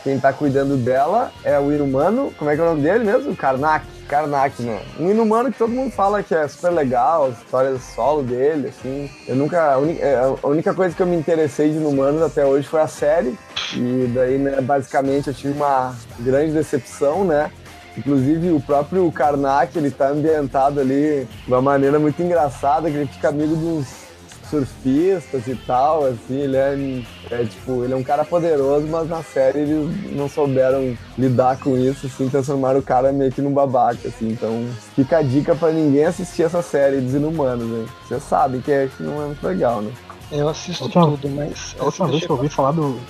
Quem 0.02 0.18
tá 0.18 0.32
cuidando 0.32 0.76
dela 0.76 1.30
é 1.44 1.58
o 1.58 1.70
Inumano. 1.72 2.32
Como 2.38 2.50
é 2.50 2.54
que 2.54 2.60
é 2.60 2.64
o 2.64 2.68
nome 2.68 2.82
dele 2.82 3.04
mesmo? 3.04 3.36
Karnak. 3.36 3.84
Karnak, 4.08 4.60
né? 4.62 4.80
Um 4.98 5.10
Inumano 5.10 5.52
que 5.52 5.58
todo 5.58 5.70
mundo 5.70 5.92
fala 5.92 6.22
que 6.22 6.34
é 6.34 6.48
super 6.48 6.70
legal, 6.70 7.26
as 7.26 7.38
histórias 7.38 7.82
solo 7.94 8.22
dele, 8.22 8.68
assim. 8.68 9.10
Eu 9.28 9.36
nunca. 9.36 9.74
A 9.74 9.78
única, 9.78 10.04
é, 10.04 10.20
única 10.42 10.74
coisa 10.74 10.94
que 10.94 11.02
eu 11.02 11.06
me 11.06 11.16
interessei 11.16 11.70
de 11.70 11.76
Inumanos 11.76 12.22
até 12.22 12.44
hoje 12.44 12.66
foi 12.66 12.80
a 12.80 12.88
série. 12.88 13.38
E 13.74 14.10
daí, 14.12 14.36
né, 14.36 14.60
basicamente, 14.60 15.28
eu 15.28 15.34
tive 15.34 15.52
uma 15.52 15.94
grande 16.18 16.52
decepção, 16.52 17.24
né? 17.24 17.50
Inclusive 17.96 18.50
o 18.52 18.60
próprio 18.60 19.10
Karnak, 19.12 19.76
ele 19.76 19.90
tá 19.90 20.08
ambientado 20.08 20.80
ali 20.80 21.28
de 21.44 21.52
uma 21.52 21.60
maneira 21.60 21.98
muito 21.98 22.20
engraçada, 22.22 22.90
que 22.90 22.96
ele 22.96 23.06
fica 23.06 23.28
amigo 23.28 23.54
dos 23.54 24.09
surfistas 24.50 25.46
e 25.46 25.54
tal, 25.54 26.04
assim, 26.04 26.40
ele 26.40 26.56
é, 26.56 27.04
é, 27.30 27.44
tipo, 27.44 27.84
ele 27.84 27.92
é 27.92 27.96
um 27.96 28.02
cara 28.02 28.24
poderoso, 28.24 28.86
mas 28.88 29.08
na 29.08 29.22
série 29.22 29.60
eles 29.60 30.12
não 30.12 30.28
souberam 30.28 30.96
lidar 31.16 31.58
com 31.58 31.78
isso, 31.78 32.06
assim, 32.06 32.28
transformaram 32.28 32.80
o 32.80 32.82
cara 32.82 33.12
meio 33.12 33.30
que 33.30 33.40
num 33.40 33.52
babaca, 33.52 34.08
assim, 34.08 34.30
então 34.30 34.66
fica 34.94 35.18
a 35.18 35.22
dica 35.22 35.54
para 35.54 35.72
ninguém 35.72 36.04
assistir 36.04 36.42
essa 36.42 36.60
série 36.60 37.00
dos 37.00 37.14
Inumanos, 37.14 37.66
né? 37.66 37.86
Vocês 38.06 38.22
sabem 38.24 38.60
que, 38.60 38.72
é, 38.72 38.88
que 38.94 39.02
não 39.02 39.22
é 39.22 39.26
muito 39.26 39.46
legal, 39.46 39.80
né? 39.80 39.92
Eu 40.32 40.48
assisto 40.48 40.88
tudo, 40.88 41.28
mas... 41.28 41.74
A 41.78 41.84
última 41.84 42.08
vez 42.08 42.24
que 42.24 42.30
eu 42.30 42.36
ouvi 42.36 42.48
falar 42.48 42.72
do, 42.72 43.00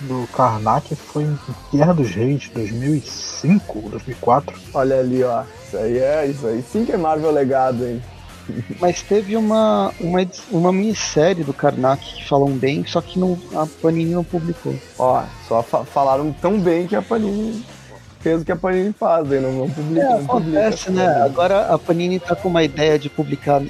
do 0.00 0.28
Karnak 0.32 0.94
foi 0.94 1.24
em 1.24 1.38
Guerra 1.72 1.94
dos 1.94 2.10
Reis, 2.10 2.48
2005, 2.54 3.90
2004. 3.90 4.56
Olha 4.74 5.00
ali, 5.00 5.22
ó. 5.24 5.42
Isso 5.66 5.76
aí 5.76 5.98
é, 5.98 6.26
isso 6.26 6.46
aí 6.46 6.62
sim 6.62 6.84
que 6.84 6.92
é 6.92 6.96
Marvel 6.96 7.30
legado, 7.30 7.84
hein? 7.84 8.02
Mas 8.80 9.02
teve 9.02 9.36
uma, 9.36 9.92
uma, 10.00 10.18
uma 10.50 10.72
minissérie 10.72 11.44
do 11.44 11.52
Karnak 11.52 12.14
que 12.14 12.28
falam 12.28 12.50
bem, 12.50 12.84
só 12.86 13.00
que 13.00 13.18
não, 13.18 13.38
a 13.54 13.66
Panini 13.66 14.12
não 14.12 14.24
publicou. 14.24 14.74
Ó, 14.98 15.22
só 15.46 15.62
fa 15.62 15.84
falaram 15.84 16.32
tão 16.32 16.58
bem 16.58 16.86
que 16.86 16.96
a 16.96 17.02
Panini 17.02 17.64
fez 18.20 18.42
o 18.42 18.44
que 18.44 18.52
a 18.52 18.56
Panini 18.56 18.92
faz, 18.92 19.30
aí 19.30 19.40
não 19.40 19.52
vão 19.52 19.70
publicar. 19.70 20.12
É, 20.12 20.14
acontece, 20.14 20.84
publica, 20.86 21.06
né? 21.06 21.22
Agora 21.22 21.72
a 21.72 21.78
Panini 21.78 22.18
tá 22.18 22.34
com 22.34 22.48
uma 22.48 22.62
ideia 22.62 22.98
de 22.98 23.08
publicar, 23.08 23.62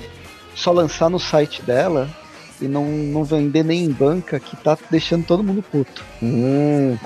só 0.54 0.72
lançar 0.72 1.10
no 1.10 1.18
site 1.18 1.62
dela, 1.62 2.08
e 2.60 2.66
não, 2.66 2.84
não 2.84 3.24
vender 3.24 3.64
nem 3.64 3.84
em 3.84 3.90
banca, 3.90 4.40
que 4.40 4.56
tá 4.56 4.76
deixando 4.90 5.24
todo 5.24 5.44
mundo 5.44 5.62
puto. 5.62 6.04
Hum, 6.22 6.96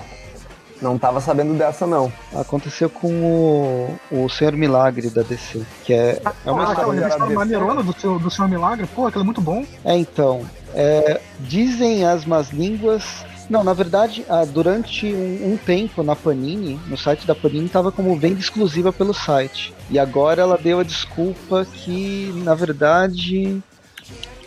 não 0.83 0.99
tava 0.99 1.21
sabendo 1.21 1.55
dessa, 1.55 1.87
não. 1.87 2.13
Aconteceu 2.35 2.91
com 2.91 3.09
o, 3.09 3.99
o 4.11 4.29
Senhor 4.29 4.53
Milagre 4.55 5.09
da 5.09 5.23
DC, 5.23 5.63
que 5.85 5.95
é, 5.95 6.21
é 6.45 6.51
uma 6.51 6.65
ah, 6.65 6.73
aquela 6.73 6.93
revista 6.93 7.27
maneirona 7.27 7.83
do, 7.83 7.99
seu, 7.99 8.19
do 8.19 8.31
Senhor 8.31 8.49
Milagre, 8.49 8.87
pô, 8.95 9.07
aquilo 9.07 9.23
é 9.23 9.25
muito 9.25 9.41
bom. 9.41 9.65
É, 9.85 9.97
então, 9.97 10.45
é, 10.75 11.21
dizem 11.41 12.05
as 12.05 12.25
más 12.25 12.51
línguas 12.51 13.25
não, 13.51 13.63
na 13.63 13.75
verdade, 13.75 14.25
ah, 14.31 14.47
durante 14.47 15.13
um, 15.13 15.53
um, 15.53 15.57
tempo 15.59 16.03
na 16.03 16.17
Panini, 16.17 16.81
no 16.87 16.97
site 16.97 17.27
da 17.27 17.35
Panini, 17.35 17.67
estava 17.67 17.93
como 17.93 18.17
venda 18.17 18.41
exclusiva 18.41 18.93
pelo 18.93 19.13
site. 19.13 19.75
E 19.91 19.99
agora 19.99 20.41
ela 20.41 20.57
deu 20.57 20.81
a 20.81 20.83
desculpa 20.83 21.67
que, 21.67 22.33
na 22.45 22.55
verdade, 22.55 23.61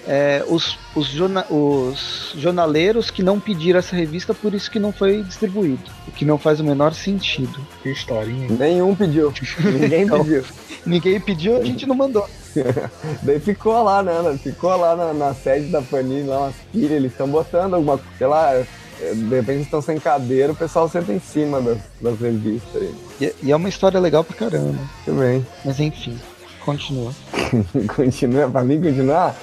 é, 0.08 0.43
os, 0.47 0.78
os, 0.95 1.08
jorna 1.08 1.45
os, 1.49 2.34
jornaleiros 2.38 3.10
que 3.10 3.24
não 3.24 3.39
pediram 3.39 3.80
essa 3.80 3.95
revista, 3.95 4.34
por 4.34 4.53
isso 4.53 4.70
que 4.70 4.80
não 4.80 4.91
foi 4.91 5.24
distribuído. 5.24 5.84
O 6.08 6.12
que 6.12 6.26
não 6.26 6.38
faz 6.38 6.60
o 6.60 6.64
menor 6.64 6.93
sentido. 6.93 7.60
Que 7.82 7.89
historinha. 7.89 8.47
Nenhum 8.49 8.95
pediu. 8.95 9.34
Ninguém 9.64 10.03
então, 10.03 10.24
pediu. 10.24 10.43
Ninguém 10.86 11.20
pediu, 11.20 11.58
a 11.58 11.64
gente 11.64 11.86
não 11.86 11.95
mandou. 11.95 12.28
Daí 13.24 13.39
ficou 13.39 13.84
lá, 13.84 14.03
né? 14.03 14.14
Ficou 14.41 14.76
lá 14.76 14.95
na, 14.95 15.14
na 15.14 15.34
sede 15.34 15.68
da 15.72 15.82
Panini, 15.82 16.28
lá 16.28 16.41
umas 16.41 16.56
pilhas, 16.72 16.91
eles 16.91 17.12
estão 17.12 17.28
botando 17.28 17.74
alguma, 17.74 17.99
sei 18.18 18.28
lá, 18.28 18.64
de 18.99 19.36
repente 19.36 19.64
estão 19.64 19.82
sem 19.82 19.99
cadeira, 19.99 20.53
o 20.53 20.56
pessoal 20.56 20.88
senta 20.88 21.12
em 21.12 21.20
cima 21.20 21.62
das, 21.62 21.80
das 21.99 22.20
revistas 22.20 22.82
aí. 22.82 22.95
E, 23.20 23.36
e, 23.47 23.51
é 23.51 23.56
uma 23.56 23.70
história 23.70 23.99
legal 23.99 24.24
pra 24.24 24.36
caramba. 24.36 24.80
Também. 25.06 25.45
Mas 25.64 25.80
enfim, 25.80 26.18
continua. 26.66 27.13
continua, 27.95 28.49
pra 28.49 28.63
mim 28.63 28.82
continuar? 28.82 29.36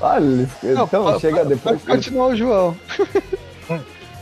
Olha, 0.00 0.48
Não, 0.62 0.84
então 0.84 1.20
chega 1.20 1.44
depois. 1.44 1.80
Pode 1.80 1.96
continuar 1.96 2.26
o 2.26 2.36
João. 2.36 2.76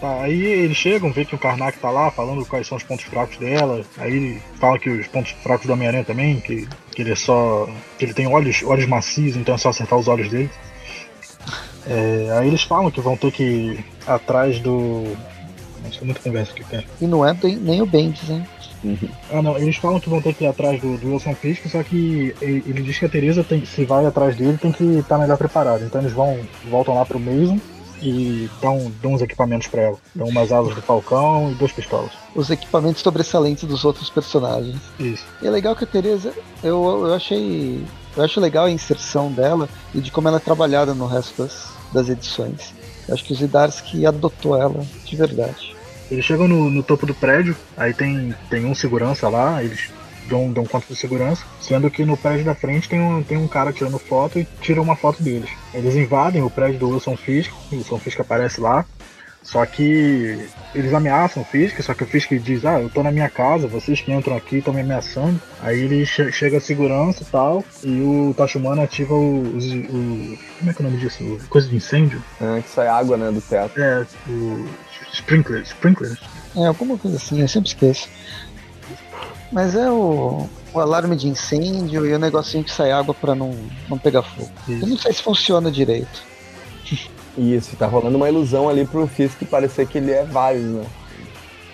Tá, 0.00 0.20
aí 0.22 0.42
eles 0.42 0.76
chegam, 0.76 1.10
vê 1.10 1.24
que 1.24 1.34
o 1.34 1.38
Karnak 1.38 1.78
tá 1.78 1.90
lá 1.90 2.10
falando 2.10 2.44
quais 2.44 2.66
são 2.66 2.76
os 2.76 2.84
pontos 2.84 3.06
fracos 3.06 3.38
dela. 3.38 3.82
Aí 3.98 4.40
fala 4.60 4.78
que 4.78 4.90
os 4.90 5.06
pontos 5.08 5.32
fracos 5.42 5.66
do 5.66 5.72
Homem-Aranha 5.72 6.04
também, 6.04 6.40
que, 6.40 6.68
que 6.90 7.02
ele 7.02 7.12
é 7.12 7.16
só. 7.16 7.68
que 7.98 8.04
ele 8.04 8.14
tem 8.14 8.26
olhos, 8.26 8.62
olhos 8.62 8.86
macios, 8.86 9.34
então 9.36 9.54
é 9.54 9.58
só 9.58 9.70
acertar 9.70 9.98
os 9.98 10.06
olhos 10.06 10.28
dele. 10.28 10.50
É, 11.86 12.36
aí 12.38 12.46
eles 12.46 12.62
falam 12.62 12.90
que 12.90 13.00
vão 13.00 13.16
ter 13.16 13.32
que 13.32 13.42
ir 13.42 13.84
atrás 14.06 14.60
do. 14.60 15.04
Nossa, 15.82 15.98
tem 15.98 16.04
muita 16.04 16.20
conversa 16.20 16.52
aqui, 16.52 16.64
pera. 16.64 16.84
E 17.00 17.06
não 17.06 17.26
é 17.26 17.36
nem 17.42 17.82
o 17.82 17.86
Bendis, 17.86 18.30
hein? 18.30 18.46
Uhum. 18.84 19.08
Ah 19.30 19.42
não, 19.42 19.56
eles 19.56 19.76
falam 19.76 20.00
que 20.00 20.08
vão 20.08 20.20
ter 20.20 20.34
que 20.34 20.44
ir 20.44 20.48
atrás 20.48 20.80
do, 20.80 20.96
do 20.98 21.12
Wilson 21.12 21.34
Fisk, 21.34 21.66
só 21.68 21.82
que 21.82 22.34
ele, 22.40 22.64
ele 22.66 22.82
diz 22.82 22.98
que 22.98 23.04
a 23.04 23.08
Teresa 23.08 23.44
tem, 23.44 23.64
se 23.64 23.84
vai 23.84 24.04
atrás 24.04 24.36
dele 24.36 24.58
tem 24.58 24.72
que 24.72 24.84
estar 24.84 25.16
tá 25.16 25.18
melhor 25.18 25.36
preparado. 25.36 25.84
Então 25.84 26.00
eles 26.00 26.12
vão 26.12 26.38
voltam 26.68 26.94
lá 26.94 27.04
pro 27.04 27.20
Mason 27.20 27.58
e 28.02 28.50
dão, 28.60 28.92
dão 29.00 29.12
uns 29.12 29.22
equipamentos 29.22 29.68
para 29.68 29.82
ela. 29.82 29.96
Dão 30.14 30.28
umas 30.28 30.50
asas 30.52 30.74
do 30.74 30.82
Falcão 30.82 31.50
e 31.50 31.54
duas 31.54 31.72
pistolas. 31.72 32.10
Os 32.34 32.50
equipamentos 32.50 33.00
sobressalentes 33.00 33.64
dos 33.64 33.84
outros 33.84 34.10
personagens. 34.10 34.80
Isso. 34.98 35.24
E 35.40 35.46
é 35.46 35.50
legal 35.50 35.76
que 35.76 35.84
a 35.84 35.86
Teresa, 35.86 36.34
eu, 36.62 37.06
eu 37.06 37.14
achei. 37.14 37.84
Eu 38.16 38.24
acho 38.24 38.40
legal 38.40 38.66
a 38.66 38.70
inserção 38.70 39.32
dela 39.32 39.68
e 39.94 40.00
de 40.00 40.10
como 40.10 40.28
ela 40.28 40.36
é 40.36 40.40
trabalhada 40.40 40.92
no 40.92 41.06
resto 41.06 41.42
das, 41.42 41.68
das 41.92 42.08
edições. 42.08 42.74
Eu 43.08 43.14
acho 43.14 43.24
que 43.24 43.32
o 43.32 43.36
Zidarsky 43.36 44.04
adotou 44.04 44.60
ela 44.60 44.84
de 45.04 45.16
verdade. 45.16 45.74
Eles 46.10 46.24
chegam 46.24 46.46
no, 46.46 46.70
no 46.70 46.82
topo 46.82 47.06
do 47.06 47.14
prédio, 47.14 47.56
aí 47.76 47.94
tem, 47.94 48.34
tem 48.50 48.64
um 48.64 48.74
segurança 48.74 49.28
lá, 49.28 49.62
eles 49.62 49.90
dão, 50.28 50.52
dão 50.52 50.64
conta 50.64 50.86
de 50.88 50.96
segurança, 50.96 51.44
sendo 51.60 51.90
que 51.90 52.04
no 52.04 52.16
prédio 52.16 52.44
da 52.44 52.54
frente 52.54 52.88
tem 52.88 53.00
um, 53.00 53.22
tem 53.22 53.38
um 53.38 53.48
cara 53.48 53.72
tirando 53.72 53.98
foto 53.98 54.38
e 54.38 54.46
tira 54.60 54.80
uma 54.80 54.96
foto 54.96 55.22
deles. 55.22 55.50
Eles 55.72 55.94
invadem 55.94 56.42
o 56.42 56.50
prédio 56.50 56.78
do 56.78 56.90
Wilson 56.90 57.16
Fisk, 57.16 57.52
o 57.70 57.76
Wilson 57.76 57.98
Fisk 57.98 58.20
aparece 58.20 58.60
lá, 58.60 58.84
só 59.42 59.66
que 59.66 60.48
eles 60.74 60.94
ameaçam 60.94 61.42
o 61.42 61.46
Fisk, 61.46 61.80
só 61.82 61.92
que 61.92 62.04
o 62.04 62.06
Fisk 62.06 62.32
diz, 62.34 62.64
ah, 62.64 62.80
eu 62.80 62.88
tô 62.88 63.02
na 63.02 63.10
minha 63.10 63.28
casa, 63.28 63.66
vocês 63.66 64.00
que 64.00 64.12
entram 64.12 64.36
aqui 64.36 64.58
estão 64.58 64.72
me 64.72 64.80
ameaçando. 64.80 65.40
Aí 65.60 65.80
ele 65.80 66.06
che 66.06 66.30
chega 66.32 66.58
a 66.58 66.60
segurança 66.60 67.22
e 67.22 67.26
tal, 67.26 67.64
e 67.82 68.00
o 68.00 68.32
Tachumana 68.36 68.84
ativa 68.84 69.14
o, 69.14 69.42
o, 69.42 69.56
o, 69.56 70.38
Como 70.58 70.70
é 70.70 70.72
que 70.72 70.82
é 70.82 70.86
o 70.86 70.88
nome 70.88 70.96
disso? 70.98 71.38
Coisa 71.50 71.68
de 71.68 71.76
incêndio? 71.76 72.22
É, 72.40 72.62
que 72.62 72.68
sai 72.68 72.86
água, 72.86 73.16
né, 73.16 73.30
do 73.30 73.40
teto. 73.40 73.80
É, 73.80 74.06
o. 74.28 74.66
Sprinklers. 75.12 75.68
Sprinklers. 75.68 76.18
É, 76.56 76.66
alguma 76.66 76.98
coisa 76.98 77.16
assim, 77.16 77.40
eu 77.40 77.48
sempre 77.48 77.68
esqueço. 77.68 78.08
Mas 79.50 79.74
é 79.74 79.90
o, 79.90 80.48
o 80.72 80.80
alarme 80.80 81.14
de 81.14 81.28
incêndio 81.28 82.06
e 82.06 82.14
o 82.14 82.18
negocinho 82.18 82.64
que 82.64 82.70
sai 82.70 82.90
água 82.90 83.14
para 83.14 83.34
não, 83.34 83.54
não 83.88 83.98
pegar 83.98 84.22
fogo. 84.22 84.50
Isso. 84.66 84.84
Eu 84.84 84.88
não 84.88 84.98
sei 84.98 85.12
se 85.12 85.22
funciona 85.22 85.70
direito. 85.70 86.22
Isso, 87.36 87.76
tá 87.76 87.86
rolando 87.86 88.16
uma 88.16 88.28
ilusão 88.28 88.68
ali 88.68 88.86
pro 88.86 89.06
Fisk 89.06 89.42
parecer 89.44 89.86
que 89.86 89.98
ele 89.98 90.10
é 90.10 90.24
vários, 90.24 90.64
né? 90.64 90.84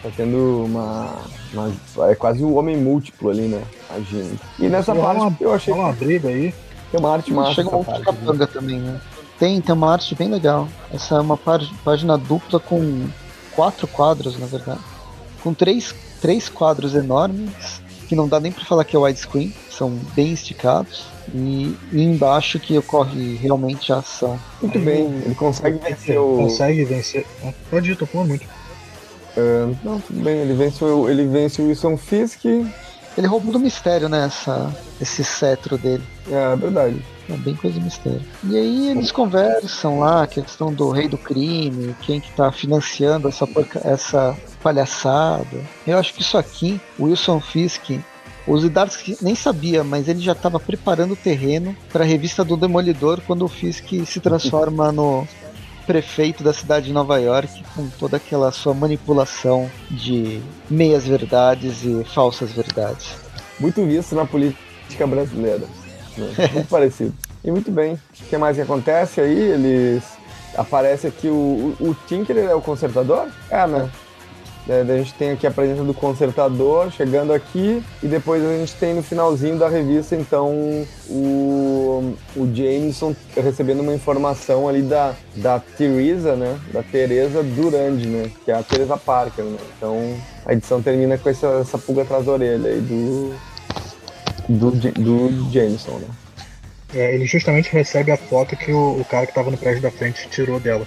Tá 0.02 0.10
tendo 0.16 0.64
uma, 0.64 1.16
uma, 1.52 2.10
É 2.10 2.14
quase 2.14 2.44
o 2.44 2.48
um 2.48 2.56
homem 2.56 2.76
múltiplo 2.76 3.30
ali, 3.30 3.42
né? 3.42 3.62
Agindo. 3.90 4.38
E 4.58 4.68
nessa 4.68 4.94
parte 4.94 5.20
uma, 5.20 5.36
eu 5.40 5.52
achei. 5.52 5.74
uma 5.74 5.92
briga 5.92 6.28
aí. 6.28 6.54
Tem 6.90 7.00
uma 7.00 7.12
arte 7.12 7.32
massa. 7.32 7.54
Chega 7.54 7.76
um 7.76 7.82
capanga 7.82 8.46
também, 8.46 8.78
né? 8.78 9.00
Tem, 9.38 9.60
tem 9.60 9.74
uma 9.74 9.92
arte 9.92 10.14
bem 10.14 10.28
legal. 10.28 10.68
Essa 10.92 11.16
é 11.16 11.20
uma 11.20 11.36
página 11.36 12.16
dupla 12.16 12.60
com 12.60 13.08
quatro 13.58 13.88
quadros, 13.88 14.38
na 14.38 14.46
verdade. 14.46 14.78
Com 15.42 15.52
três 15.52 15.92
três 16.20 16.48
quadros 16.48 16.94
enormes, 16.94 17.82
que 18.08 18.14
não 18.14 18.28
dá 18.28 18.38
nem 18.38 18.52
para 18.52 18.64
falar 18.64 18.84
que 18.84 18.94
é 18.94 18.98
widescreen, 18.98 19.52
são 19.68 19.90
bem 20.14 20.32
esticados. 20.32 21.06
E, 21.34 21.76
e, 21.92 22.02
embaixo 22.02 22.60
que 22.60 22.78
ocorre 22.78 23.34
realmente 23.34 23.92
a 23.92 23.96
ação. 23.96 24.38
Muito 24.62 24.78
Aí, 24.78 24.84
bem, 24.84 25.06
ele 25.24 25.34
consegue 25.34 25.78
vencer 25.78 26.18
o. 26.18 26.36
Consegue 26.36 26.84
vencer. 26.84 27.26
Pode 27.68 27.90
ir, 27.90 27.96
tô 27.96 28.06
falando 28.06 28.28
muito. 28.28 28.44
Uh, 29.36 29.76
não, 29.82 30.00
tudo 30.00 30.22
bem, 30.22 30.38
ele 30.38 30.54
vence, 30.54 30.82
o, 30.82 31.08
ele 31.10 31.26
vence 31.26 31.60
o 31.60 31.66
Wilson 31.66 31.96
Fisk. 31.96 32.44
Ele 32.44 33.26
roubou 33.26 33.52
do 33.52 33.58
mistério, 33.58 34.08
né? 34.08 34.26
Essa, 34.26 34.74
esse 35.00 35.24
cetro 35.24 35.76
dele. 35.76 36.04
É, 36.30 36.52
é 36.52 36.56
verdade. 36.56 37.04
É 37.28 37.36
bem 37.36 37.54
coisa 37.54 37.78
mistério. 37.80 38.22
E 38.44 38.56
aí 38.56 38.88
eles 38.90 39.12
conversam 39.12 40.00
lá, 40.00 40.22
a 40.22 40.26
questão 40.26 40.72
do 40.72 40.90
rei 40.90 41.08
do 41.08 41.18
crime, 41.18 41.94
quem 42.00 42.20
que 42.20 42.32
tá 42.32 42.50
financiando 42.50 43.28
essa, 43.28 43.46
porca, 43.46 43.80
essa 43.84 44.36
palhaçada. 44.62 45.60
Eu 45.86 45.98
acho 45.98 46.14
que 46.14 46.22
isso 46.22 46.38
aqui, 46.38 46.80
Wilson 46.98 47.40
Fisk, 47.40 47.90
o 48.46 48.58
Zdarsky 48.58 49.18
nem 49.20 49.34
sabia, 49.34 49.84
mas 49.84 50.08
ele 50.08 50.20
já 50.20 50.32
estava 50.32 50.58
preparando 50.58 51.12
o 51.12 51.16
terreno 51.16 51.76
para 51.92 52.02
a 52.02 52.06
revista 52.06 52.42
do 52.42 52.56
Demolidor 52.56 53.20
quando 53.26 53.44
o 53.44 53.48
Fisk 53.48 54.06
se 54.06 54.20
transforma 54.20 54.90
no 54.90 55.28
prefeito 55.86 56.42
da 56.42 56.52
cidade 56.52 56.86
de 56.86 56.92
Nova 56.92 57.18
York 57.18 57.62
com 57.74 57.88
toda 57.88 58.16
aquela 58.16 58.50
sua 58.52 58.72
manipulação 58.72 59.70
de 59.90 60.40
meias 60.68 61.06
verdades 61.06 61.84
e 61.84 62.04
falsas 62.04 62.52
verdades. 62.52 63.16
Muito 63.60 63.84
visto 63.84 64.14
na 64.14 64.24
política 64.24 65.06
brasileira. 65.06 65.66
Muito 66.52 66.68
parecido. 66.68 67.14
E 67.44 67.50
muito 67.50 67.70
bem. 67.70 67.94
O 67.94 68.24
que 68.28 68.36
mais 68.36 68.56
que 68.56 68.62
acontece 68.62 69.20
aí? 69.20 69.38
Eles. 69.38 70.02
Aparece 70.56 71.06
aqui 71.06 71.28
o, 71.28 71.76
o, 71.78 71.90
o 71.90 71.96
Tinker, 72.06 72.36
é 72.36 72.54
o 72.54 72.60
consertador? 72.60 73.28
É, 73.48 73.66
né? 73.66 73.88
É, 74.68 74.82
a 74.82 74.98
gente 74.98 75.14
tem 75.14 75.30
aqui 75.30 75.46
a 75.46 75.50
presença 75.50 75.82
do 75.82 75.94
consertador 75.94 76.90
chegando 76.92 77.32
aqui 77.32 77.82
e 78.02 78.06
depois 78.06 78.44
a 78.44 78.58
gente 78.58 78.74
tem 78.74 78.92
no 78.92 79.02
finalzinho 79.02 79.58
da 79.58 79.66
revista 79.66 80.14
então 80.14 80.52
o, 81.08 82.14
o 82.36 82.54
Jameson 82.54 83.16
recebendo 83.34 83.80
uma 83.80 83.94
informação 83.94 84.68
ali 84.68 84.82
da, 84.82 85.14
da 85.36 85.58
Teresa, 85.58 86.36
né? 86.36 86.58
Da 86.70 86.82
Teresa 86.82 87.42
Durand, 87.42 88.04
né? 88.04 88.30
Que 88.44 88.50
é 88.50 88.54
a 88.54 88.62
Teresa 88.62 88.98
Parker, 88.98 89.42
né? 89.42 89.56
Então 89.76 89.96
a 90.44 90.52
edição 90.52 90.82
termina 90.82 91.16
com 91.16 91.30
essa, 91.30 91.46
essa 91.62 91.78
pulga 91.78 92.02
atrás 92.02 92.26
da 92.26 92.32
orelha 92.32 92.68
aí 92.68 92.80
do, 92.80 93.34
do, 94.48 94.70
do 94.70 95.50
Jameson, 95.52 95.98
né? 95.98 96.08
É, 96.94 97.14
ele 97.14 97.26
justamente 97.26 97.70
recebe 97.70 98.10
a 98.10 98.16
foto 98.16 98.56
que 98.56 98.72
o, 98.72 99.00
o 99.00 99.04
cara 99.04 99.26
que 99.26 99.32
estava 99.32 99.50
no 99.50 99.58
prédio 99.58 99.82
da 99.82 99.90
frente 99.90 100.26
tirou 100.28 100.58
dela. 100.58 100.86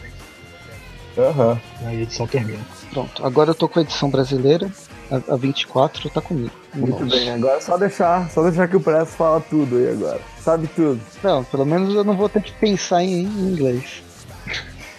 Aham. 1.17 1.51
Uhum. 1.51 1.87
Aí 1.87 1.99
a 1.99 2.01
edição 2.01 2.25
termina. 2.25 2.59
Pronto, 2.91 3.25
agora 3.25 3.51
eu 3.51 3.55
tô 3.55 3.69
com 3.69 3.79
a 3.79 3.81
edição 3.83 4.09
brasileira, 4.09 4.69
a, 5.11 5.33
a 5.33 5.37
24 5.37 6.09
tá 6.09 6.21
comigo. 6.21 6.51
Muito 6.73 7.03
Nossa. 7.03 7.15
bem, 7.15 7.29
agora 7.29 7.57
é 7.57 7.61
só 7.61 7.77
deixar, 7.77 8.29
só 8.31 8.43
deixar 8.43 8.67
que 8.67 8.75
o 8.75 8.81
Presto 8.81 9.15
fala 9.15 9.39
tudo 9.41 9.77
aí 9.77 9.89
agora. 9.89 10.19
Sabe 10.41 10.67
tudo. 10.67 10.99
Não, 11.23 11.43
pelo 11.43 11.65
menos 11.65 11.93
eu 11.93 12.03
não 12.03 12.15
vou 12.15 12.29
ter 12.29 12.41
que 12.41 12.51
pensar 12.53 13.03
em, 13.03 13.23
em 13.23 13.51
inglês. 13.51 14.03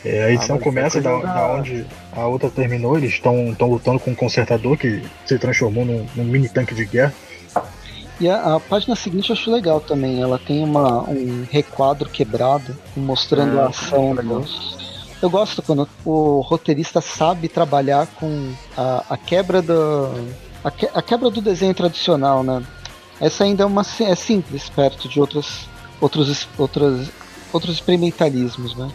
É, 0.05 0.25
a 0.25 0.33
edição 0.33 0.57
ah, 0.57 0.59
começa 0.59 1.01
da, 1.01 1.17
da, 1.19 1.53
onde 1.53 1.87
a 2.13 2.27
outra 2.27 2.51
terminou, 2.51 2.97
eles 2.97 3.13
estão 3.13 3.55
lutando 3.61 4.01
com 4.01 4.11
um 4.11 4.15
consertador 4.15 4.77
que 4.77 5.03
se 5.25 5.39
transformou 5.39 5.85
num, 5.85 6.07
num 6.17 6.25
mini 6.25 6.49
tanque 6.49 6.75
de 6.75 6.85
guerra. 6.85 7.15
E 8.21 8.29
a, 8.29 8.57
a, 8.57 8.61
página 8.61 8.95
seguinte 8.95 9.31
eu 9.31 9.35
acho 9.35 9.51
legal 9.51 9.81
também. 9.81 10.21
Ela 10.21 10.39
tem 10.39 10.63
uma, 10.63 11.03
um 11.09 11.47
requadro 11.51 12.09
quebrado 12.09 12.77
mostrando 12.97 13.59
é, 13.59 13.63
a 13.63 13.67
ação 13.67 14.15
dos. 14.15 14.77
Eu 15.21 15.31
gosto 15.31 15.63
quando 15.63 15.89
o 16.05 16.41
roteirista 16.41 17.01
sabe 17.01 17.49
trabalhar 17.49 18.07
com 18.07 18.53
a, 18.77 19.05
a 19.11 19.17
quebra 19.17 19.63
do. 19.63 20.11
A, 20.65 20.71
que, 20.71 20.89
a, 20.93 21.03
quebra 21.03 21.31
do 21.31 21.41
desenho 21.41 21.75
tradicional, 21.75 22.43
né? 22.43 22.63
Essa 23.21 23.45
ainda 23.45 23.63
é 23.63 23.67
uma 23.67 23.83
é 24.01 24.15
simples 24.15 24.69
perto 24.69 25.09
de 25.09 25.21
outros 25.21 25.69
outros 26.01 26.49
outros 26.59 27.09
outros 27.53 27.75
experimentalismos, 27.75 28.75
né? 28.77 28.91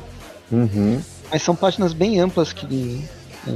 Uhum. 0.52 1.02
Mas 1.32 1.42
são 1.42 1.56
páginas 1.56 1.94
bem 1.94 2.20
amplas 2.20 2.54
que 2.54 3.04
é, 3.48 3.52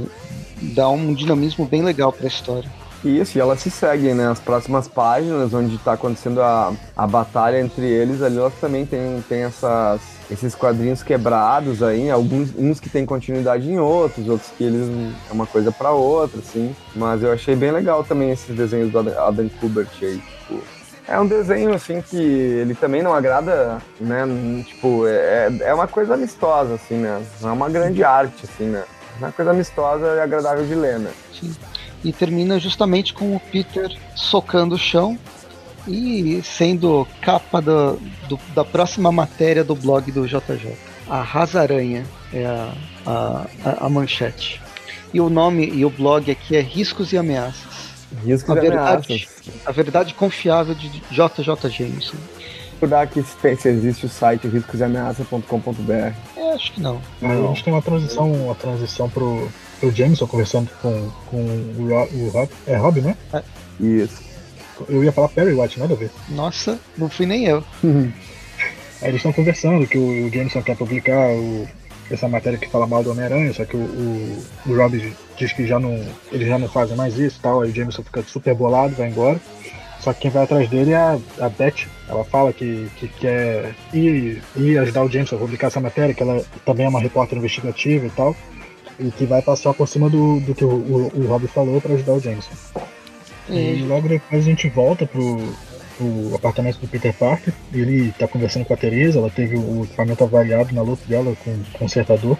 dá 0.74 0.88
um 0.88 1.14
dinamismo 1.14 1.66
bem 1.66 1.82
legal 1.82 2.12
para 2.12 2.26
a 2.26 2.28
história. 2.28 2.70
Isso, 3.04 3.36
e 3.36 3.40
elas 3.40 3.60
se 3.60 3.70
seguem, 3.70 4.14
né? 4.14 4.28
As 4.28 4.38
próximas 4.38 4.86
páginas, 4.86 5.52
onde 5.52 5.74
está 5.74 5.94
acontecendo 5.94 6.40
a, 6.40 6.72
a 6.96 7.06
batalha 7.06 7.60
entre 7.60 7.84
eles, 7.84 8.22
ali 8.22 8.38
elas 8.38 8.54
também 8.60 8.86
tem, 8.86 9.22
tem 9.28 9.42
essas, 9.42 10.00
esses 10.30 10.54
quadrinhos 10.54 11.02
quebrados 11.02 11.82
aí, 11.82 12.08
alguns 12.08 12.54
uns 12.56 12.78
que 12.78 12.88
tem 12.88 13.04
continuidade 13.04 13.68
em 13.68 13.78
outros, 13.78 14.28
outros 14.28 14.50
que 14.56 14.62
eles 14.62 14.88
é 15.28 15.32
uma 15.32 15.46
coisa 15.46 15.72
para 15.72 15.90
outra, 15.90 16.38
assim. 16.38 16.74
Mas 16.94 17.22
eu 17.24 17.32
achei 17.32 17.56
bem 17.56 17.72
legal 17.72 18.04
também 18.04 18.30
esses 18.30 18.54
desenhos 18.54 18.92
do 18.92 18.98
Adam 18.98 19.48
Kubert 19.60 19.90
aí, 20.00 20.18
tipo, 20.18 20.62
é 21.08 21.18
um 21.18 21.26
desenho, 21.26 21.74
assim, 21.74 22.00
que 22.00 22.16
ele 22.16 22.76
também 22.76 23.02
não 23.02 23.12
agrada, 23.12 23.78
né? 24.00 24.24
Tipo, 24.64 25.08
é, 25.08 25.50
é 25.62 25.74
uma 25.74 25.88
coisa 25.88 26.14
amistosa, 26.14 26.74
assim, 26.74 26.94
né? 26.94 27.20
É 27.42 27.46
uma 27.46 27.68
grande 27.68 28.04
arte, 28.04 28.44
assim, 28.44 28.66
né? 28.66 28.84
É 29.16 29.18
uma 29.18 29.32
coisa 29.32 29.50
amistosa 29.50 30.06
e 30.06 30.20
agradável 30.20 30.64
de 30.64 30.74
ler, 30.76 31.00
né? 31.00 31.10
Sim 31.32 31.52
e 32.04 32.12
termina 32.12 32.58
justamente 32.58 33.12
com 33.12 33.36
o 33.36 33.40
Peter 33.40 33.96
socando 34.14 34.74
o 34.74 34.78
chão 34.78 35.18
e 35.86 36.40
sendo 36.42 37.06
capa 37.20 37.60
do, 37.60 37.98
do, 38.28 38.38
da 38.54 38.64
próxima 38.64 39.10
matéria 39.10 39.64
do 39.64 39.74
blog 39.74 40.10
do 40.12 40.26
JJ. 40.26 40.76
a 41.08 41.22
Rasaranha 41.22 42.04
é 42.32 42.46
a, 42.46 42.72
a, 43.06 43.86
a, 43.86 43.88
manchete. 43.88 44.60
E 45.12 45.20
o 45.20 45.28
nome 45.28 45.66
e 45.66 45.84
o 45.84 45.90
blog 45.90 46.30
aqui 46.30 46.56
é 46.56 46.60
Riscos 46.60 47.12
e 47.12 47.18
Ameaças. 47.18 47.92
Riscos 48.24 48.56
A 48.56 48.58
e 48.58 48.60
verdade, 48.60 49.12
ameaças. 49.12 49.28
a 49.66 49.72
verdade 49.72 50.14
confiável 50.14 50.74
de 50.74 50.88
JJ 50.88 51.70
Jameson. 51.70 52.16
Procurar 52.78 53.02
aqui 53.02 53.22
se 53.22 53.56
se 53.56 53.68
existe 53.68 54.06
o 54.06 54.08
site 54.08 54.48
riscosameaça.com.br. 54.48 56.14
É, 56.52 56.54
acho 56.54 56.72
que 56.72 56.80
não. 56.80 57.00
Aí 57.20 57.30
a 57.44 57.46
gente 57.48 57.64
tem 57.64 57.72
uma 57.72 57.82
transição, 57.82 58.32
uma 58.32 58.54
transição 58.54 59.08
pro, 59.08 59.48
pro 59.80 59.90
Jameson 59.90 60.26
conversando 60.26 60.70
com, 60.80 61.10
com 61.26 61.36
o, 61.36 61.88
Ro, 61.88 62.08
o 62.12 62.28
Rob. 62.30 62.48
É 62.66 62.76
Rob, 62.76 63.00
né? 63.00 63.16
Isso. 63.80 64.20
Eu 64.88 65.02
ia 65.04 65.12
falar 65.12 65.28
Perry 65.28 65.52
White, 65.54 65.78
nada 65.78 65.94
a 65.94 65.96
ver. 65.96 66.10
Nossa, 66.28 66.78
não 66.98 67.08
fui 67.08 67.26
nem 67.26 67.44
eu. 67.46 67.62
Aí 67.82 69.08
eles 69.08 69.16
estão 69.16 69.32
conversando 69.32 69.86
que 69.86 69.98
o, 69.98 70.26
o 70.26 70.30
Jameson 70.30 70.62
quer 70.62 70.76
publicar 70.76 71.28
o- 71.32 71.66
essa 72.10 72.28
matéria 72.28 72.58
que 72.58 72.68
fala 72.68 72.86
mal 72.86 73.02
do 73.02 73.10
Homem-Aranha, 73.10 73.52
só 73.54 73.64
que 73.64 73.76
o, 73.76 73.80
o, 73.80 74.44
o 74.66 74.76
Rob 74.76 75.14
diz 75.38 75.52
que 75.52 75.66
já 75.66 75.78
não, 75.80 75.98
eles 76.30 76.46
já 76.46 76.58
não 76.58 76.68
fazem 76.68 76.96
mais 76.96 77.18
isso 77.18 77.38
e 77.38 77.42
tal, 77.42 77.62
aí 77.62 77.70
o 77.70 77.74
Jameson 77.74 78.02
fica 78.02 78.22
super 78.22 78.54
bolado, 78.54 78.94
vai 78.94 79.08
embora. 79.08 79.40
Só 80.02 80.12
que 80.12 80.22
quem 80.22 80.30
vai 80.30 80.42
atrás 80.42 80.68
dele 80.68 80.92
é 80.92 80.96
a, 80.96 81.18
a 81.40 81.48
Beth. 81.48 81.86
Ela 82.08 82.24
fala 82.24 82.52
que, 82.52 82.88
que 82.96 83.08
quer 83.08 83.74
ir, 83.94 84.42
ir 84.56 84.78
ajudar 84.78 85.04
o 85.04 85.08
Jameson 85.08 85.36
a 85.36 85.38
publicar 85.38 85.68
essa 85.68 85.80
matéria, 85.80 86.12
que 86.14 86.22
ela 86.22 86.44
também 86.66 86.86
é 86.86 86.88
uma 86.88 87.00
repórter 87.00 87.38
investigativa 87.38 88.06
e 88.06 88.10
tal. 88.10 88.34
E 88.98 89.10
que 89.10 89.24
vai 89.24 89.40
passar 89.40 89.72
por 89.72 89.86
cima 89.86 90.10
do, 90.10 90.40
do 90.40 90.54
que 90.54 90.64
o, 90.64 90.68
o, 90.68 91.12
o 91.14 91.26
Rob 91.26 91.46
falou 91.46 91.80
para 91.80 91.94
ajudar 91.94 92.14
o 92.14 92.20
Jameson. 92.20 92.50
E 93.48 93.54
E, 93.54 93.82
logo 93.84 94.08
depois 94.08 94.42
a 94.44 94.48
gente 94.48 94.68
volta 94.68 95.06
pro, 95.06 95.36
pro 95.96 96.34
apartamento 96.34 96.78
do 96.78 96.88
Peter 96.88 97.14
Parker. 97.14 97.54
Ele 97.72 98.12
tá 98.18 98.26
conversando 98.26 98.64
com 98.64 98.74
a 98.74 98.76
Teresa, 98.76 99.18
ela 99.18 99.30
teve 99.30 99.56
o 99.56 99.84
equipamento 99.84 100.24
avaliado 100.24 100.74
na 100.74 100.82
luta 100.82 101.02
dela 101.06 101.34
com 101.44 101.50
o 101.50 101.78
consertador. 101.78 102.36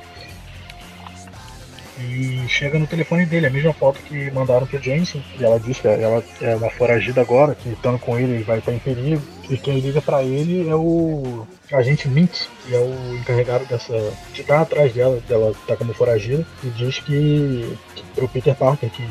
E 2.03 2.49
chega 2.49 2.79
no 2.79 2.87
telefone 2.87 3.27
dele, 3.27 3.47
a 3.47 3.51
mesma 3.51 3.73
foto 3.73 4.01
que 4.01 4.31
mandaram 4.31 4.67
pro 4.67 4.83
Jameson. 4.83 5.21
E 5.39 5.45
ela 5.45 5.59
diz 5.61 5.79
que 5.79 5.89
ela 5.89 6.23
é 6.41 6.57
uma 6.57 6.71
foragida 6.71 7.21
agora, 7.21 7.55
que 7.55 7.69
estando 7.71 7.99
com 7.99 8.19
ele 8.19 8.35
ele 8.35 8.45
vai 8.45 8.59
estar 8.59 8.73
em 8.73 8.79
perigo. 8.79 9.23
E 9.49 9.57
quem 9.57 9.81
liga 9.81 10.01
pra 10.01 10.23
ele 10.23 10.69
é 10.69 10.75
o 10.75 11.47
agente 11.73 12.09
Mintz, 12.09 12.49
que 12.67 12.75
é 12.75 12.79
o 12.79 13.15
encarregado 13.17 13.65
dessa. 13.67 13.93
de 14.33 14.41
estar 14.41 14.61
atrás 14.61 14.93
dela, 14.93 15.21
dela 15.29 15.53
tá 15.67 15.77
como 15.77 15.95
foragida. 15.95 16.47
E 16.63 16.69
diz 16.71 16.99
que, 17.01 17.77
que 17.95 18.03
pro 18.15 18.29
Peter 18.29 18.55
Parker 18.55 18.91
que 18.91 19.03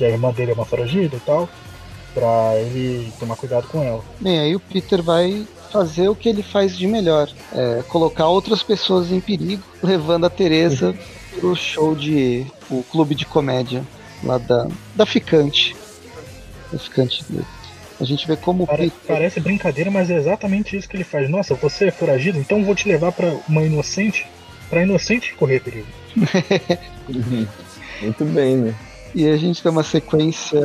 que 0.00 0.04
a 0.06 0.08
irmã 0.08 0.32
dele 0.32 0.52
é 0.52 0.54
uma 0.54 0.64
foragida 0.64 1.14
e 1.14 1.20
tal, 1.20 1.46
pra 2.14 2.56
ele 2.56 3.12
tomar 3.20 3.36
cuidado 3.36 3.68
com 3.68 3.82
ela. 3.82 4.02
bem, 4.18 4.40
aí 4.40 4.56
o 4.56 4.60
Peter 4.60 5.02
vai 5.02 5.46
fazer 5.70 6.08
o 6.08 6.14
que 6.14 6.26
ele 6.26 6.42
faz 6.42 6.76
de 6.76 6.86
melhor. 6.86 7.28
É, 7.52 7.82
colocar 7.86 8.26
outras 8.26 8.62
pessoas 8.62 9.12
em 9.12 9.20
perigo, 9.20 9.62
levando 9.82 10.24
a 10.24 10.30
Teresa 10.30 10.96
pro 11.38 11.54
show 11.54 11.94
de. 11.94 12.46
o 12.70 12.82
clube 12.84 13.14
de 13.14 13.24
comédia 13.26 13.82
lá 14.24 14.38
da, 14.38 14.66
da 14.94 15.06
Ficante. 15.06 15.76
Da 16.72 16.78
Ficante 16.78 17.24
dele. 17.28 17.44
A 18.00 18.04
gente 18.04 18.26
vê 18.26 18.34
como 18.36 18.64
o 18.64 18.66
Pare- 18.66 18.84
Peter. 18.90 18.98
parece 19.06 19.40
brincadeira, 19.40 19.90
mas 19.90 20.10
é 20.10 20.16
exatamente 20.16 20.74
isso 20.76 20.88
que 20.88 20.96
ele 20.96 21.04
faz. 21.04 21.28
Nossa, 21.28 21.54
você 21.54 21.86
é 21.86 21.90
foragido, 21.90 22.38
então 22.38 22.64
vou 22.64 22.74
te 22.74 22.88
levar 22.88 23.12
pra 23.12 23.30
uma 23.46 23.62
inocente, 23.62 24.26
pra 24.70 24.82
inocente 24.82 25.34
correr 25.34 25.60
perigo. 25.60 25.86
Muito 28.00 28.24
bem, 28.24 28.56
né? 28.56 28.74
E 29.14 29.28
a 29.28 29.36
gente 29.36 29.62
tem 29.62 29.70
uma 29.70 29.82
sequência 29.82 30.60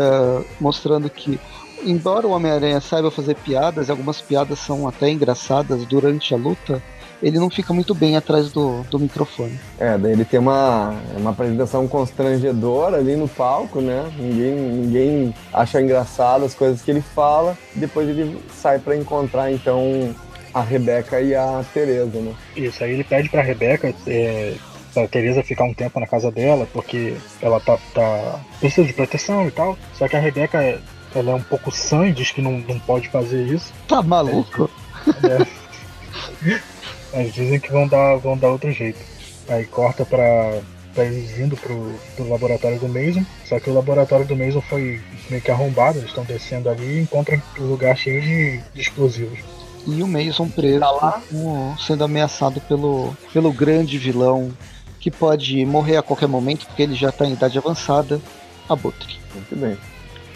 mostrando 0.61 1.09
que, 1.09 1.39
embora 1.83 2.27
o 2.27 2.31
Homem-Aranha 2.31 2.79
saiba 2.79 3.09
fazer 3.11 3.35
piadas, 3.35 3.87
e 3.87 3.91
algumas 3.91 4.21
piadas 4.21 4.59
são 4.59 4.87
até 4.87 5.09
engraçadas 5.09 5.85
durante 5.85 6.33
a 6.33 6.37
luta, 6.37 6.81
ele 7.21 7.39
não 7.39 7.49
fica 7.49 7.73
muito 7.73 7.93
bem 7.93 8.15
atrás 8.15 8.51
do, 8.51 8.83
do 8.83 8.99
microfone. 8.99 9.59
É, 9.79 9.97
daí 9.97 10.11
ele 10.11 10.25
tem 10.25 10.39
uma, 10.39 10.95
uma 11.17 11.31
apresentação 11.31 11.87
constrangedora 11.87 12.97
ali 12.97 13.15
no 13.15 13.27
palco, 13.27 13.81
né? 13.81 14.11
Ninguém, 14.17 14.55
ninguém 14.55 15.35
acha 15.53 15.81
engraçado 15.81 16.45
as 16.45 16.53
coisas 16.53 16.81
que 16.81 16.91
ele 16.91 17.01
fala. 17.01 17.57
Depois 17.73 18.07
ele 18.07 18.39
sai 18.53 18.79
pra 18.79 18.95
encontrar, 18.95 19.51
então, 19.51 20.13
a 20.53 20.61
Rebeca 20.61 21.21
e 21.21 21.33
a 21.35 21.63
Teresa, 21.73 22.19
né? 22.19 22.33
Isso, 22.55 22.83
aí 22.83 22.91
ele 22.91 23.03
pede 23.03 23.29
pra 23.29 23.41
Rebeca, 23.41 23.93
é, 24.07 24.55
Teresa 25.11 25.43
ficar 25.43 25.65
um 25.65 25.73
tempo 25.73 25.99
na 25.99 26.07
casa 26.07 26.31
dela, 26.31 26.67
porque 26.71 27.15
ela 27.41 27.59
tá, 27.59 27.77
tá 27.93 28.39
precisa 28.59 28.87
de 28.87 28.93
proteção 28.93 29.47
e 29.47 29.51
tal. 29.51 29.77
Só 29.93 30.07
que 30.07 30.15
a 30.15 30.19
Rebeca, 30.19 30.79
ela 31.13 31.31
é 31.31 31.35
um 31.35 31.41
pouco 31.41 31.71
sã 31.71 32.07
e 32.07 32.13
diz 32.13 32.31
que 32.31 32.41
não, 32.41 32.59
não 32.59 32.79
pode 32.79 33.09
fazer 33.09 33.43
isso. 33.45 33.73
Tá 33.87 34.01
maluco? 34.01 34.69
É. 35.23 36.65
Mas 37.15 37.33
dizem 37.33 37.59
que 37.59 37.71
vão 37.71 37.87
dar, 37.87 38.17
vão 38.17 38.37
dar 38.37 38.49
outro 38.49 38.69
jeito. 38.71 38.99
Aí 39.47 39.65
corta 39.65 40.03
pra, 40.05 40.59
pra 40.93 41.05
eles 41.05 41.39
indo 41.39 41.55
pro, 41.55 41.93
pro 42.15 42.27
laboratório 42.29 42.77
do 42.79 42.87
Mason. 42.89 43.25
Só 43.45 43.59
que 43.59 43.69
o 43.69 43.73
laboratório 43.73 44.25
do 44.25 44.35
Mason 44.35 44.61
foi 44.61 45.01
meio 45.29 45.41
que 45.41 45.49
arrombado, 45.49 45.97
eles 45.99 46.09
estão 46.09 46.25
descendo 46.25 46.69
ali 46.69 46.99
e 46.99 47.01
encontram 47.01 47.41
o 47.57 47.63
lugar 47.63 47.95
cheio 47.97 48.21
de, 48.21 48.59
de 48.73 48.81
explosivos. 48.81 49.39
E 49.87 50.03
o 50.03 50.07
Mason 50.07 50.49
preso, 50.49 50.79
Tá 50.79 50.91
lá. 50.91 51.21
sendo 51.85 52.03
ameaçado 52.03 52.59
pelo, 52.61 53.15
pelo 53.31 53.53
grande 53.53 53.97
vilão, 53.97 54.51
que 54.99 55.09
pode 55.11 55.63
morrer 55.65 55.97
a 55.97 56.01
qualquer 56.01 56.27
momento, 56.27 56.65
porque 56.65 56.81
ele 56.81 56.95
já 56.95 57.11
tá 57.11 57.25
em 57.25 57.33
idade 57.33 57.57
avançada, 57.57 58.19
Abutre. 58.67 59.19
Muito 59.33 59.55
bem. 59.55 59.77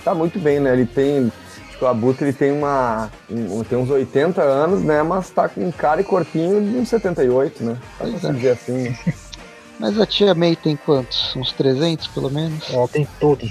Tá 0.06 0.14
muito 0.14 0.40
bem, 0.40 0.60
né? 0.60 0.72
Ele 0.74 0.86
tem. 0.86 1.32
Que 1.80 1.86
o 1.86 1.88
Abutre 1.88 2.32
tem 2.34 2.52
uma. 2.52 3.10
um- 3.30 3.64
tem 3.64 3.78
uns 3.78 3.90
80 3.90 4.42
anos, 4.44 4.84
né? 4.84 5.02
Mas 5.02 5.30
tá 5.30 5.48
com 5.50 5.72
cara 5.72 6.02
e 6.02 6.04
corpinho 6.04 6.62
de 6.62 6.78
uns 6.78 6.90
78, 6.90 7.64
né? 7.64 7.78
Dá 7.98 8.06
Pois 8.06 8.12
pra 8.12 8.20
se 8.20 8.28
é. 8.28 8.32
dizer 8.34 8.50
assim. 8.52 8.84
né? 8.90 8.98
Mas 9.80 9.98
a 9.98 10.06
tia 10.06 10.36
May 10.36 10.58
tem 10.58 10.76
quantos? 10.76 11.34
Uns 11.38 11.54
300 11.54 12.08
pelo 12.08 12.30
menos? 12.30 12.70
Ela 12.70 12.86
tem 12.90 13.08
todos. 13.20 13.50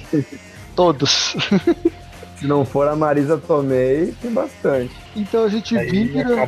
Todos. 0.77 1.35
Se 2.39 2.47
não 2.47 2.65
for 2.65 2.87
a 2.87 2.95
Marisa 2.95 3.37
Tomei, 3.39 4.15
tem 4.23 4.31
bastante. 4.31 4.95
Então 5.17 5.43
a 5.43 5.49
gente 5.49 5.77
Aí 5.77 5.89
vira 6.05 6.47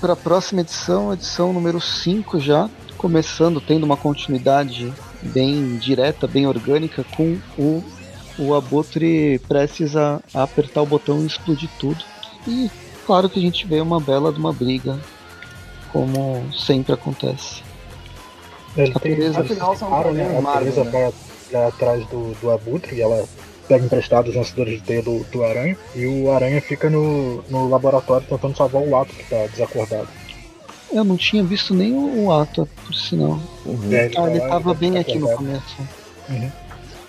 para 0.00 0.12
a 0.12 0.16
próxima 0.16 0.60
edição, 0.60 1.12
edição 1.12 1.52
número 1.52 1.80
5 1.80 2.38
já, 2.38 2.70
começando, 2.96 3.60
tendo 3.60 3.82
uma 3.82 3.96
continuidade 3.96 4.92
bem 5.22 5.76
direta, 5.78 6.28
bem 6.28 6.46
orgânica, 6.46 7.04
com 7.16 7.36
o, 7.58 7.82
o 8.38 8.54
Abutre 8.54 9.38
prestes 9.48 9.96
a, 9.96 10.20
a 10.32 10.42
apertar 10.42 10.82
o 10.82 10.86
botão 10.86 11.22
e 11.22 11.26
explodir 11.26 11.68
tudo. 11.78 12.02
E 12.46 12.70
claro 13.06 13.28
que 13.28 13.38
a 13.38 13.42
gente 13.42 13.66
vê 13.66 13.80
uma 13.80 14.00
bela 14.00 14.32
de 14.32 14.38
uma 14.38 14.52
briga, 14.52 14.98
como 15.92 16.44
sempre 16.52 16.92
acontece. 16.92 17.62
Ele 18.76 18.92
A 18.94 18.98
tem, 18.98 19.12
eles 19.12 19.36
Afinal, 19.36 19.76
são 19.76 19.88
separam, 19.88 20.12
né? 20.12 20.24
A 20.36 20.60
né? 20.60 20.70
vai, 20.90 21.12
vai 21.52 21.66
atrás 21.68 22.06
do, 22.08 22.34
do 22.40 22.50
Abutre 22.50 22.96
e 22.96 23.02
ela 23.02 23.24
pega 23.68 23.84
emprestado 23.84 24.28
os 24.28 24.34
lançadores 24.34 24.74
de 24.74 24.82
teia 24.82 25.02
do, 25.02 25.24
do 25.24 25.44
Aranha. 25.44 25.76
E 25.94 26.06
o 26.06 26.30
Aranha 26.30 26.60
fica 26.60 26.90
no, 26.90 27.42
no 27.48 27.68
laboratório 27.68 28.26
tentando 28.28 28.56
salvar 28.56 28.82
o 28.82 28.96
Ato 28.96 29.14
que 29.14 29.24
tá 29.24 29.46
desacordado. 29.46 30.08
Eu 30.92 31.02
não 31.02 31.16
tinha 31.16 31.42
visto 31.42 31.74
nem 31.74 31.92
o, 31.92 32.26
o 32.26 32.32
ato, 32.32 32.68
por 32.86 32.94
sinal. 32.94 33.40
Uhum. 33.66 33.92
É, 33.92 34.06
Ah, 34.06 34.10
tá 34.10 34.30
ele 34.30 34.38
lá, 34.38 34.48
tava 34.48 34.72
tá 34.72 34.78
bem 34.78 34.96
aqui 34.96 35.18
no 35.18 35.28
começo. 35.34 35.76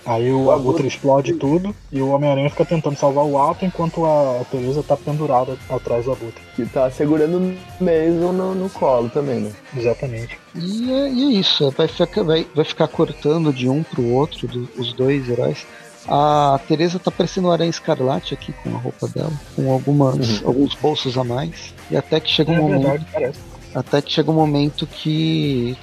Aí 0.06 0.30
o 0.30 0.44
O 0.44 0.50
Abutre 0.52 0.86
explode 0.86 1.32
tudo 1.34 1.74
e 1.90 2.00
o 2.00 2.10
Homem-Aranha 2.10 2.48
fica 2.48 2.64
tentando 2.64 2.96
salvar 2.96 3.24
o 3.24 3.36
Ato 3.38 3.64
enquanto 3.64 4.04
a, 4.06 4.44
Teresa 4.50 4.80
tá 4.82 4.96
pendurada 4.96 5.58
atrás 5.68 6.04
do 6.04 6.12
Abutre. 6.12 6.40
Que 6.54 6.64
tá 6.64 6.88
segurando 6.90 7.38
o 7.38 7.84
Mason 7.84 8.32
no, 8.32 8.54
no 8.54 8.70
colo 8.70 9.08
também, 9.08 9.40
né? 9.40 9.52
Exatamente. 9.76 10.38
E 10.54 10.92
é, 10.92 11.08
e 11.10 11.22
é 11.36 11.38
isso, 11.40 11.70
vai 11.72 11.88
ficar, 11.88 12.22
vai, 12.22 12.46
vai 12.54 12.64
ficar 12.64 12.86
cortando 12.88 13.52
de 13.52 13.68
um 13.68 13.82
pro 13.82 14.04
outro, 14.12 14.46
do- 14.46 14.68
os 14.78 14.92
dois 14.92 15.28
heróis. 15.28 15.66
A 16.08 16.60
Teresa 16.68 17.00
tá 17.00 17.10
parecendo 17.10 17.48
o 17.48 17.50
Aranha 17.50 17.68
Escarlate 17.68 18.32
aqui 18.32 18.52
com 18.62 18.76
a 18.76 18.78
roupa 18.78 19.08
dela, 19.08 19.32
com 19.56 19.72
algumas, 19.72 20.40
alguns 20.44 20.72
bolsos 20.76 21.18
a 21.18 21.24
mais. 21.24 21.74
E 21.90 21.96
até 21.96 22.20
que 22.20 22.30
chega 22.30 22.52
um 22.52 22.54
É 22.54 22.60
momento, 22.60 23.04
verdade, 23.12 23.36
até 23.74 24.00
que 24.00 24.12
chega 24.12 24.30
um 24.30 24.34
momento 24.34 24.86
que 24.86 25.76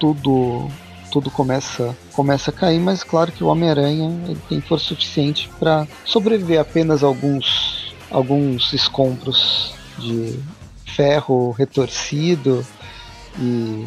tudo 0.00 0.66
tudo 1.10 1.30
começa 1.30 1.96
começa 2.12 2.50
a 2.50 2.52
cair, 2.52 2.80
mas 2.80 3.02
claro 3.02 3.32
que 3.32 3.44
o 3.44 3.48
Homem-Aranha 3.48 4.10
ele 4.28 4.40
tem 4.48 4.60
força 4.60 4.86
suficiente 4.86 5.50
para 5.58 5.86
sobreviver 6.04 6.60
apenas 6.60 7.02
alguns 7.02 7.94
alguns 8.10 8.72
escombros 8.72 9.74
de 9.98 10.38
ferro 10.84 11.50
retorcido 11.52 12.64
e, 13.38 13.86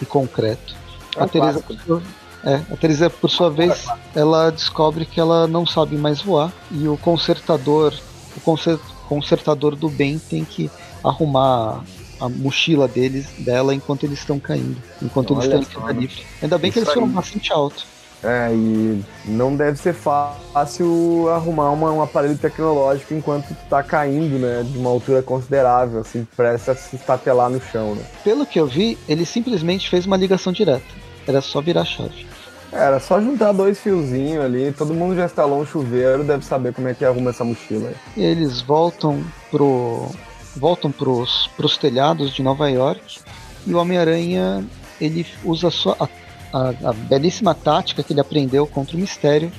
e 0.00 0.06
concreto. 0.06 0.74
É 1.16 1.22
a 1.22 1.28
Teresa, 1.28 1.60
por, 1.60 2.02
é, 2.44 2.54
a 2.70 2.76
Teresa, 2.76 3.10
por 3.10 3.30
sua 3.30 3.50
vez, 3.50 3.86
ela 4.14 4.50
descobre 4.50 5.06
que 5.06 5.18
ela 5.18 5.46
não 5.46 5.66
sabe 5.66 5.96
mais 5.96 6.20
voar 6.20 6.52
e 6.70 6.86
o 6.88 6.96
consertador, 6.96 7.94
o 8.36 8.40
conser- 8.40 8.78
consertador 9.08 9.74
do 9.76 9.88
bem 9.88 10.18
tem 10.18 10.44
que 10.44 10.70
arrumar 11.02 11.82
a 12.24 12.28
mochila 12.28 12.88
deles, 12.88 13.26
dela 13.38 13.74
enquanto 13.74 14.04
eles 14.04 14.18
estão 14.18 14.38
caindo, 14.38 14.76
enquanto 15.02 15.34
eles 15.34 15.44
Olha 15.44 15.60
estão 15.60 15.82
em 15.82 15.86
queda 15.86 16.00
livre. 16.00 16.26
Ainda 16.42 16.58
bem 16.58 16.70
que 16.70 16.78
Isso 16.78 16.88
eles 16.88 16.94
foram 16.94 17.08
bastante 17.08 17.52
alto. 17.52 17.86
É, 18.22 18.50
e 18.54 19.04
não 19.26 19.54
deve 19.54 19.78
ser 19.78 19.92
fácil 19.92 21.28
arrumar 21.28 21.70
uma, 21.70 21.92
um 21.92 22.00
aparelho 22.00 22.38
tecnológico 22.38 23.12
enquanto 23.12 23.48
tu 23.48 23.68
tá 23.68 23.82
caindo, 23.82 24.38
né? 24.38 24.62
De 24.62 24.78
uma 24.78 24.88
altura 24.88 25.22
considerável, 25.22 26.00
assim, 26.00 26.26
parece 26.34 26.70
a 26.70 26.74
se 26.74 26.96
estatelar 26.96 27.50
no 27.50 27.60
chão, 27.60 27.94
né? 27.94 28.02
Pelo 28.24 28.46
que 28.46 28.58
eu 28.58 28.66
vi, 28.66 28.96
ele 29.06 29.26
simplesmente 29.26 29.90
fez 29.90 30.06
uma 30.06 30.16
ligação 30.16 30.54
direta. 30.54 30.86
Era 31.26 31.42
só 31.42 31.60
virar 31.60 31.82
a 31.82 31.84
chave. 31.84 32.26
Era 32.72 32.98
só 32.98 33.20
juntar 33.20 33.52
dois 33.52 33.78
fiozinhos 33.78 34.42
ali, 34.42 34.72
todo 34.72 34.94
mundo 34.94 35.14
já 35.14 35.26
instalou 35.26 35.60
um 35.60 35.66
chuveiro, 35.66 36.24
deve 36.24 36.44
saber 36.44 36.72
como 36.72 36.88
é 36.88 36.94
que 36.94 37.04
arruma 37.04 37.30
essa 37.30 37.44
mochila 37.44 37.90
aí. 37.90 37.94
E 38.16 38.24
eles 38.24 38.62
voltam 38.62 39.22
pro. 39.50 40.08
Voltam 40.56 40.90
pros, 40.90 41.48
pros 41.56 41.76
telhados 41.76 42.32
de 42.32 42.42
Nova 42.42 42.70
York 42.70 43.20
e 43.66 43.74
o 43.74 43.78
Homem-Aranha 43.78 44.64
ele 45.00 45.26
usa 45.44 45.68
a, 45.68 45.70
sua, 45.70 45.96
a, 46.52 46.68
a, 46.90 46.92
belíssima 46.92 47.54
tática 47.54 48.02
que 48.02 48.12
ele 48.12 48.20
aprendeu 48.20 48.66
contra 48.66 48.96
o 48.96 49.00
mistério 49.00 49.50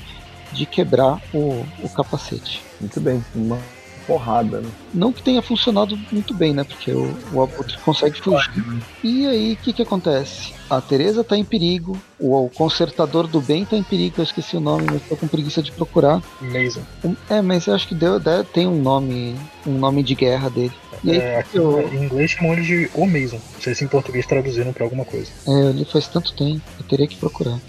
de 0.51 0.65
quebrar 0.65 1.21
o, 1.33 1.65
o 1.83 1.89
capacete. 1.89 2.61
Muito 2.79 2.99
bem, 3.01 3.23
uma 3.33 3.59
porrada, 4.05 4.61
né? 4.61 4.69
Não 4.93 5.11
que 5.11 5.21
tenha 5.21 5.41
funcionado 5.41 5.97
muito 6.11 6.33
bem, 6.33 6.53
né? 6.53 6.63
Porque 6.63 6.91
o, 6.91 7.15
o 7.33 7.41
Abutre 7.41 7.77
consegue 7.79 8.19
fugir. 8.21 8.63
E 9.03 9.27
aí, 9.27 9.53
o 9.53 9.57
que 9.57 9.73
que 9.73 9.81
acontece? 9.81 10.53
A 10.69 10.81
Teresa 10.81 11.23
tá 11.23 11.37
em 11.37 11.43
perigo, 11.43 11.97
o, 12.19 12.45
o 12.45 12.49
consertador 12.49 13.27
do 13.27 13.41
bem 13.41 13.65
tá 13.65 13.75
em 13.77 13.83
perigo, 13.83 14.15
eu 14.17 14.23
esqueci 14.23 14.57
o 14.57 14.59
nome, 14.59 14.87
mas 14.91 15.01
tô 15.03 15.15
com 15.15 15.27
preguiça 15.27 15.61
de 15.61 15.71
procurar. 15.71 16.21
Mason. 16.41 16.81
É, 17.29 17.41
mas 17.41 17.67
eu 17.67 17.75
acho 17.75 17.87
que 17.87 17.95
deu, 17.95 18.19
tem 18.53 18.67
um 18.67 18.81
nome, 18.81 19.35
um 19.65 19.77
nome 19.77 20.01
de 20.01 20.15
guerra 20.15 20.49
dele. 20.49 20.73
Aí, 21.03 21.17
É, 21.17 21.39
aqui, 21.39 21.57
eu, 21.57 21.87
Em 21.93 22.05
inglês 22.05 22.31
chamam 22.31 22.53
ele 22.53 22.63
de 22.63 22.89
O 22.93 23.05
Mason. 23.05 23.39
Não 23.53 23.61
sei 23.61 23.75
se 23.75 23.83
em 23.83 23.87
português 23.87 24.25
traduziram 24.25 24.73
pra 24.73 24.83
alguma 24.83 25.05
coisa. 25.05 25.29
É, 25.47 25.51
eu 25.51 25.71
li 25.71 25.85
faz 25.85 26.07
tanto 26.07 26.33
tempo, 26.33 26.61
eu 26.79 26.85
teria 26.85 27.07
que 27.07 27.15
procurar. 27.15 27.59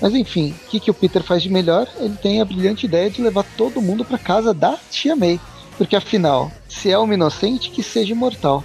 Mas 0.00 0.14
enfim, 0.14 0.54
o 0.66 0.70
que, 0.70 0.80
que 0.80 0.90
o 0.90 0.94
Peter 0.94 1.22
faz 1.22 1.42
de 1.42 1.50
melhor? 1.50 1.86
Ele 1.98 2.16
tem 2.16 2.40
a 2.40 2.44
brilhante 2.44 2.86
ideia 2.86 3.10
de 3.10 3.20
levar 3.20 3.44
todo 3.56 3.82
mundo 3.82 4.04
pra 4.04 4.16
casa 4.16 4.54
da 4.54 4.78
tia 4.90 5.14
May. 5.14 5.38
Porque 5.80 5.96
afinal, 5.96 6.52
se 6.68 6.90
é 6.90 6.98
uma 6.98 7.14
inocente, 7.14 7.70
que 7.70 7.82
seja 7.82 8.12
imortal. 8.12 8.62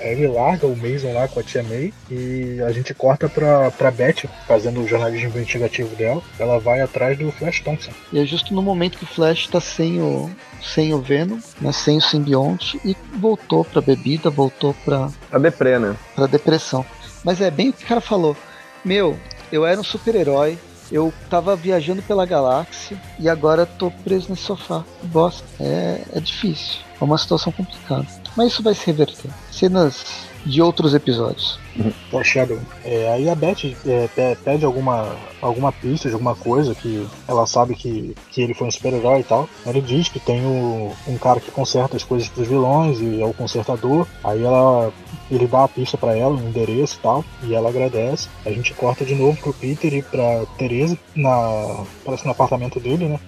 Aí 0.00 0.10
ele 0.10 0.26
larga 0.26 0.66
o 0.66 0.76
Mason 0.76 1.12
lá 1.12 1.28
com 1.28 1.38
a 1.38 1.42
tia 1.44 1.62
May 1.62 1.94
e 2.10 2.60
a 2.66 2.72
gente 2.72 2.92
corta 2.92 3.28
pra, 3.28 3.70
pra 3.70 3.92
Beth, 3.92 4.24
fazendo 4.48 4.80
o 4.80 4.88
jornalismo 4.88 5.28
investigativo 5.28 5.94
dela. 5.94 6.20
Ela 6.36 6.58
vai 6.58 6.80
atrás 6.80 7.16
do 7.16 7.30
Flash 7.30 7.60
Thompson. 7.60 7.92
E 8.12 8.18
é 8.18 8.26
justo 8.26 8.52
no 8.52 8.60
momento 8.60 8.98
que 8.98 9.04
o 9.04 9.06
Flash 9.06 9.46
tá 9.46 9.60
sem 9.60 10.00
o, 10.00 10.28
sem 10.60 10.92
o 10.92 11.00
Venom, 11.00 11.38
né, 11.60 11.70
sem 11.70 11.98
o 11.98 12.02
simbionte, 12.02 12.80
e 12.84 12.96
voltou 13.16 13.64
pra 13.64 13.80
bebida, 13.80 14.28
voltou 14.28 14.74
pra, 14.84 15.08
A 15.30 15.38
deprê, 15.38 15.78
né? 15.78 15.94
pra 16.16 16.26
depressão. 16.26 16.84
Mas 17.22 17.40
é 17.40 17.52
bem 17.52 17.68
o 17.68 17.72
que 17.72 17.84
o 17.84 17.86
cara 17.86 18.00
falou. 18.00 18.36
Meu, 18.84 19.16
eu 19.52 19.64
era 19.64 19.80
um 19.80 19.84
super-herói, 19.84 20.58
eu 20.90 21.12
tava 21.28 21.56
viajando 21.56 22.02
pela 22.02 22.26
galáxia 22.26 23.00
e 23.18 23.28
agora 23.28 23.66
tô 23.66 23.90
preso 23.90 24.30
nesse 24.30 24.42
sofá. 24.42 24.84
Bosta. 25.04 25.44
É, 25.60 26.02
é 26.12 26.20
difícil. 26.20 26.80
É 27.00 27.04
uma 27.04 27.18
situação 27.18 27.52
complicada. 27.52 28.06
Mas 28.36 28.52
isso 28.52 28.62
vai 28.62 28.74
se 28.74 28.86
reverter. 28.86 29.30
Cenas 29.50 30.25
de 30.46 30.62
outros 30.62 30.94
episódios. 30.94 31.58
Foreshadow. 32.10 32.58
É, 32.84 33.12
aí 33.12 33.28
a 33.28 33.34
Beth 33.34 33.76
é, 33.86 34.08
pe- 34.08 34.36
pede 34.44 34.64
alguma, 34.64 35.14
alguma 35.42 35.70
pista 35.72 36.08
de 36.08 36.14
alguma 36.14 36.34
coisa 36.34 36.74
que 36.74 37.06
ela 37.28 37.46
sabe 37.46 37.74
que, 37.74 38.14
que 38.30 38.40
ele 38.40 38.54
foi 38.54 38.68
um 38.68 38.70
super-herói 38.70 39.20
e 39.20 39.24
tal. 39.24 39.48
Ele 39.66 39.80
diz 39.82 40.08
que 40.08 40.18
tem 40.20 40.44
o- 40.46 40.92
um 41.06 41.18
cara 41.18 41.40
que 41.40 41.50
conserta 41.50 41.96
as 41.96 42.04
coisas 42.04 42.28
pros 42.28 42.46
vilões 42.48 42.98
e 43.00 43.20
é 43.20 43.26
o 43.26 43.34
consertador. 43.34 44.06
Aí 44.24 44.42
ela 44.42 44.92
ele 45.30 45.46
dá 45.46 45.64
a 45.64 45.68
pista 45.68 45.98
pra 45.98 46.16
ela, 46.16 46.34
um 46.36 46.48
endereço 46.48 46.96
e 46.98 47.02
tal, 47.02 47.24
e 47.42 47.54
ela 47.54 47.68
agradece. 47.68 48.28
A 48.44 48.50
gente 48.50 48.72
corta 48.74 49.04
de 49.04 49.14
novo 49.14 49.36
pro 49.40 49.52
Peter 49.52 49.92
e 49.92 50.00
pra 50.02 50.44
Teresa 50.56 50.96
na 51.14 51.84
parece 52.04 52.24
no 52.24 52.30
apartamento 52.30 52.78
dele, 52.80 53.08
né? 53.08 53.18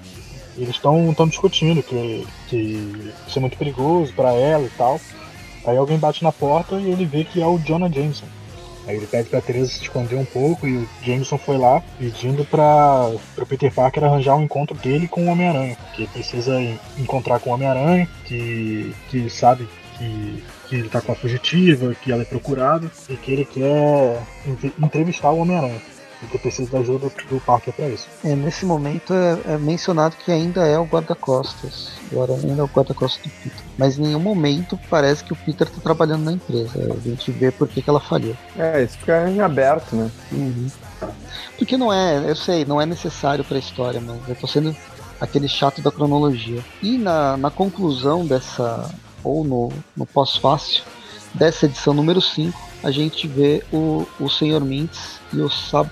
Eles 0.57 0.75
estão 0.77 1.15
discutindo 1.29 1.83
que, 1.83 2.27
que 2.49 3.13
isso 3.29 3.39
é 3.39 3.41
muito 3.41 3.57
perigoso 3.57 4.13
pra 4.15 4.33
ela 4.33 4.65
e 4.65 4.71
tal. 4.71 5.01
Aí 5.69 5.77
alguém 5.77 5.99
bate 5.99 6.23
na 6.25 6.33
porta 6.33 6.77
e 6.77 6.91
ele 6.91 7.05
vê 7.05 7.25
que 7.25 7.41
é 7.43 7.47
o 7.47 7.59
Jonah 7.59 7.89
Jameson. 7.91 8.27
Aí 8.87 8.97
ele 8.97 9.07
pede 9.07 9.29
pra 9.29 9.41
Teresa 9.43 9.71
se 9.71 9.83
esconder 9.83 10.17
um 10.17 10.25
pouco 10.25 10.67
e 10.67 10.79
o 10.79 10.89
Jameson 11.03 11.37
foi 11.37 11.59
lá 11.59 11.83
pedindo 11.99 12.43
pra, 12.47 13.11
pro 13.35 13.45
Peter 13.45 13.71
Parker 13.73 14.03
arranjar 14.05 14.35
um 14.37 14.43
encontro 14.45 14.75
dele 14.79 15.07
com 15.07 15.27
o 15.27 15.31
Homem-Aranha. 15.31 15.77
Que 15.95 16.03
ele 16.03 16.11
precisa 16.11 16.59
en- 16.61 16.79
encontrar 16.97 17.39
com 17.39 17.51
o 17.51 17.53
Homem-Aranha, 17.53 18.09
que, 18.25 18.95
que 19.11 19.29
sabe 19.29 19.69
que, 19.99 20.43
que 20.69 20.77
ele 20.77 20.89
tá 20.89 21.03
com 21.03 21.13
a 21.13 21.15
fugitiva, 21.15 21.95
que 22.03 22.11
ela 22.11 22.23
é 22.23 22.25
procurada 22.25 22.91
e 23.11 23.17
que 23.17 23.31
ele 23.31 23.45
quer 23.45 24.23
entre- 24.47 24.73
entrevistar 24.83 25.31
o 25.33 25.39
Homem-Aranha. 25.41 25.83
E 26.23 26.27
que 26.27 26.39
precisa 26.39 26.71
da 26.71 26.79
ajuda 26.79 27.11
do 27.31 27.41
Parker 27.41 27.73
pra 27.73 27.89
isso. 27.89 28.09
É, 28.25 28.35
nesse 28.35 28.67
momento 28.67 29.15
é, 29.15 29.55
é 29.55 29.59
mencionado 29.59 30.17
que 30.17 30.33
ainda 30.33 30.67
é 30.67 30.79
o 30.79 30.85
guarda-costas. 30.85 31.93
Agora 32.11 32.35
ainda 32.35 32.61
é 32.61 32.65
o 32.65 32.69
guarda-costas 32.69 33.23
do 33.23 33.31
Peter. 33.31 33.65
Mas 33.77 33.99
em 33.99 34.03
nenhum 34.03 34.21
momento 34.21 34.79
parece 34.91 35.23
que 35.23 35.33
o 35.33 35.37
Peter 35.37 35.69
tá 35.69 35.81
trabalhando 35.81 36.25
na 36.25 36.33
empresa. 36.33 36.93
A 36.93 37.09
gente 37.09 37.31
vê 37.31 37.53
por 37.53 37.69
que 37.69 37.81
que 37.81 37.89
ela 37.89 38.01
falhou. 38.01 38.37
É, 38.57 38.83
isso 38.83 38.99
fica 38.99 39.31
em 39.31 39.41
aberto, 39.41 39.95
né? 39.95 40.11
Porque 41.57 41.77
não 41.77 41.93
é, 41.93 42.31
eu 42.31 42.37
sei, 42.37 42.65
não 42.65 42.81
é 42.81 42.87
necessário 42.87 43.45
pra 43.45 43.59
história, 43.59 44.01
mas 44.01 44.29
eu 44.29 44.35
tô 44.35 44.47
sendo 44.47 44.75
aquele 45.21 45.49
chato 45.49 45.81
da 45.81 45.91
cronologia. 45.91 46.65
E 46.83 46.99
na, 46.99 47.37
na 47.37 47.51
conclusão 47.51 48.27
dessa, 48.27 48.91
ou 49.23 49.45
no, 49.45 49.73
no 49.97 50.07
pós-fácil, 50.07 50.85
dessa 51.35 51.67
edição 51.67 51.93
número 51.93 52.21
5, 52.21 52.59
a 52.83 52.91
gente 52.91 53.27
vê 53.27 53.63
o, 53.73 54.07
o 54.21 54.29
Sr. 54.29 54.61
Mintz 54.61 55.21
e 55.33 55.41
o 55.41 55.51
Sab, 55.51 55.91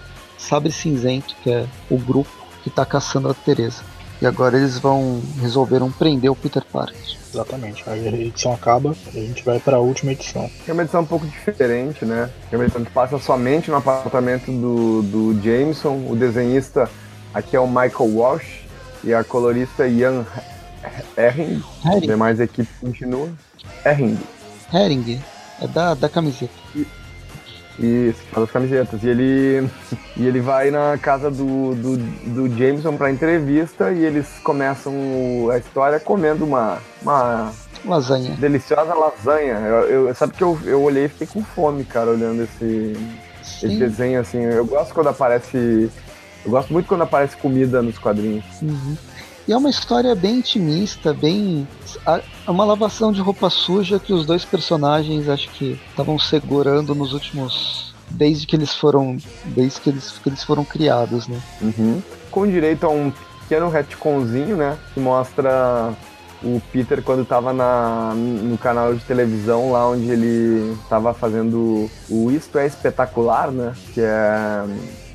Sabre 0.49 0.71
Cinzento, 0.71 1.35
que 1.43 1.51
é 1.51 1.67
o 1.91 1.99
grupo 1.99 2.31
que 2.63 2.71
tá 2.71 2.85
caçando 2.85 3.29
a 3.29 3.35
Teresa. 3.35 3.83
E 4.21 4.27
agora 4.27 4.57
eles 4.57 4.79
vão 4.79 5.21
resolveram 5.41 5.91
prender 5.91 6.31
o 6.31 6.37
Peter 6.37 6.65
Parker. 6.65 6.97
Exatamente. 7.33 7.85
Aí 7.87 8.09
a 8.09 8.13
edição 8.13 8.53
acaba 8.55 8.97
e 9.13 9.19
a 9.19 9.23
gente 9.23 9.45
vai 9.45 9.61
pra 9.61 9.79
última 9.79 10.13
edição. 10.13 10.51
É 10.67 10.73
uma 10.73 10.83
edição 10.83 11.03
um 11.03 11.07
pouco 11.07 11.27
diferente, 11.27 12.05
né? 12.05 12.31
É 12.51 12.57
uma 12.57 12.65
edição 12.65 12.83
que 12.83 12.91
passa 12.91 13.19
somente 13.19 13.71
no 13.71 13.77
apartamento 13.77 14.51
do, 14.51 15.03
do 15.03 15.43
Jameson. 15.43 16.07
O 16.09 16.17
desenhista 16.17 16.89
aqui 17.35 17.57
é 17.57 17.61
o 17.61 17.67
Michael 17.67 18.15
Walsh 18.15 18.65
e 19.05 19.13
a 19.13 19.23
colorista 19.23 19.87
Ian 19.87 20.25
Herring. 21.17 21.63
Herring, 21.85 22.07
Demais 22.07 22.41
equipe 22.41 22.69
continua. 22.81 23.29
Herring. 23.85 24.19
Herring 24.73 25.21
é 25.61 25.67
da, 25.67 25.95
da 25.95 26.09
camiseta. 26.09 26.55
E 26.75 26.87
faz 28.33 28.45
as 28.45 28.51
camisetas. 28.51 29.03
E 29.03 29.09
ele, 29.09 29.69
e 30.17 30.27
ele 30.27 30.41
vai 30.41 30.71
na 30.71 30.97
casa 30.99 31.31
do, 31.31 31.75
do, 31.75 31.97
do 31.97 32.57
Jameson 32.59 32.97
pra 32.97 33.11
entrevista 33.11 33.93
e 33.93 34.05
eles 34.05 34.27
começam 34.43 34.93
a 35.53 35.59
história 35.59 36.01
comendo 36.01 36.45
uma, 36.45 36.79
uma 37.03 37.53
Lasanha. 37.85 38.35
deliciosa 38.37 38.95
lasanha. 38.95 39.55
Eu, 39.59 40.07
eu- 40.09 40.15
sabe 40.15 40.33
que 40.33 40.43
eu, 40.43 40.59
eu 40.65 40.83
olhei 40.83 41.05
e 41.05 41.09
fiquei 41.09 41.27
com 41.27 41.43
fome, 41.45 41.85
cara, 41.85 42.11
olhando 42.11 42.43
esse, 42.45 42.97
esse 43.43 43.77
desenho 43.77 44.21
assim. 44.21 44.39
Eu 44.43 44.65
gosto 44.65 44.95
quando 44.95 45.09
aparece. 45.09 45.91
Eu 46.45 46.51
gosto 46.51 46.73
muito 46.73 46.87
quando 46.87 47.03
aparece 47.03 47.37
comida 47.37 47.83
nos 47.83 47.99
quadrinhos. 47.99 48.45
Uhum. 48.63 48.97
E 49.49 49.53
é 49.53 49.57
uma 49.57 49.71
história 49.71 50.15
bem 50.15 50.39
intimista, 50.39 51.15
bem. 51.15 51.69
É 52.07 52.51
uma 52.51 52.65
lavação 52.65 53.13
de 53.13 53.21
roupa 53.21 53.49
suja 53.49 53.99
que 54.01 54.13
os 54.13 54.27
dois 54.27 54.45
personagens 54.45 55.29
acho 55.29 55.49
que 55.51 55.81
estavam 55.89 56.19
segurando 56.19 56.95
nos 56.95 57.13
últimos. 57.13 57.95
Desde 58.11 58.47
que 58.47 58.57
eles 58.57 58.75
foram. 58.75 59.19
Desde 59.45 59.81
que 59.81 59.91
eles, 59.91 60.19
que 60.19 60.29
eles 60.29 60.43
foram 60.43 60.65
criados, 60.65 61.29
né? 61.29 61.41
Com 62.31 62.47
direito 62.47 62.87
a 62.87 62.91
um 62.91 63.13
pequeno 63.43 63.69
retconzinho, 63.69 64.57
né? 64.57 64.77
Que 64.93 65.01
mostra 65.01 65.95
o 66.43 66.61
Peter 66.73 67.03
quando 67.03 67.25
tava 67.25 67.53
na, 67.53 68.13
no 68.15 68.59
canal 68.59 68.95
de 68.95 69.05
televisão 69.05 69.73
lá 69.73 69.89
onde 69.89 70.11
ele 70.11 70.77
tava 70.89 71.15
fazendo 71.15 71.89
o 72.11 72.31
Isto 72.31 72.59
é 72.59 72.67
Espetacular, 72.67 73.51
né? 73.51 73.75
Que 73.95 74.01
é 74.01 74.65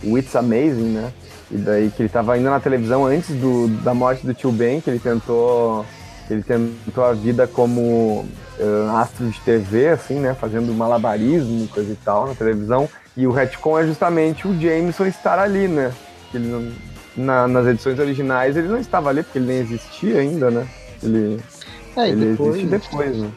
o 0.03 0.17
It's 0.17 0.35
Amazing, 0.35 0.93
né? 0.93 1.13
E 1.51 1.57
daí 1.57 1.89
que 1.91 2.01
ele 2.03 2.09
tava 2.09 2.33
ainda 2.33 2.49
na 2.49 2.59
televisão 2.59 3.05
antes 3.05 3.35
do, 3.35 3.67
da 3.83 3.93
morte 3.93 4.25
do 4.25 4.33
tio 4.33 4.51
Ben, 4.51 4.79
que 4.81 4.89
ele 4.89 4.99
tentou. 4.99 5.85
Ele 6.29 6.41
tentou 6.43 7.03
a 7.03 7.11
vida 7.11 7.45
como 7.45 8.25
eh, 8.57 8.89
astro 8.95 9.29
de 9.29 9.37
TV, 9.41 9.89
assim, 9.89 10.15
né? 10.19 10.33
Fazendo 10.33 10.73
malabarismo, 10.73 11.67
coisa 11.67 11.91
e 11.91 11.95
tal, 11.97 12.27
na 12.27 12.35
televisão. 12.35 12.87
E 13.17 13.27
o 13.27 13.31
retcon 13.31 13.77
é 13.79 13.85
justamente 13.85 14.47
o 14.47 14.57
Jameson 14.57 15.05
estar 15.07 15.37
ali, 15.37 15.67
né? 15.67 15.91
Ele 16.33 16.47
não- 16.47 16.71
na- 17.17 17.47
nas 17.49 17.67
edições 17.67 17.99
originais 17.99 18.55
ele 18.55 18.69
não 18.69 18.77
estava 18.77 19.09
ali, 19.09 19.23
porque 19.23 19.39
ele 19.39 19.47
nem 19.47 19.57
existia 19.57 20.19
ainda, 20.19 20.49
né? 20.49 20.65
Ele, 21.03 21.37
É, 21.97 22.07
ele 22.07 22.27
depois, 22.31 22.55
existe 22.55 22.69
depois, 22.69 23.17
né? 23.17 23.29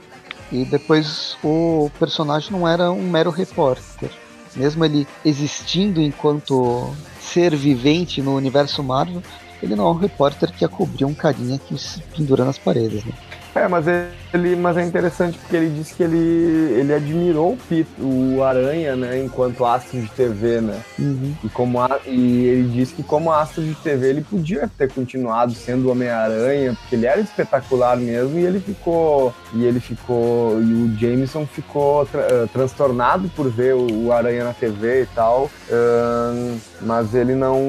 e 0.52 0.64
depois 0.64 1.36
o 1.42 1.90
personagem 1.98 2.52
não 2.52 2.68
era 2.68 2.92
um 2.92 3.02
mero 3.02 3.30
repórter. 3.30 4.10
Mesmo 4.54 4.84
ele 4.84 5.04
existindo 5.24 6.00
enquanto 6.00 6.94
ser 7.34 7.54
vivente 7.56 8.22
no 8.22 8.36
universo 8.36 8.82
Marvel, 8.82 9.20
ele 9.60 9.74
não 9.74 9.88
é 9.88 9.90
um 9.90 9.98
repórter 9.98 10.52
que 10.52 10.64
ia 10.64 10.68
cobrir 10.68 11.04
um 11.04 11.12
carinha 11.12 11.58
que 11.58 11.76
se 11.76 12.00
pendura 12.16 12.44
nas 12.44 12.58
paredes, 12.58 13.04
né? 13.04 13.12
É, 13.56 13.66
mas 13.66 13.86
ele, 13.88 14.08
ele, 14.34 14.56
mas 14.56 14.76
é 14.76 14.82
interessante 14.82 15.38
porque 15.38 15.56
ele 15.56 15.70
disse 15.70 15.94
que 15.94 16.02
ele, 16.02 16.16
ele 16.16 16.92
admirou 16.92 17.52
o, 17.52 17.56
Pit, 17.56 17.88
o 18.00 18.42
Aranha, 18.42 18.96
né, 18.96 19.22
enquanto 19.22 19.64
astro 19.64 20.00
de 20.00 20.08
TV, 20.10 20.60
né? 20.60 20.80
Uhum. 20.98 21.34
E, 21.44 21.48
como 21.48 21.80
a, 21.80 22.00
e 22.04 22.46
ele 22.46 22.68
disse 22.68 22.94
que 22.94 23.02
como 23.02 23.32
astro 23.32 23.62
de 23.62 23.74
TV 23.76 24.08
ele 24.08 24.22
podia 24.22 24.68
ter 24.76 24.92
continuado 24.92 25.52
sendo 25.52 25.90
Homem-Aranha, 25.90 26.74
porque 26.74 26.96
ele 26.96 27.06
era 27.06 27.20
espetacular 27.20 27.96
mesmo 27.96 28.38
e 28.38 28.44
ele 28.44 28.58
ficou 28.58 29.32
e 29.54 29.64
ele 29.64 29.78
ficou 29.78 30.60
e 30.60 30.72
o 30.72 30.98
Jameson 30.98 31.46
ficou 31.46 32.04
tra, 32.06 32.22
uh, 32.22 32.48
transtornado 32.48 33.28
por 33.36 33.48
ver 33.48 33.74
o, 33.74 34.06
o, 34.06 34.12
Aranha 34.12 34.44
na 34.44 34.52
TV 34.52 35.02
e 35.02 35.06
tal, 35.06 35.44
uh, 35.44 36.58
mas 36.80 37.14
ele 37.14 37.34
não, 37.34 37.60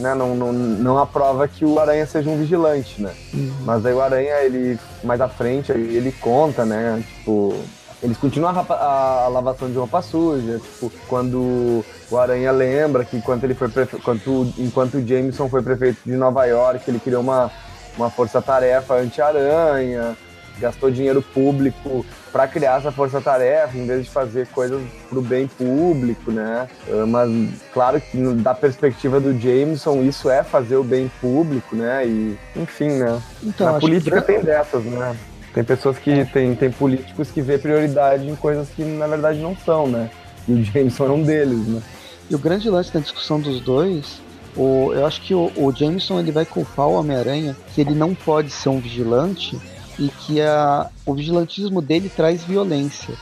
né, 0.00 0.14
não, 0.14 0.36
não, 0.36 0.52
não 0.52 0.98
aprova 0.98 1.48
que 1.48 1.64
o 1.64 1.78
Aranha 1.78 2.04
seja 2.06 2.28
um 2.28 2.36
vigilante, 2.36 3.00
né? 3.00 3.12
Uhum. 3.32 3.52
Mas 3.64 3.86
aí 3.86 3.94
o 3.94 4.00
Aranha 4.00 4.34
ele 4.42 4.78
mais 5.02 5.20
à 5.20 5.28
frente 5.28 5.72
ele 5.72 5.85
conta, 6.12 6.64
né? 6.64 7.02
Tipo, 7.06 7.54
eles 8.02 8.16
continuam 8.18 8.52
a, 8.54 8.74
a, 8.74 9.24
a, 9.24 9.28
lavação 9.28 9.70
de 9.70 9.76
roupa 9.76 10.02
suja, 10.02 10.58
tipo, 10.58 10.92
quando 11.08 11.84
o 12.10 12.18
Aranha 12.18 12.52
lembra 12.52 13.04
que 13.04 13.16
enquanto 13.16 13.44
ele 13.44 13.54
foi 13.54 13.68
enquanto, 13.94 14.52
enquanto 14.58 14.94
o 14.98 15.06
Jameson 15.06 15.48
foi 15.48 15.62
prefeito 15.62 15.98
de 16.04 16.16
Nova 16.16 16.44
York, 16.44 16.88
ele 16.88 17.00
criou 17.00 17.22
uma, 17.22 17.50
uma 17.96 18.10
força-tarefa 18.10 18.94
anti-aranha, 18.94 20.16
gastou 20.60 20.90
dinheiro 20.90 21.22
público 21.22 22.04
para 22.32 22.46
criar 22.46 22.78
essa 22.78 22.92
força-tarefa, 22.92 23.76
em 23.76 23.86
vez 23.86 24.04
de 24.04 24.10
fazer 24.10 24.46
coisas 24.48 24.82
para 25.08 25.18
o 25.18 25.22
bem 25.22 25.46
público, 25.46 26.30
né? 26.30 26.68
Ah, 26.88 27.06
mas, 27.06 27.30
claro 27.72 28.00
que 28.00 28.18
da 28.34 28.54
perspectiva 28.54 29.18
do 29.18 29.38
Jameson, 29.38 30.02
isso 30.02 30.28
é 30.28 30.42
fazer 30.42 30.76
o 30.76 30.84
bem 30.84 31.10
público, 31.20 31.74
né? 31.74 32.06
E, 32.06 32.38
enfim, 32.54 32.90
né? 32.90 33.20
Então, 33.42 33.72
Na 33.72 33.80
política 33.80 34.20
que... 34.20 34.26
tem 34.26 34.40
dessas, 34.42 34.84
né? 34.84 35.16
Tem 35.56 35.64
pessoas 35.64 35.98
que. 35.98 36.22
Tem, 36.26 36.54
tem 36.54 36.70
políticos 36.70 37.30
que 37.30 37.40
vê 37.40 37.56
prioridade 37.56 38.28
em 38.28 38.36
coisas 38.36 38.68
que 38.68 38.84
na 38.84 39.06
verdade 39.06 39.38
não 39.38 39.56
são, 39.56 39.86
né? 39.86 40.10
E 40.46 40.52
o 40.52 40.62
Jameson 40.62 41.06
é 41.06 41.10
um 41.10 41.22
deles, 41.22 41.66
né? 41.66 41.82
E 42.28 42.34
o 42.34 42.38
grande 42.38 42.68
lance 42.68 42.92
da 42.92 43.00
discussão 43.00 43.40
dos 43.40 43.58
dois, 43.62 44.20
o, 44.54 44.92
eu 44.92 45.06
acho 45.06 45.22
que 45.22 45.34
o, 45.34 45.50
o 45.56 45.72
Jameson 45.74 46.20
ele 46.20 46.30
vai 46.30 46.44
culpar 46.44 46.88
o 46.88 46.92
Homem-Aranha 46.92 47.56
que 47.74 47.80
ele 47.80 47.94
não 47.94 48.14
pode 48.14 48.50
ser 48.50 48.68
um 48.68 48.80
vigilante 48.80 49.58
e 49.98 50.08
que 50.08 50.42
a, 50.42 50.90
o 51.06 51.14
vigilantismo 51.14 51.80
dele 51.80 52.12
traz 52.14 52.44
violência. 52.44 53.14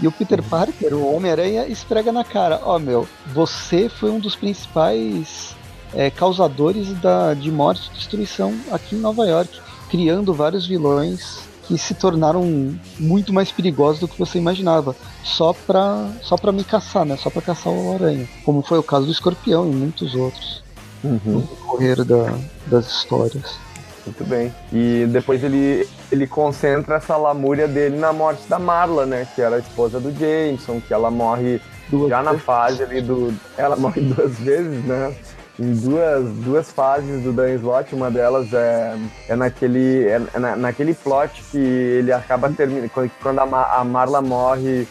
E 0.00 0.08
o 0.08 0.12
Peter 0.12 0.40
uhum. 0.40 0.48
Parker, 0.48 0.94
o 0.94 1.14
Homem-Aranha, 1.14 1.66
esfrega 1.66 2.10
na 2.10 2.24
cara: 2.24 2.58
Ó, 2.64 2.76
oh, 2.76 2.78
meu, 2.78 3.06
você 3.34 3.90
foi 3.90 4.10
um 4.10 4.18
dos 4.18 4.34
principais 4.34 5.54
é, 5.92 6.08
causadores 6.08 6.88
da, 7.00 7.34
de 7.34 7.52
morte 7.52 7.90
e 7.92 7.98
destruição 7.98 8.54
aqui 8.70 8.96
em 8.96 9.00
Nova 9.00 9.26
York, 9.26 9.60
criando 9.90 10.32
vários 10.32 10.66
vilões 10.66 11.51
que 11.62 11.78
se 11.78 11.94
tornaram 11.94 12.74
muito 12.98 13.32
mais 13.32 13.50
perigosos 13.52 14.00
do 14.00 14.08
que 14.08 14.18
você 14.18 14.38
imaginava, 14.38 14.96
só 15.22 15.52
pra, 15.52 16.08
só 16.22 16.36
pra 16.36 16.52
me 16.52 16.64
caçar, 16.64 17.04
né? 17.04 17.16
Só 17.16 17.30
pra 17.30 17.42
caçar 17.42 17.72
o 17.72 17.94
aranha. 17.94 18.28
Como 18.44 18.62
foi 18.62 18.78
o 18.78 18.82
caso 18.82 19.06
do 19.06 19.12
escorpião 19.12 19.70
e 19.70 19.74
muitos 19.74 20.14
outros. 20.14 20.62
Uhum. 21.04 21.20
No 21.24 21.40
decorrer 21.40 22.04
da, 22.04 22.34
das 22.66 22.86
histórias. 22.86 23.58
Muito 24.04 24.24
bem. 24.24 24.52
E 24.72 25.06
depois 25.08 25.42
ele, 25.44 25.88
ele 26.10 26.26
concentra 26.26 26.96
essa 26.96 27.16
lamúria 27.16 27.68
dele 27.68 27.96
na 27.96 28.12
morte 28.12 28.42
da 28.48 28.58
Marla, 28.58 29.06
né? 29.06 29.26
Que 29.34 29.40
era 29.40 29.56
a 29.56 29.58
esposa 29.60 30.00
do 30.00 30.12
Jameson, 30.12 30.80
que 30.80 30.92
ela 30.92 31.10
morre 31.10 31.60
duas 31.88 32.10
já 32.10 32.20
vezes. 32.22 32.32
na 32.32 32.38
fase 32.40 32.82
ali 32.82 33.00
do. 33.00 33.32
Ela 33.56 33.76
morre 33.76 34.00
duas 34.00 34.38
vezes, 34.38 34.84
né? 34.84 35.14
Em 35.58 35.74
duas, 35.74 36.28
duas 36.36 36.70
fases 36.70 37.22
do 37.22 37.32
Dan 37.32 37.54
Slott. 37.54 37.94
Uma 37.94 38.10
delas 38.10 38.52
é, 38.52 38.96
é, 39.28 39.36
naquele, 39.36 40.06
é, 40.06 40.18
na, 40.38 40.56
naquele 40.56 40.94
plot 40.94 41.42
que 41.50 41.58
ele 41.58 42.12
acaba 42.12 42.50
terminando. 42.50 42.90
Quando 43.22 43.38
a, 43.38 43.80
a 43.80 43.84
Marla 43.84 44.22
morre, 44.22 44.86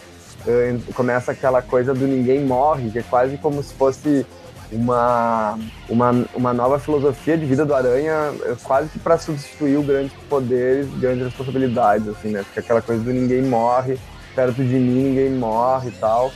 é, 0.46 0.76
começa 0.94 1.32
aquela 1.32 1.62
coisa 1.62 1.92
do 1.94 2.06
ninguém 2.06 2.44
morre, 2.44 2.90
que 2.90 2.98
é 2.98 3.02
quase 3.02 3.36
como 3.38 3.62
se 3.62 3.74
fosse 3.74 4.26
uma, 4.72 5.58
uma, 5.88 6.24
uma 6.34 6.52
nova 6.54 6.78
filosofia 6.78 7.36
de 7.36 7.44
vida 7.44 7.64
do 7.64 7.74
Aranha, 7.74 8.32
é 8.44 8.56
quase 8.62 8.88
que 8.88 8.98
para 8.98 9.18
substituir 9.18 9.76
o 9.76 9.82
grandes 9.82 10.12
poderes, 10.28 10.88
grandes 10.98 11.26
responsabilidades, 11.26 12.08
assim, 12.08 12.30
né? 12.30 12.42
Porque 12.42 12.60
aquela 12.60 12.80
coisa 12.80 13.02
do 13.02 13.12
ninguém 13.12 13.42
morre, 13.42 13.98
perto 14.34 14.56
de 14.56 14.74
mim 14.74 15.04
ninguém 15.04 15.30
morre 15.30 15.90
e 15.90 15.92
tal. 15.92 16.32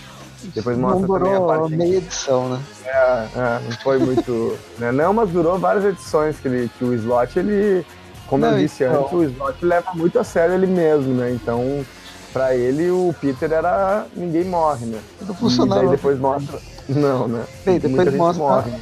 Depois 0.55 0.76
mostra 0.76 1.01
não 1.01 1.07
durou 1.07 1.18
também 1.18 1.34
a 1.34 1.40
parte 1.40 1.76
meia 1.76 1.97
edição, 1.97 2.49
né? 2.49 2.61
É, 2.84 3.28
é 3.34 3.61
não 3.64 3.72
foi 3.82 3.99
muito. 3.99 4.59
né? 4.78 4.92
Não, 4.92 5.12
mas 5.12 5.30
durou 5.30 5.59
várias 5.59 5.84
edições 5.84 6.38
que, 6.38 6.49
ele, 6.49 6.70
que 6.78 6.84
o 6.84 6.94
slot, 6.94 7.38
ele. 7.38 7.84
Como 8.26 8.44
não, 8.44 8.53
eu 8.53 8.59
disse 8.59 8.84
então... 8.84 9.03
antes, 9.03 9.12
o 9.12 9.22
slot 9.24 9.64
leva 9.64 9.92
muito 9.94 10.18
a 10.18 10.24
sério 10.24 10.55
ele 10.55 10.66
mesmo, 10.66 11.14
né? 11.14 11.30
Então, 11.30 11.84
pra 12.32 12.55
ele, 12.55 12.90
o 12.90 13.14
Peter 13.20 13.53
era. 13.53 14.07
ninguém 14.14 14.44
morre, 14.44 14.86
né? 14.86 15.01
Não 15.22 15.34
funcionava. 15.34 15.82
E 15.82 15.86
daí 15.86 15.97
depois 15.97 16.18
mostra. 16.18 16.59
Não, 16.88 17.28
né? 17.28 17.44
Bem, 17.64 17.78
depois 17.78 18.14
mostra. 18.14 18.44
Morre. 18.44 18.72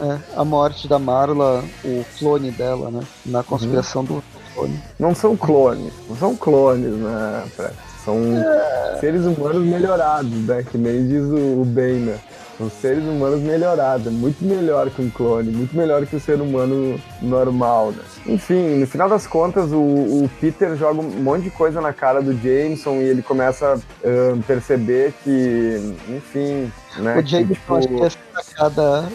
É, 0.00 0.18
a 0.36 0.44
morte 0.44 0.88
da 0.88 0.98
Marla, 0.98 1.62
o 1.84 2.04
clone 2.18 2.50
dela, 2.50 2.90
né? 2.90 3.00
Na 3.24 3.44
conspiração 3.44 4.02
uhum. 4.02 4.16
do 4.16 4.24
clone. 4.54 4.82
Não 4.98 5.14
são 5.14 5.36
clones, 5.36 5.92
não 6.08 6.16
são 6.16 6.36
clones, 6.36 6.92
né? 6.92 7.44
São 8.04 8.18
é. 8.36 8.98
seres 9.00 9.24
humanos 9.24 9.64
melhorados, 9.64 10.30
né? 10.46 10.64
Que 10.70 10.76
nem 10.76 11.06
diz 11.06 11.24
o, 11.24 11.62
o 11.62 11.64
Ben, 11.64 12.00
né? 12.00 12.18
São 12.56 12.70
seres 12.70 13.02
humanos 13.02 13.40
melhorados, 13.40 14.12
muito 14.12 14.44
melhor 14.44 14.88
que 14.88 15.02
um 15.02 15.10
clone, 15.10 15.50
muito 15.50 15.76
melhor 15.76 16.06
que 16.06 16.14
o 16.14 16.20
ser 16.20 16.40
humano 16.40 17.00
normal, 17.20 17.90
né? 17.90 18.02
Enfim, 18.26 18.76
no 18.76 18.86
final 18.86 19.08
das 19.08 19.26
contas, 19.26 19.72
o, 19.72 19.76
o 19.76 20.30
Peter 20.40 20.76
joga 20.76 21.00
um 21.00 21.22
monte 21.22 21.44
de 21.44 21.50
coisa 21.50 21.80
na 21.80 21.92
cara 21.92 22.22
do 22.22 22.32
Jameson 22.32 22.96
e 22.96 23.04
ele 23.04 23.22
começa 23.22 23.72
a 23.72 23.76
uh, 23.76 24.42
perceber 24.46 25.12
que, 25.24 25.96
enfim, 26.08 26.72
né? 26.98 27.18
O 27.18 27.26
Jameson 27.26 27.54
tipo... 27.54 27.74
acho 27.74 27.88
que 27.88 28.02
é 28.02 28.10
sacada. 28.42 29.08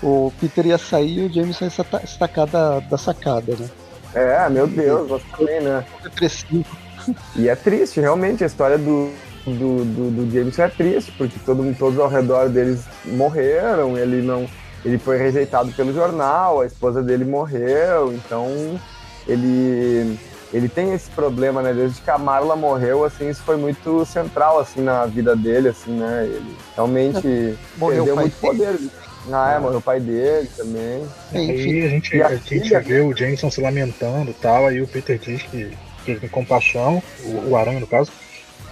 O 0.00 0.32
Peter 0.40 0.66
ia 0.66 0.78
sair 0.78 1.24
e 1.24 1.26
o 1.26 1.32
Jameson 1.32 1.64
ia 1.64 2.00
estacar 2.04 2.46
da, 2.46 2.78
da 2.78 2.96
sacada, 2.96 3.56
né? 3.58 3.68
É, 4.14 4.48
meu 4.48 4.68
Deus, 4.68 5.08
você 5.08 5.24
também, 5.36 5.60
né? 5.60 5.84
Depressivo. 6.04 6.87
E 7.36 7.48
é 7.48 7.54
triste, 7.54 8.00
realmente, 8.00 8.44
a 8.44 8.46
história 8.46 8.78
do, 8.78 9.10
do, 9.44 9.84
do, 9.84 10.10
do 10.10 10.30
Jameson 10.30 10.62
é 10.62 10.68
triste, 10.68 11.12
porque 11.16 11.38
todo, 11.44 11.74
todos 11.78 11.98
ao 11.98 12.08
redor 12.08 12.48
deles 12.48 12.84
morreram, 13.04 13.96
ele 13.96 14.22
não. 14.22 14.46
Ele 14.84 14.96
foi 14.96 15.18
rejeitado 15.18 15.72
pelo 15.72 15.92
jornal, 15.92 16.60
a 16.60 16.66
esposa 16.66 17.02
dele 17.02 17.24
morreu, 17.24 18.12
então 18.12 18.80
ele 19.26 20.18
ele 20.52 20.68
tem 20.68 20.94
esse 20.94 21.10
problema, 21.10 21.60
né? 21.60 21.74
Desde 21.74 22.00
que 22.00 22.10
a 22.10 22.16
Marla 22.16 22.56
morreu, 22.56 23.04
assim, 23.04 23.28
isso 23.28 23.42
foi 23.42 23.56
muito 23.56 24.04
central, 24.06 24.58
assim, 24.58 24.80
na 24.80 25.04
vida 25.04 25.36
dele, 25.36 25.68
assim, 25.68 25.92
né? 25.92 26.24
Ele 26.24 26.56
realmente 26.74 27.58
morreu 27.76 28.04
perdeu 28.04 28.16
muito 28.16 28.40
dele. 28.40 28.78
poder. 28.78 28.90
Ah, 29.30 29.52
é, 29.52 29.58
morreu 29.58 29.78
o 29.78 29.82
pai 29.82 30.00
dele 30.00 30.48
também. 30.56 31.06
Aí 31.34 31.84
a 31.84 31.88
gente, 31.88 32.22
a, 32.22 32.28
a 32.28 32.36
gente 32.36 32.78
vê 32.78 33.00
o 33.00 33.14
Jameson 33.14 33.50
se 33.50 33.60
lamentando 33.60 34.30
e 34.30 34.34
tal, 34.34 34.66
aí 34.66 34.80
o 34.80 34.88
Peter 34.88 35.18
diz 35.18 35.42
que 35.42 35.70
ele 36.12 36.20
tem 36.20 36.28
compaixão, 36.28 37.02
o, 37.24 37.50
o 37.50 37.56
Aranha 37.56 37.80
no 37.80 37.86
caso, 37.86 38.10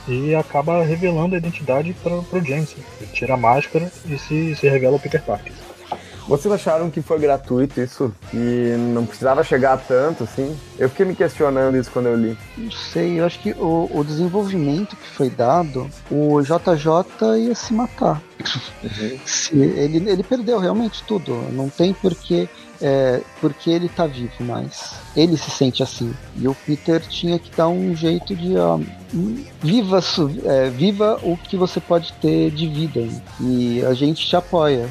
e 0.09 0.35
acaba 0.35 0.83
revelando 0.83 1.35
a 1.35 1.39
identidade 1.39 1.95
para 2.03 2.15
o 2.15 2.45
Jameson. 2.45 2.77
Ele 3.01 3.11
tira 3.13 3.35
a 3.35 3.37
máscara 3.37 3.91
e 4.07 4.19
se, 4.19 4.55
se 4.55 4.69
revela 4.69 4.97
o 4.97 5.01
Peter 5.01 5.23
Parker. 5.23 5.53
Vocês 6.29 6.53
acharam 6.53 6.91
que 6.91 7.01
foi 7.01 7.21
gratuito 7.21 7.81
isso? 7.81 8.13
E 8.35 8.75
não 8.93 9.07
precisava 9.07 9.45
chegar 9.45 9.77
tanto, 9.79 10.25
assim? 10.25 10.59
Eu 10.77 10.89
fiquei 10.89 11.07
me 11.07 11.15
questionando 11.15 11.77
isso 11.77 11.89
quando 11.93 12.07
eu 12.07 12.17
li. 12.17 12.37
Não 12.59 12.71
sei, 12.73 13.21
eu 13.21 13.25
acho 13.25 13.39
que 13.39 13.53
o, 13.53 13.89
o 13.95 14.05
desenvolvimento 14.05 14.97
que 14.97 15.09
foi 15.09 15.31
dado, 15.31 15.89
o 16.11 16.43
JJ 16.43 17.39
ia 17.47 17.55
se 17.55 17.73
matar. 17.73 18.21
Uhum. 18.83 19.19
se, 19.25 19.57
ele, 19.57 20.11
ele 20.11 20.23
perdeu 20.25 20.59
realmente 20.59 21.05
tudo. 21.05 21.33
Não 21.53 21.69
tem 21.69 21.95
porquê 21.95 22.49
é, 22.81 23.21
porque 23.41 23.71
ele 23.71 23.89
tá 23.89 24.07
vivo, 24.07 24.33
mas 24.41 24.95
ele 25.17 25.37
se 25.37 25.51
sente 25.51 25.83
assim. 25.83 26.15
E 26.37 26.47
o 26.47 26.55
Peter 26.55 27.01
tinha 27.01 27.39
que 27.39 27.55
dar 27.57 27.69
um 27.69 27.95
jeito 27.95 28.35
de 28.35 28.57
ó, 28.57 28.79
viva, 29.61 30.01
é, 30.45 30.71
viva 30.71 31.19
o 31.23 31.37
que 31.37 31.57
você 31.57 31.81
pode 31.81 32.13
ter 32.15 32.51
de 32.51 32.67
vida. 32.67 33.07
E 33.41 33.85
a 33.85 33.95
gente 33.95 34.27
te 34.27 34.37
apoia. 34.37 34.89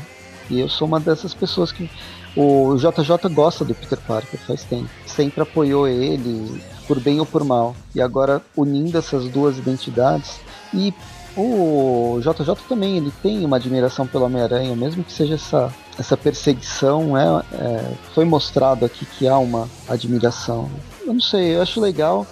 E 0.49 0.59
eu 0.59 0.69
sou 0.69 0.87
uma 0.87 0.99
dessas 0.99 1.33
pessoas 1.33 1.71
que 1.71 1.89
o 2.35 2.75
JJ 2.75 3.33
gosta 3.33 3.63
do 3.63 3.73
Peter 3.73 3.99
Parker 3.99 4.39
faz 4.39 4.63
tempo. 4.63 4.89
Sempre 5.07 5.41
apoiou 5.41 5.87
ele, 5.87 6.61
por 6.87 6.99
bem 6.99 7.19
ou 7.19 7.25
por 7.25 7.43
mal. 7.43 7.75
E 7.93 8.01
agora 8.01 8.41
unindo 8.55 8.97
essas 8.97 9.27
duas 9.29 9.57
identidades 9.57 10.39
e 10.73 10.93
o 11.37 12.19
JJ 12.21 12.55
também 12.67 12.97
ele 12.97 13.11
tem 13.21 13.45
uma 13.45 13.57
admiração 13.57 14.07
pelo 14.07 14.25
Homem-Aranha, 14.25 14.75
mesmo 14.75 15.03
que 15.03 15.11
seja 15.11 15.35
essa, 15.35 15.73
essa 15.99 16.15
perseguição, 16.15 17.17
é, 17.17 17.43
é, 17.53 17.91
foi 18.13 18.25
mostrado 18.25 18.85
aqui 18.85 19.05
que 19.05 19.27
há 19.27 19.37
uma 19.37 19.69
admiração. 19.87 20.69
Eu 21.05 21.13
não 21.13 21.21
sei, 21.21 21.55
eu 21.55 21.61
acho 21.61 21.79
legal 21.81 22.25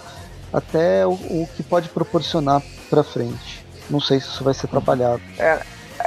até 0.52 1.06
o, 1.06 1.12
o 1.12 1.48
que 1.54 1.62
pode 1.62 1.88
proporcionar 1.88 2.62
para 2.88 3.02
frente. 3.02 3.64
Não 3.90 4.00
sei 4.00 4.20
se 4.20 4.28
isso 4.28 4.44
vai 4.44 4.54
ser 4.54 4.68
trabalhado. 4.68 5.20
É, 5.38 5.60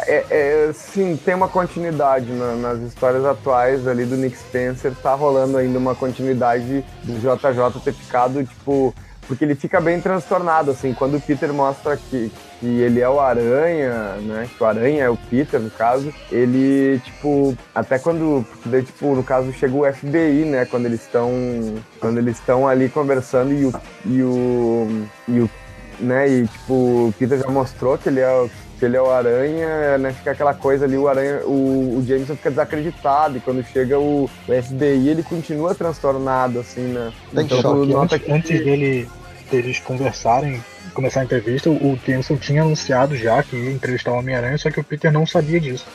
é, 0.08 0.26
é, 0.30 0.72
sim, 0.74 1.18
tem 1.18 1.36
uma 1.36 1.48
continuidade 1.48 2.32
na, 2.32 2.56
nas 2.56 2.80
histórias 2.80 3.26
atuais 3.26 3.88
ali 3.88 4.06
do 4.06 4.16
Nick 4.16 4.38
Spencer. 4.38 4.93
Tá 4.95 5.14
rolando 5.14 5.58
ainda 5.58 5.78
uma 5.78 5.93
continuidade 5.93 6.84
do 7.04 7.20
JJ 7.20 7.82
ter 7.84 7.93
ficado, 7.93 8.43
tipo, 8.43 8.93
porque 9.28 9.43
ele 9.43 9.56
fica 9.56 9.82
bem 9.82 10.00
transtornado, 10.00 10.72
assim, 10.72 10.93
quando 10.93 11.18
o 11.18 11.22
Peter 11.22 11.52
mostra 11.54 11.98
que, 11.98 12.32
que 12.60 12.66
ele 12.66 12.99
é 12.99 13.10
o 13.10 13.20
Aranha, 13.20 14.16
né, 14.22 14.47
que 14.55 14.64
o 14.64 14.66
Aranha 14.66 15.03
é 15.03 15.10
o 15.10 15.18
Peter, 15.18 15.60
no 15.60 15.70
caso, 15.70 16.14
ele, 16.32 16.99
tipo, 17.03 17.58
até 17.74 17.99
quando, 17.99 18.45
daí, 18.66 18.84
tipo, 18.84 19.16
no 19.16 19.24
caso, 19.24 19.51
chega 19.53 19.74
o 19.76 19.93
FBI, 19.93 20.45
né, 20.45 20.66
quando 20.66 20.86
eles 20.86 21.01
estão, 21.01 21.32
quando 21.99 22.18
eles 22.18 22.38
estão 22.38 22.68
ali 22.68 22.89
conversando 22.89 23.53
e 23.53 23.66
o, 23.66 23.74
e 24.05 24.24
o, 24.24 25.08
e 25.28 25.39
o 25.41 25.49
né, 25.99 26.30
e, 26.30 26.47
tipo, 26.47 26.74
o 26.74 27.14
Peter 27.18 27.39
já 27.39 27.49
mostrou 27.49 27.97
que 27.97 28.10
ele 28.10 28.20
é 28.20 28.47
que 28.78 28.86
ele 28.86 28.95
é 28.95 29.01
o 29.01 29.10
Aranha, 29.10 29.97
né? 29.97 30.14
Fica 30.14 30.32
aquela 30.32 30.53
coisa 30.53 30.86
ali, 30.86 30.95
o 30.97 31.08
Aranha, 31.08 31.41
o, 31.45 31.97
o 31.97 32.05
Jameson 32.05 32.36
fica 32.36 32.51
desacreditado, 32.51 33.38
e 33.38 33.39
quando 33.39 33.64
chega 33.64 33.97
o, 33.97 34.26
o 34.26 34.64
FBI, 34.64 35.10
ele 35.10 35.24
continua 35.24 35.74
transtornado, 35.74 36.60
assim, 36.60 36.82
né? 36.82 37.12
Tá 37.34 37.41
então, 37.41 37.60
choque. 37.60 37.95
Antes, 37.95 38.22
que... 38.22 38.32
antes 38.32 38.64
dele 38.64 39.10
deles 39.49 39.80
conversarem, 39.80 40.64
começar 40.94 41.22
a 41.22 41.24
entrevista, 41.24 41.70
o 41.70 42.00
Jameson 42.06 42.38
tinha 42.38 42.62
anunciado 42.62 43.16
já 43.16 43.42
que 43.44 43.56
ia 43.56 43.72
entrevistar 43.72 44.12
o 44.12 44.20
Homem-Aranha, 44.20 44.58
só 44.58 44.70
que 44.70 44.80
o 44.80 44.84
Peter 44.84 45.12
não 45.12 45.26
sabia 45.26 45.60
disso. 45.60 45.86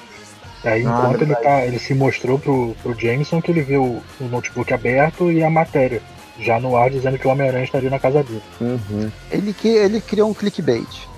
Aí, 0.65 0.87
ah, 0.87 1.05
enquanto 1.05 1.23
ele, 1.23 1.35
tá, 1.35 1.65
ele 1.65 1.79
se 1.79 1.93
mostrou 1.93 2.39
pro, 2.39 2.77
pro 2.83 2.99
Jameson 2.99 3.43
que 3.43 3.51
ele 3.51 3.63
viu 3.63 4.03
o 4.21 4.25
notebook 4.25 4.73
aberto 4.73 5.31
e 5.31 5.43
a 5.43 5.51
matéria 5.51 6.01
já 6.39 6.61
no 6.61 6.77
ar 6.77 6.91
dizendo 6.91 7.19
que 7.19 7.27
o 7.27 7.31
Homem-Aranha 7.31 7.65
estaria 7.65 7.91
na 7.91 7.99
casa 7.99 8.23
dele. 8.23 8.43
Uhum. 8.61 9.11
Ele, 9.31 9.53
que, 9.53 9.69
ele 9.69 10.01
criou 10.01 10.31
um 10.31 10.35
clickbait. 10.35 11.09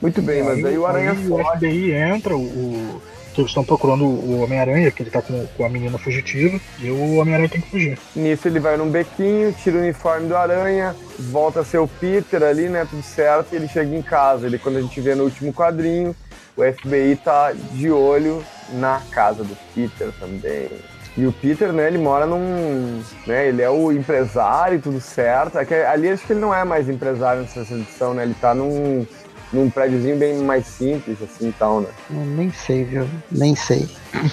Muito 0.00 0.20
bem, 0.20 0.42
mas 0.42 0.58
aí, 0.58 0.66
aí 0.66 0.78
o 0.78 0.86
Aranha 0.86 1.12
aí 1.12 1.28
O 1.28 1.38
FBI 1.38 1.92
entra, 1.92 2.36
o, 2.36 3.02
eles 3.40 3.50
estão 3.50 3.64
procurando 3.64 4.04
o 4.04 4.42
Homem-Aranha, 4.42 4.90
que 4.90 5.02
ele 5.02 5.10
tá 5.10 5.22
com, 5.22 5.46
com 5.56 5.64
a 5.64 5.68
menina 5.68 5.98
fugitiva, 5.98 6.60
e 6.80 6.90
o 6.90 7.16
Homem-Aranha 7.16 7.48
tem 7.48 7.60
que 7.60 7.70
fugir. 7.70 7.98
Nisso 8.14 8.48
ele 8.48 8.60
vai 8.60 8.76
num 8.76 8.90
bequinho, 8.90 9.52
tira 9.52 9.76
o 9.76 9.80
uniforme 9.80 10.28
do 10.28 10.36
Aranha, 10.36 10.94
volta 11.18 11.60
a 11.60 11.64
ser 11.64 11.78
o 11.78 11.88
Peter 11.88 12.42
ali, 12.42 12.68
né, 12.68 12.86
tudo 12.88 13.02
certo, 13.02 13.52
e 13.52 13.56
ele 13.56 13.68
chega 13.68 13.94
em 13.94 14.02
casa. 14.02 14.46
Ele, 14.46 14.58
quando 14.58 14.76
a 14.76 14.82
gente 14.82 15.00
vê 15.00 15.14
no 15.14 15.24
último 15.24 15.52
quadrinho, 15.52 16.14
o 16.56 16.62
FBI 16.62 17.16
tá 17.16 17.52
de 17.52 17.90
olho 17.90 18.44
na 18.72 19.00
casa 19.10 19.42
do 19.42 19.56
Peter 19.74 20.10
também. 20.18 20.68
E 21.16 21.26
o 21.26 21.32
Peter, 21.32 21.72
né, 21.72 21.86
ele 21.86 21.98
mora 21.98 22.26
num. 22.26 23.00
Né, 23.26 23.48
ele 23.48 23.62
é 23.62 23.70
o 23.70 23.92
empresário 23.92 24.80
tudo 24.80 25.00
certo. 25.00 25.58
É 25.58 25.86
ali 25.86 26.08
acho 26.08 26.26
que 26.26 26.32
ele 26.32 26.40
não 26.40 26.52
é 26.52 26.64
mais 26.64 26.88
empresário 26.88 27.42
nessa 27.42 27.60
edição, 27.60 28.14
né? 28.14 28.24
Ele 28.24 28.34
tá 28.34 28.52
num 28.52 29.06
num 29.52 29.70
prédiozinho 29.70 30.16
bem 30.16 30.38
mais 30.38 30.66
simples, 30.66 31.18
assim 31.22 31.48
e 31.48 31.52
tal, 31.52 31.80
né? 31.80 31.88
Eu 32.10 32.24
nem 32.24 32.50
sei, 32.50 32.84
viu? 32.84 33.06
Nem 33.30 33.54
sei. 33.54 33.88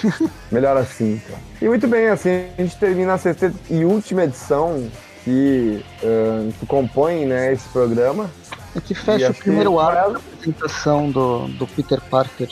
Melhor 0.52 0.78
assim, 0.78 1.22
então. 1.24 1.38
E 1.62 1.68
muito 1.68 1.88
bem, 1.88 2.08
assim, 2.08 2.46
a 2.58 2.62
gente 2.62 2.78
termina 2.78 3.14
a 3.14 3.18
sexta 3.18 3.54
e 3.70 3.86
última 3.86 4.24
edição 4.24 4.90
que, 5.24 5.84
uh, 6.04 6.52
que 6.60 6.66
compõe 6.66 7.26
né, 7.26 7.54
esse 7.54 7.68
programa. 7.70 8.30
É 8.76 8.80
que 8.80 8.96
fecha 8.96 9.32
o 9.32 9.34
primeiro 9.34 9.80
arco 9.80 10.14
da 10.14 10.20
apresentação 10.20 11.12
do, 11.12 11.48
do 11.50 11.68
Peter 11.68 12.00
Parker, 12.10 12.48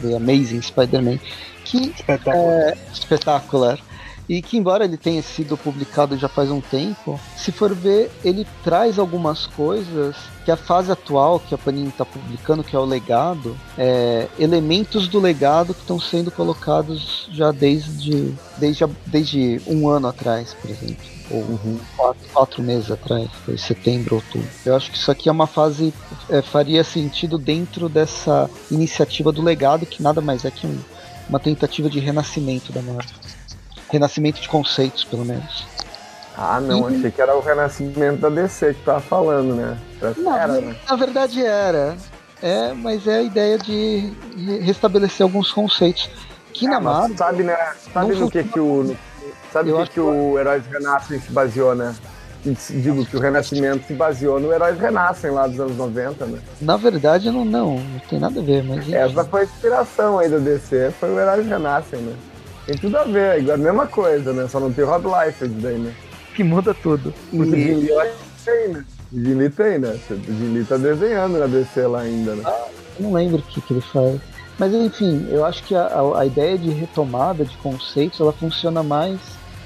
The 0.00 0.16
Amazing 0.16 0.62
Spider-Man, 0.62 1.18
que 1.64 1.94
é 2.06 2.76
espetacular. 2.92 3.78
E 4.28 4.42
que, 4.42 4.58
embora 4.58 4.84
ele 4.84 4.96
tenha 4.96 5.22
sido 5.22 5.56
publicado 5.56 6.18
já 6.18 6.28
faz 6.28 6.50
um 6.50 6.60
tempo, 6.60 7.18
se 7.36 7.50
for 7.50 7.74
ver, 7.74 8.10
ele 8.22 8.46
traz 8.62 8.98
algumas 8.98 9.46
coisas 9.46 10.16
que 10.44 10.50
a 10.50 10.56
fase 10.56 10.92
atual 10.92 11.40
que 11.40 11.54
a 11.54 11.58
Panini 11.58 11.88
está 11.88 12.04
publicando, 12.04 12.62
que 12.62 12.76
é 12.76 12.78
o 12.78 12.84
legado, 12.84 13.56
é, 13.76 14.28
elementos 14.38 15.08
do 15.08 15.18
legado 15.18 15.72
que 15.72 15.80
estão 15.80 15.98
sendo 15.98 16.30
colocados 16.30 17.28
já 17.32 17.50
desde, 17.52 18.34
desde, 18.58 18.86
desde 19.06 19.62
um 19.66 19.88
ano 19.88 20.08
atrás, 20.08 20.54
por 20.54 20.70
exemplo. 20.70 21.18
Ou 21.30 21.40
uhum. 21.40 21.78
quatro, 21.96 22.28
quatro, 22.32 22.62
meses 22.62 22.90
atrás, 22.90 23.28
foi 23.44 23.58
setembro, 23.58 24.16
outubro. 24.16 24.48
Eu 24.64 24.74
acho 24.74 24.90
que 24.90 24.96
isso 24.96 25.10
aqui 25.10 25.28
é 25.28 25.32
uma 25.32 25.46
fase 25.46 25.92
é, 26.30 26.40
faria 26.40 26.82
sentido 26.82 27.36
dentro 27.36 27.88
dessa 27.88 28.48
iniciativa 28.70 29.30
do 29.30 29.42
legado, 29.42 29.84
que 29.84 30.02
nada 30.02 30.20
mais 30.20 30.46
é 30.46 30.50
que 30.50 30.66
um, 30.66 30.78
uma 31.28 31.38
tentativa 31.38 31.90
de 31.90 31.98
renascimento 31.98 32.72
da 32.72 32.80
Marvel 32.80 33.17
renascimento 33.90 34.40
de 34.40 34.48
conceitos, 34.48 35.04
pelo 35.04 35.24
menos. 35.24 35.66
Ah, 36.36 36.60
não, 36.60 36.88
e... 36.88 36.96
achei 36.96 37.10
que 37.10 37.20
era 37.20 37.36
o 37.36 37.40
renascimento 37.40 38.20
da 38.20 38.28
DC 38.28 38.74
que 38.74 38.84
tava 38.84 39.00
falando, 39.00 39.54
né? 39.54 39.76
Não, 40.16 40.36
era, 40.36 40.60
né? 40.60 40.76
Na 40.88 40.96
verdade 40.96 41.44
era. 41.44 41.96
É, 42.40 42.72
mas 42.72 43.06
é 43.06 43.16
a 43.16 43.22
ideia 43.22 43.58
de 43.58 44.12
restabelecer 44.62 45.24
alguns 45.24 45.50
conceitos. 45.50 46.08
Que 46.52 46.66
é, 46.66 46.70
na 46.70 46.80
Marvel. 46.80 47.16
Sabe, 47.16 47.42
né? 47.42 47.56
Sabe 47.92 48.14
no 48.14 48.30
que, 48.30 48.44
que 48.44 48.60
o. 48.60 48.84
No, 48.84 48.96
sabe 49.52 49.72
que, 49.72 49.90
que 49.90 50.00
o 50.00 50.38
Heróis 50.38 50.64
Renascem 50.66 51.20
se 51.20 51.32
baseou, 51.32 51.74
né? 51.74 51.94
Digo 52.44 53.04
que 53.04 53.16
o 53.16 53.20
Renascimento 53.20 53.84
se 53.88 53.94
baseou 53.94 54.38
no 54.38 54.52
Heróis 54.52 54.78
Renascem 54.78 55.32
lá 55.32 55.48
dos 55.48 55.58
anos 55.58 55.76
90, 55.76 56.24
né? 56.26 56.38
Na 56.60 56.76
verdade, 56.76 57.30
não, 57.32 57.44
não, 57.44 57.80
não 57.80 57.98
tem 58.08 58.20
nada 58.20 58.38
a 58.38 58.42
ver, 58.42 58.62
mas. 58.62 58.90
Essa 58.92 59.24
foi 59.24 59.40
a 59.40 59.44
inspiração 59.44 60.20
aí 60.20 60.28
do 60.28 60.38
DC, 60.38 60.92
foi 61.00 61.10
o 61.10 61.18
Heróis 61.18 61.44
Renascem, 61.44 61.98
né? 61.98 62.14
Tem 62.68 62.76
tudo 62.76 62.98
a 62.98 63.04
ver, 63.04 63.36
é 63.36 63.38
igual 63.38 63.54
a 63.54 63.58
mesma 63.58 63.86
coisa, 63.86 64.30
né? 64.34 64.46
Só 64.46 64.60
não 64.60 64.70
tem 64.70 64.84
o 64.84 64.86
Rob 64.86 65.06
Liefeld 65.06 65.54
daí, 65.54 65.78
né? 65.78 65.94
Que 66.34 66.44
muda 66.44 66.74
tudo. 66.74 67.14
Porque 67.30 67.56
e... 67.56 67.74
o 67.74 67.80
Jim 67.80 67.94
Lee 67.94 68.10
tem, 68.44 68.68
né? 68.68 68.84
O 69.10 69.18
Jim 69.18 69.34
Lee 69.34 69.48
tem, 69.48 69.78
né? 69.78 69.98
O 70.10 70.32
Jim 70.34 70.52
Lee 70.52 70.64
tá 70.64 70.76
desenhando 70.76 71.38
na 71.38 71.46
DC 71.46 71.86
lá 71.86 72.00
ainda, 72.00 72.34
né? 72.34 72.42
Ah, 72.44 72.68
não 73.00 73.14
lembro 73.14 73.38
o 73.38 73.42
que, 73.42 73.62
que 73.62 73.72
ele 73.72 73.80
faz. 73.80 74.20
Mas 74.58 74.74
enfim, 74.74 75.26
eu 75.30 75.46
acho 75.46 75.64
que 75.64 75.74
a, 75.74 75.86
a, 75.86 76.20
a, 76.20 76.26
ideia 76.26 76.58
de 76.58 76.68
retomada 76.68 77.42
de 77.42 77.56
conceitos 77.56 78.20
ela 78.20 78.34
funciona 78.34 78.82
mais 78.82 79.18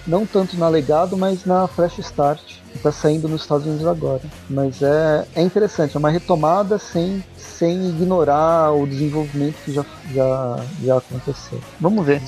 não 0.07 0.25
tanto 0.25 0.57
na 0.57 0.69
legado, 0.69 1.17
mas 1.17 1.45
na 1.45 1.67
Fresh 1.67 1.99
Start, 1.99 2.41
que 2.71 2.77
está 2.77 2.93
saindo 2.93 3.29
nos 3.29 3.43
Estados 3.43 3.67
Unidos 3.67 3.87
agora. 3.87 4.23
Mas 4.49 4.81
é, 4.81 5.27
é 5.35 5.43
interessante, 5.43 5.97
é 5.97 5.99
uma 5.99 6.11
retomada 6.11 6.79
sem, 6.79 7.25
sem 7.37 7.89
ignorar 7.89 8.71
o 8.73 8.87
desenvolvimento 8.87 9.57
que 9.65 9.73
já, 9.73 9.85
já, 10.15 10.61
já 10.85 10.97
aconteceu. 10.99 11.59
Vamos 11.81 12.07
ver. 12.07 12.23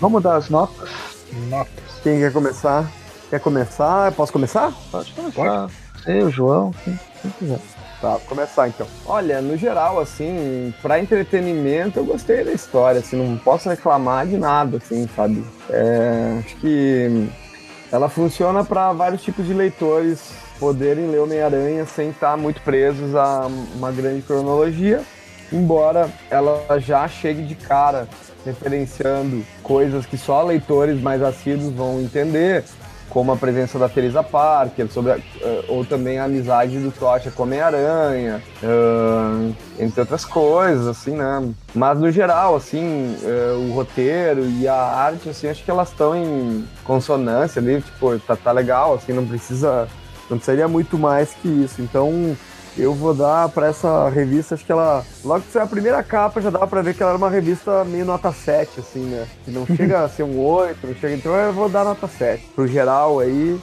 Vamos 0.00 0.22
dar 0.22 0.36
as 0.36 0.48
notas? 0.48 0.88
Notas. 1.48 1.84
Quem 2.02 2.18
quer 2.18 2.32
começar? 2.32 2.90
Quer 3.28 3.38
começar? 3.38 4.10
Posso 4.12 4.32
começar? 4.32 4.72
Pode 4.90 5.12
começar. 5.12 5.68
Eu, 6.06 6.30
João, 6.30 6.72
quem, 6.82 6.98
quem 7.20 7.30
quiser. 7.32 7.58
Tá, 8.00 8.12
vou 8.12 8.20
começar 8.20 8.66
então. 8.66 8.86
Olha, 9.04 9.42
no 9.42 9.58
geral, 9.58 10.00
assim, 10.00 10.72
para 10.80 10.98
entretenimento, 10.98 11.98
eu 11.98 12.04
gostei 12.04 12.42
da 12.42 12.50
história, 12.50 13.00
assim, 13.00 13.16
não 13.16 13.36
posso 13.36 13.68
reclamar 13.68 14.26
de 14.26 14.38
nada, 14.38 14.78
assim, 14.78 15.06
sabe? 15.14 15.44
É, 15.68 16.40
acho 16.42 16.56
que 16.56 17.28
ela 17.92 18.08
funciona 18.08 18.64
para 18.64 18.94
vários 18.94 19.22
tipos 19.22 19.46
de 19.46 19.52
leitores 19.52 20.32
poderem 20.58 21.10
ler 21.10 21.18
Homem-Aranha 21.18 21.84
sem 21.84 22.08
estar 22.08 22.38
muito 22.38 22.62
presos 22.62 23.14
a 23.14 23.46
uma 23.74 23.92
grande 23.92 24.22
cronologia, 24.22 25.02
embora 25.52 26.08
ela 26.30 26.80
já 26.80 27.06
chegue 27.06 27.42
de 27.42 27.54
cara 27.54 28.08
referenciando 28.44 29.44
coisas 29.62 30.06
que 30.06 30.16
só 30.16 30.42
leitores 30.42 31.00
mais 31.00 31.22
assíduos 31.22 31.72
vão 31.72 32.00
entender, 32.00 32.64
como 33.08 33.32
a 33.32 33.36
presença 33.36 33.78
da 33.78 33.88
Teresa 33.88 34.22
Parker, 34.22 34.88
sobre 34.88 35.12
a, 35.12 35.16
uh, 35.16 35.20
ou 35.68 35.84
também 35.84 36.18
a 36.18 36.24
amizade 36.24 36.78
do 36.78 36.92
Tocha 36.92 37.30
com 37.30 37.42
Homem-Aranha, 37.42 38.40
uh, 38.62 39.54
entre 39.78 40.00
outras 40.00 40.24
coisas, 40.24 40.86
assim, 40.86 41.16
né? 41.16 41.48
Mas 41.74 41.98
no 41.98 42.10
geral, 42.12 42.54
assim, 42.54 43.16
uh, 43.22 43.68
o 43.68 43.74
roteiro 43.74 44.48
e 44.48 44.68
a 44.68 44.74
arte, 44.74 45.28
assim, 45.28 45.48
acho 45.48 45.64
que 45.64 45.70
elas 45.70 45.88
estão 45.88 46.16
em 46.16 46.64
consonância 46.84 47.60
ali, 47.60 47.82
tipo, 47.82 48.16
tá, 48.20 48.36
tá 48.36 48.52
legal, 48.52 48.94
assim, 48.94 49.12
não 49.12 49.26
precisa, 49.26 49.88
não 50.30 50.38
precisaria 50.38 50.68
muito 50.68 50.96
mais 50.96 51.34
que 51.34 51.48
isso. 51.48 51.82
Então, 51.82 52.36
eu 52.80 52.94
vou 52.94 53.14
dar 53.14 53.48
para 53.48 53.68
essa 53.68 54.08
revista, 54.08 54.54
acho 54.54 54.64
que 54.64 54.72
ela. 54.72 55.04
Logo 55.24 55.42
que 55.42 55.52
foi 55.52 55.62
a 55.62 55.66
primeira 55.66 56.02
capa, 56.02 56.40
já 56.40 56.50
dava 56.50 56.66
para 56.66 56.82
ver 56.82 56.94
que 56.94 57.02
ela 57.02 57.12
era 57.12 57.18
uma 57.18 57.30
revista 57.30 57.84
meio 57.84 58.04
nota 58.04 58.32
7, 58.32 58.80
assim, 58.80 59.04
né? 59.04 59.26
Que 59.44 59.50
não 59.50 59.66
chega 59.66 60.02
a 60.02 60.08
ser 60.08 60.22
um 60.22 60.38
8, 60.38 60.86
não 60.86 60.94
chega. 60.94 61.14
Então 61.14 61.34
eu 61.34 61.52
vou 61.52 61.68
dar 61.68 61.84
nota 61.84 62.06
7. 62.06 62.44
Pro 62.54 62.66
geral 62.66 63.20
aí. 63.20 63.60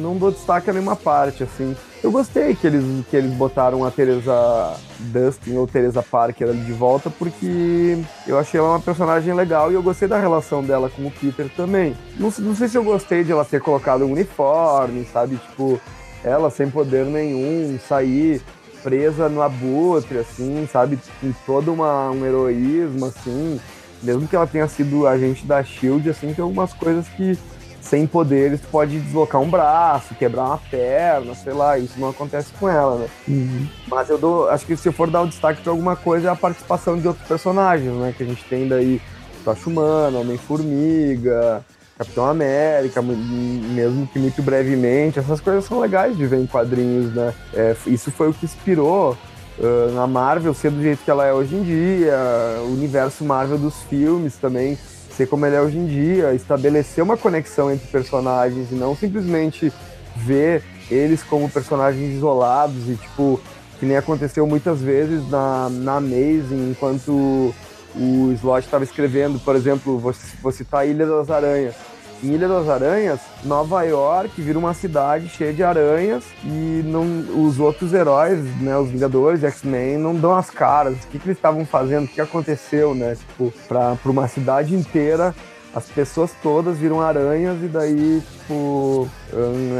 Não 0.00 0.16
dou 0.16 0.30
destaque 0.30 0.70
a 0.70 0.72
nenhuma 0.72 0.94
parte, 0.94 1.42
assim. 1.42 1.74
Eu 2.04 2.12
gostei 2.12 2.54
que 2.54 2.66
eles, 2.66 2.84
que 3.06 3.16
eles 3.16 3.32
botaram 3.32 3.84
a 3.84 3.90
Teresa 3.90 4.76
Dustin 4.98 5.56
ou 5.56 5.66
Teresa 5.66 6.02
Parker 6.02 6.48
ali 6.48 6.60
de 6.60 6.72
volta, 6.72 7.10
porque 7.10 7.98
eu 8.26 8.38
achei 8.38 8.60
ela 8.60 8.70
uma 8.70 8.80
personagem 8.80 9.34
legal 9.34 9.72
e 9.72 9.74
eu 9.74 9.82
gostei 9.82 10.06
da 10.06 10.18
relação 10.18 10.62
dela 10.62 10.88
com 10.88 11.04
o 11.04 11.10
Peter 11.10 11.48
também. 11.56 11.96
Não, 12.16 12.32
não 12.38 12.54
sei 12.54 12.68
se 12.68 12.78
eu 12.78 12.84
gostei 12.84 13.24
de 13.24 13.32
ela 13.32 13.44
ter 13.44 13.60
colocado 13.60 14.04
um 14.04 14.12
uniforme, 14.12 15.04
sabe? 15.12 15.36
Tipo, 15.36 15.80
ela 16.24 16.50
sem 16.50 16.70
poder 16.70 17.04
nenhum, 17.06 17.78
sair 17.88 18.42
presa 18.82 19.28
no 19.28 19.42
abutre, 19.42 20.18
assim, 20.18 20.68
sabe? 20.70 20.98
Com 21.20 21.32
todo 21.46 21.72
uma, 21.72 22.10
um 22.10 22.24
heroísmo, 22.24 23.06
assim. 23.06 23.60
Mesmo 24.02 24.26
que 24.26 24.34
ela 24.34 24.46
tenha 24.46 24.66
sido 24.66 25.06
agente 25.06 25.46
da 25.46 25.62
SHIELD, 25.62 26.10
assim, 26.10 26.34
tem 26.34 26.42
algumas 26.42 26.72
coisas 26.72 27.06
que 27.08 27.38
sem 27.80 28.06
poderes 28.06 28.60
pode 28.60 28.98
deslocar 29.00 29.40
um 29.40 29.50
braço, 29.50 30.14
quebrar 30.14 30.44
uma 30.44 30.58
perna, 30.58 31.34
sei 31.34 31.52
lá, 31.52 31.78
isso 31.78 31.98
não 31.98 32.10
acontece 32.10 32.52
com 32.58 32.68
ela, 32.68 32.96
né? 32.96 33.08
Uhum. 33.28 33.66
Mas 33.88 34.08
eu 34.08 34.18
dou, 34.18 34.48
acho 34.48 34.64
que 34.64 34.76
se 34.76 34.88
eu 34.88 34.92
for 34.92 35.10
dar 35.10 35.22
um 35.22 35.26
destaque 35.26 35.62
para 35.62 35.72
alguma 35.72 35.96
coisa 35.96 36.28
é 36.28 36.30
a 36.30 36.36
participação 36.36 36.96
de 36.98 37.06
outros 37.06 37.26
personagens, 37.26 37.92
né? 37.92 38.14
Que 38.16 38.22
a 38.22 38.26
gente 38.26 38.44
tem 38.44 38.68
daí 38.68 39.00
Tocha 39.44 39.68
Humana, 39.68 40.18
Homem-Formiga, 40.18 41.64
Capitão 42.02 42.26
América, 42.26 43.00
mesmo 43.00 44.06
que 44.06 44.18
muito 44.18 44.42
brevemente. 44.42 45.18
Essas 45.18 45.40
coisas 45.40 45.64
são 45.64 45.80
legais 45.80 46.16
de 46.16 46.26
ver 46.26 46.40
em 46.40 46.46
quadrinhos, 46.46 47.14
né? 47.14 47.32
É, 47.54 47.76
isso 47.86 48.10
foi 48.10 48.28
o 48.28 48.34
que 48.34 48.44
inspirou 48.44 49.16
uh, 49.58 49.98
a 50.00 50.06
Marvel 50.06 50.52
ser 50.54 50.70
do 50.70 50.82
jeito 50.82 51.04
que 51.04 51.10
ela 51.10 51.26
é 51.26 51.32
hoje 51.32 51.54
em 51.54 51.62
dia, 51.62 52.16
o 52.64 52.72
universo 52.72 53.24
Marvel 53.24 53.58
dos 53.58 53.82
filmes 53.82 54.36
também 54.36 54.76
ser 55.16 55.26
como 55.26 55.44
ele 55.44 55.56
é 55.56 55.60
hoje 55.60 55.76
em 55.76 55.86
dia, 55.86 56.34
estabelecer 56.34 57.04
uma 57.04 57.16
conexão 57.16 57.70
entre 57.70 57.86
personagens 57.88 58.72
e 58.72 58.74
não 58.74 58.96
simplesmente 58.96 59.72
ver 60.16 60.64
eles 60.90 61.22
como 61.22 61.48
personagens 61.50 62.14
isolados 62.14 62.88
e 62.88 62.96
tipo 62.96 63.40
que 63.78 63.86
nem 63.86 63.96
aconteceu 63.96 64.46
muitas 64.46 64.80
vezes 64.80 65.28
na, 65.28 65.68
na 65.68 65.96
Amazing, 65.96 66.70
enquanto 66.70 67.52
o 67.94 68.32
Slot 68.32 68.64
estava 68.64 68.84
escrevendo, 68.84 69.38
por 69.40 69.56
exemplo, 69.56 69.98
vou, 69.98 70.14
vou 70.40 70.52
citar 70.52 70.88
Ilha 70.88 71.06
das 71.06 71.30
Aranhas. 71.30 71.74
Ilha 72.22 72.48
das 72.48 72.68
Aranhas, 72.68 73.20
Nova 73.44 73.82
York 73.82 74.40
vira 74.40 74.58
uma 74.58 74.74
cidade 74.74 75.28
cheia 75.28 75.52
de 75.52 75.62
aranhas 75.62 76.22
e 76.44 76.82
não, 76.84 77.04
os 77.44 77.58
outros 77.58 77.92
heróis, 77.92 78.38
né, 78.60 78.76
os 78.78 78.90
Vingadores, 78.90 79.42
X-Men, 79.42 79.98
não 79.98 80.14
dão 80.14 80.34
as 80.34 80.48
caras. 80.48 80.94
O 80.94 81.08
que, 81.08 81.18
que 81.18 81.26
eles 81.26 81.38
estavam 81.38 81.66
fazendo? 81.66 82.04
O 82.04 82.08
que 82.08 82.20
aconteceu, 82.20 82.94
né? 82.94 83.16
Tipo, 83.16 83.52
para 83.66 83.96
uma 84.04 84.28
cidade 84.28 84.74
inteira 84.74 85.34
as 85.74 85.86
pessoas 85.86 86.30
todas 86.42 86.76
viram 86.76 87.00
aranhas 87.00 87.62
e 87.62 87.66
daí, 87.66 88.22
tipo, 88.32 89.08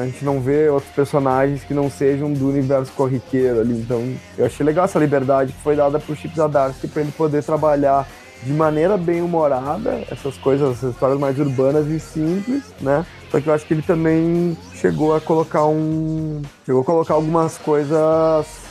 a 0.01 0.07
gente 0.07 0.25
não 0.25 0.41
vê 0.41 0.69
outros 0.71 0.91
personagens 0.93 1.63
que 1.65 1.75
não 1.75 1.91
sejam 1.91 2.33
do 2.33 2.49
universo 2.49 2.91
corriqueiro 2.93 3.61
ali. 3.61 3.75
Então, 3.75 4.03
eu 4.39 4.47
achei 4.47 4.65
legal 4.65 4.87
essa 4.87 4.99
liberdade 4.99 5.53
que 5.53 5.61
foi 5.61 5.77
dada 5.77 5.99
pro 5.99 6.17
Chip 6.17 6.35
Zdarsky 6.35 6.89
para 6.89 7.03
ele 7.03 7.13
poder 7.13 7.43
trabalhar 7.43 8.09
de 8.43 8.53
maneira 8.53 8.97
bem 8.97 9.23
humorada 9.23 10.03
essas 10.11 10.37
coisas, 10.37 10.73
essas 10.73 10.93
histórias 10.93 11.19
mais 11.19 11.39
urbanas 11.39 11.87
e 11.87 12.01
simples, 12.01 12.63
né? 12.81 13.07
Só 13.31 13.41
que 13.41 13.47
eu 13.49 13.55
acho 13.55 13.65
que 13.65 13.75
ele 13.75 13.83
também 13.83 14.57
chegou 14.75 15.15
a 15.15 15.21
colocar 15.21 15.65
um. 15.65 16.43
Chegou 16.67 16.83
a 16.83 16.85
colocar 16.85 17.15
algumas 17.15 17.57
coisas. 17.59 18.63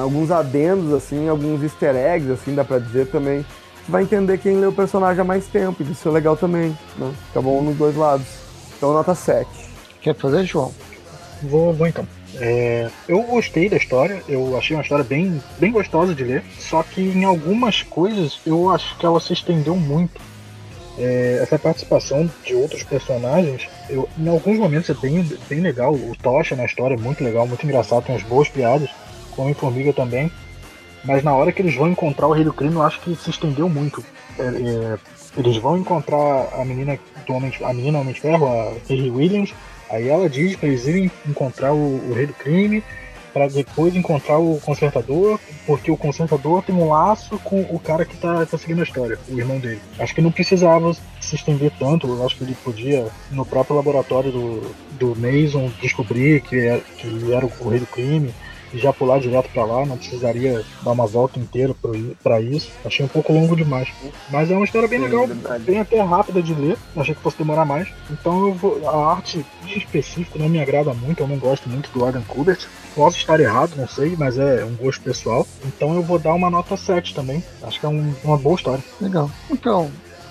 Alguns 0.00 0.30
adendos, 0.30 0.92
assim, 0.92 1.28
alguns 1.28 1.62
easter 1.62 1.94
eggs, 1.94 2.30
assim, 2.30 2.54
dá 2.54 2.64
pra 2.64 2.78
dizer 2.78 3.06
também. 3.06 3.44
Você 3.84 3.92
vai 3.92 4.02
entender 4.02 4.38
quem 4.38 4.58
lê 4.58 4.66
o 4.66 4.72
personagem 4.72 5.20
há 5.20 5.24
mais 5.24 5.46
tempo, 5.46 5.82
isso 5.82 6.08
é 6.08 6.12
legal 6.12 6.36
também, 6.36 6.76
né? 6.98 7.12
Fica 7.28 7.40
bom 7.40 7.62
nos 7.62 7.76
dois 7.76 7.96
lados. 7.96 8.26
Então, 8.76 8.92
nota 8.92 9.14
7. 9.14 9.48
Quer 10.02 10.14
fazer, 10.14 10.44
João? 10.44 10.72
Vou, 11.42 11.72
vou 11.72 11.86
então. 11.86 12.06
É, 12.40 12.88
eu 13.06 13.22
gostei 13.22 13.68
da 13.68 13.76
história, 13.76 14.22
eu 14.26 14.56
achei 14.56 14.74
uma 14.74 14.82
história 14.82 15.04
bem, 15.04 15.42
bem 15.58 15.70
gostosa 15.70 16.14
de 16.14 16.24
ler, 16.24 16.42
só 16.58 16.82
que 16.82 17.02
em 17.02 17.24
algumas 17.24 17.82
coisas 17.82 18.40
eu 18.46 18.70
acho 18.70 18.96
que 18.96 19.04
ela 19.04 19.20
se 19.20 19.34
estendeu 19.34 19.76
muito. 19.76 20.20
É, 20.98 21.38
essa 21.42 21.58
participação 21.58 22.30
de 22.44 22.54
outros 22.54 22.82
personagens, 22.82 23.68
eu, 23.88 24.08
em 24.18 24.28
alguns 24.28 24.58
momentos 24.58 24.90
é 24.90 24.94
bem, 24.94 25.22
bem 25.48 25.60
legal. 25.60 25.94
O 25.94 26.16
Tocha 26.20 26.56
na 26.56 26.64
história 26.64 26.94
é 26.94 26.98
muito 26.98 27.22
legal, 27.22 27.46
muito 27.46 27.64
engraçado, 27.64 28.04
tem 28.04 28.14
umas 28.14 28.26
boas 28.26 28.48
piadas, 28.48 28.90
como 29.36 29.50
em 29.50 29.54
Formiga 29.54 29.92
também. 29.92 30.30
Mas 31.04 31.22
na 31.22 31.34
hora 31.34 31.52
que 31.52 31.62
eles 31.62 31.74
vão 31.74 31.88
encontrar 31.88 32.26
o 32.26 32.32
Rei 32.32 32.44
do 32.44 32.52
Crime, 32.52 32.74
eu 32.74 32.82
acho 32.82 33.00
que 33.00 33.14
se 33.16 33.30
estendeu 33.30 33.68
muito. 33.68 34.04
É, 34.38 34.42
é, 34.42 34.98
eles 35.36 35.56
vão 35.58 35.78
encontrar 35.78 36.48
a 36.52 36.64
menina 36.64 36.98
do 37.26 37.34
Homem, 37.34 37.52
a 37.62 37.72
menina 37.72 37.98
Homem 37.98 38.12
de 38.12 38.20
Ferro, 38.20 38.46
a 38.46 38.74
Terry 38.86 39.10
Williams, 39.10 39.54
Aí 39.90 40.08
ela 40.08 40.28
diz 40.28 40.56
para 40.56 40.68
eles 40.68 40.86
irem 40.86 41.10
encontrar 41.28 41.72
o, 41.72 42.10
o 42.10 42.12
rei 42.14 42.26
do 42.26 42.32
crime, 42.32 42.82
para 43.32 43.48
depois 43.48 43.94
encontrar 43.94 44.38
o 44.38 44.60
consertador, 44.60 45.38
porque 45.66 45.90
o 45.90 45.96
consertador 45.96 46.62
tem 46.62 46.74
um 46.74 46.88
laço 46.88 47.38
com 47.38 47.60
o 47.62 47.78
cara 47.78 48.04
que 48.04 48.16
tá, 48.16 48.44
tá 48.44 48.58
seguindo 48.58 48.80
a 48.80 48.84
história, 48.84 49.18
o 49.28 49.38
irmão 49.38 49.58
dele. 49.58 49.80
Acho 49.98 50.14
que 50.14 50.20
não 50.20 50.32
precisava 50.32 50.92
se 51.20 51.34
estender 51.34 51.72
tanto, 51.78 52.08
eu 52.08 52.24
acho 52.24 52.36
que 52.36 52.44
ele 52.44 52.56
podia, 52.64 53.06
no 53.30 53.44
próprio 53.44 53.76
laboratório 53.76 54.32
do, 54.32 54.74
do 54.92 55.16
Mason, 55.16 55.70
descobrir 55.80 56.40
que, 56.42 56.56
é, 56.56 56.80
que 56.96 57.06
ele 57.06 57.32
era 57.32 57.46
o 57.46 57.68
rei 57.68 57.80
do 57.80 57.86
crime 57.86 58.34
e 58.72 58.78
já 58.78 58.92
pular 58.92 59.20
direto 59.20 59.48
para 59.52 59.64
lá, 59.64 59.86
não 59.86 59.96
precisaria 59.96 60.64
dar 60.82 60.92
uma 60.92 61.06
volta 61.06 61.38
inteira 61.38 61.74
para 62.22 62.40
isso. 62.40 62.70
Achei 62.84 63.04
um 63.04 63.08
pouco 63.08 63.32
longo 63.32 63.56
demais. 63.56 63.88
Mas 64.30 64.50
é 64.50 64.54
uma 64.54 64.64
história 64.64 64.88
bem 64.88 65.00
legal, 65.00 65.26
bem 65.60 65.80
até 65.80 66.00
rápida 66.00 66.42
de 66.42 66.54
ler. 66.54 66.76
Achei 66.96 67.14
que 67.14 67.20
fosse 67.20 67.38
demorar 67.38 67.64
mais. 67.64 67.88
Então 68.10 68.46
eu 68.46 68.54
vou, 68.54 68.88
a 68.88 69.12
arte 69.12 69.44
em 69.64 69.78
específico 69.78 70.38
não 70.38 70.48
me 70.48 70.60
agrada 70.60 70.92
muito, 70.94 71.20
eu 71.20 71.28
não 71.28 71.38
gosto 71.38 71.68
muito 71.68 71.90
do 71.90 72.04
Adam 72.04 72.22
Kubert. 72.22 72.66
Posso 72.94 73.16
estar 73.16 73.38
errado, 73.40 73.76
não 73.76 73.88
sei, 73.88 74.14
mas 74.16 74.38
é 74.38 74.64
um 74.64 74.74
gosto 74.74 75.02
pessoal. 75.02 75.46
Então 75.64 75.94
eu 75.94 76.02
vou 76.02 76.18
dar 76.18 76.34
uma 76.34 76.50
nota 76.50 76.76
7 76.76 77.14
também. 77.14 77.42
Acho 77.62 77.78
que 77.78 77.86
é 77.86 77.88
um, 77.88 78.14
uma 78.24 78.36
boa 78.36 78.56
história. 78.56 78.82
Legal. 79.00 79.30
Então, 79.50 79.90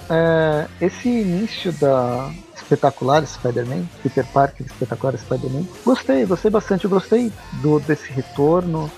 é, 0.10 0.68
esse 0.82 1.08
início 1.08 1.72
da, 1.74 2.32
espetacular 2.70 3.26
Spider-Man, 3.26 3.86
Peter 4.04 4.26
Parker 4.26 4.66
espetacular 4.66 5.18
Spider-Man. 5.18 5.66
Gostei, 5.84 6.26
gostei 6.26 6.52
bastante. 6.52 6.88
Gostei 6.88 7.32
do, 7.62 7.80
desse 7.80 8.12
retorno 8.12 8.90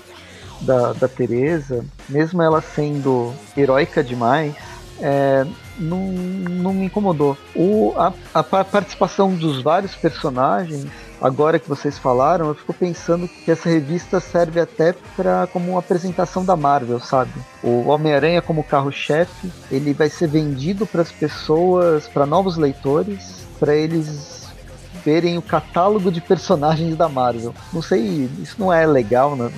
da, 0.60 0.92
da 0.92 1.08
Teresa, 1.08 1.84
mesmo 2.08 2.42
ela 2.42 2.60
sendo 2.60 3.32
heróica 3.56 4.04
demais. 4.04 4.54
É, 5.00 5.46
não, 5.78 6.12
não 6.12 6.74
me 6.74 6.84
incomodou. 6.84 7.36
O, 7.56 7.94
a, 7.96 8.12
a 8.34 8.42
participação 8.42 9.34
dos 9.34 9.62
vários 9.62 9.94
personagens 9.96 10.86
agora 11.22 11.58
que 11.58 11.68
vocês 11.68 11.98
falaram, 11.98 12.48
eu 12.48 12.54
fico 12.54 12.74
pensando 12.74 13.28
que 13.28 13.50
essa 13.50 13.68
revista 13.68 14.18
serve 14.18 14.58
até 14.58 14.92
para 15.16 15.46
como 15.46 15.70
uma 15.70 15.78
apresentação 15.78 16.44
da 16.44 16.56
Marvel, 16.56 16.98
sabe? 16.98 17.32
O 17.62 17.88
Homem-Aranha 17.88 18.42
como 18.42 18.64
carro-chefe, 18.64 19.50
ele 19.70 19.94
vai 19.94 20.10
ser 20.10 20.26
vendido 20.26 20.84
para 20.84 21.02
as 21.02 21.12
pessoas, 21.12 22.08
para 22.08 22.26
novos 22.26 22.56
leitores, 22.56 23.41
para 23.62 23.76
eles 23.76 24.48
verem 25.04 25.38
o 25.38 25.42
catálogo 25.42 26.10
de 26.10 26.20
personagens 26.20 26.96
da 26.96 27.08
Marvel. 27.08 27.54
Não 27.72 27.80
sei, 27.80 28.28
isso 28.40 28.56
não 28.58 28.72
é 28.72 28.84
legal, 28.84 29.36
né, 29.36 29.52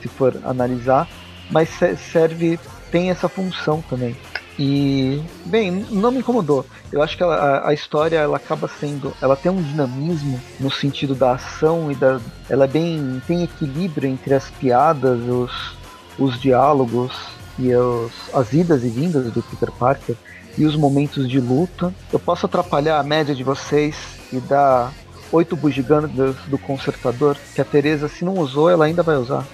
se 0.00 0.08
for 0.08 0.34
analisar, 0.42 1.06
mas 1.50 1.68
serve, 2.10 2.58
tem 2.90 3.10
essa 3.10 3.28
função 3.28 3.84
também. 3.90 4.16
E, 4.58 5.22
bem, 5.44 5.84
não 5.90 6.10
me 6.10 6.20
incomodou. 6.20 6.64
Eu 6.90 7.02
acho 7.02 7.14
que 7.14 7.22
ela, 7.22 7.68
a, 7.68 7.74
história 7.74 8.16
ela 8.16 8.38
acaba 8.38 8.66
sendo. 8.68 9.12
Ela 9.20 9.36
tem 9.36 9.52
um 9.52 9.62
dinamismo 9.62 10.40
no 10.58 10.70
sentido 10.70 11.14
da 11.14 11.32
ação 11.32 11.92
e 11.92 11.94
da. 11.94 12.20
Ela 12.48 12.64
é 12.64 12.68
bem. 12.68 13.22
tem 13.26 13.42
equilíbrio 13.42 14.08
entre 14.08 14.34
as 14.34 14.50
piadas, 14.50 15.18
os, 15.28 15.76
os 16.18 16.40
diálogos 16.40 17.12
e 17.58 17.74
os, 17.74 18.12
as 18.32 18.52
idas 18.52 18.84
e 18.84 18.88
vindas 18.88 19.30
do 19.30 19.42
Peter 19.42 19.72
Parker 19.72 20.16
e 20.56 20.64
os 20.64 20.76
momentos 20.76 21.28
de 21.28 21.40
luta. 21.40 21.92
Eu 22.12 22.18
posso 22.18 22.46
atrapalhar 22.46 22.98
a 22.98 23.02
média 23.02 23.34
de 23.34 23.42
vocês 23.42 23.96
e 24.32 24.38
dar 24.40 24.92
oito 25.30 25.56
bugigangas 25.56 26.36
do 26.46 26.58
consertador, 26.58 27.36
que 27.54 27.60
a 27.60 27.64
Teresa, 27.64 28.08
se 28.08 28.24
não 28.24 28.34
usou, 28.34 28.68
ela 28.68 28.84
ainda 28.84 29.02
vai 29.02 29.16
usar. 29.16 29.46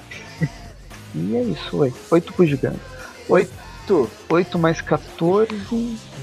e 1.14 1.36
é 1.36 1.42
isso, 1.42 1.78
oi. 1.78 1.92
Oito 2.10 2.32
bugigangas. 2.36 2.80
Oito. 3.28 4.10
Oito 4.28 4.58
mais 4.58 4.80
14. 4.80 5.48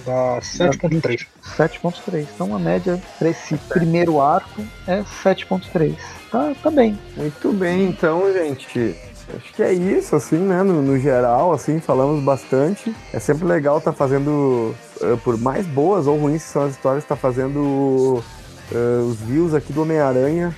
Dá 0.05 0.39
7.3. 0.39 1.25
7.3. 1.57 2.27
Então 2.35 2.55
a 2.55 2.59
média 2.59 3.01
para 3.17 3.29
esse 3.29 3.55
primeiro 3.57 4.21
arco 4.21 4.63
é 4.85 5.01
7.3. 5.23 5.95
Tá, 6.31 6.53
tá 6.61 6.69
bem. 6.69 6.99
Muito 7.17 7.51
bem, 7.53 7.85
então, 7.85 8.31
gente. 8.31 8.95
Acho 9.33 9.53
que 9.53 9.63
é 9.63 9.73
isso, 9.73 10.15
assim, 10.15 10.37
né? 10.37 10.61
No, 10.61 10.81
no, 10.81 10.99
geral, 10.99 11.51
assim, 11.51 11.79
falamos 11.79 12.23
bastante. 12.23 12.95
É 13.11 13.19
sempre 13.19 13.45
legal 13.45 13.79
estar 13.79 13.91
tá 13.91 13.97
fazendo, 13.97 14.75
uh, 15.01 15.17
por 15.23 15.37
mais 15.37 15.65
boas 15.65 16.05
ou 16.05 16.17
ruins 16.17 16.43
que 16.43 16.49
são 16.49 16.63
as 16.63 16.71
histórias, 16.71 17.03
estar 17.03 17.15
tá 17.15 17.21
fazendo 17.21 18.23
uh, 18.71 19.09
os 19.09 19.19
views 19.21 19.53
aqui 19.53 19.73
do 19.73 19.81
Homem-Aranha 19.81 20.55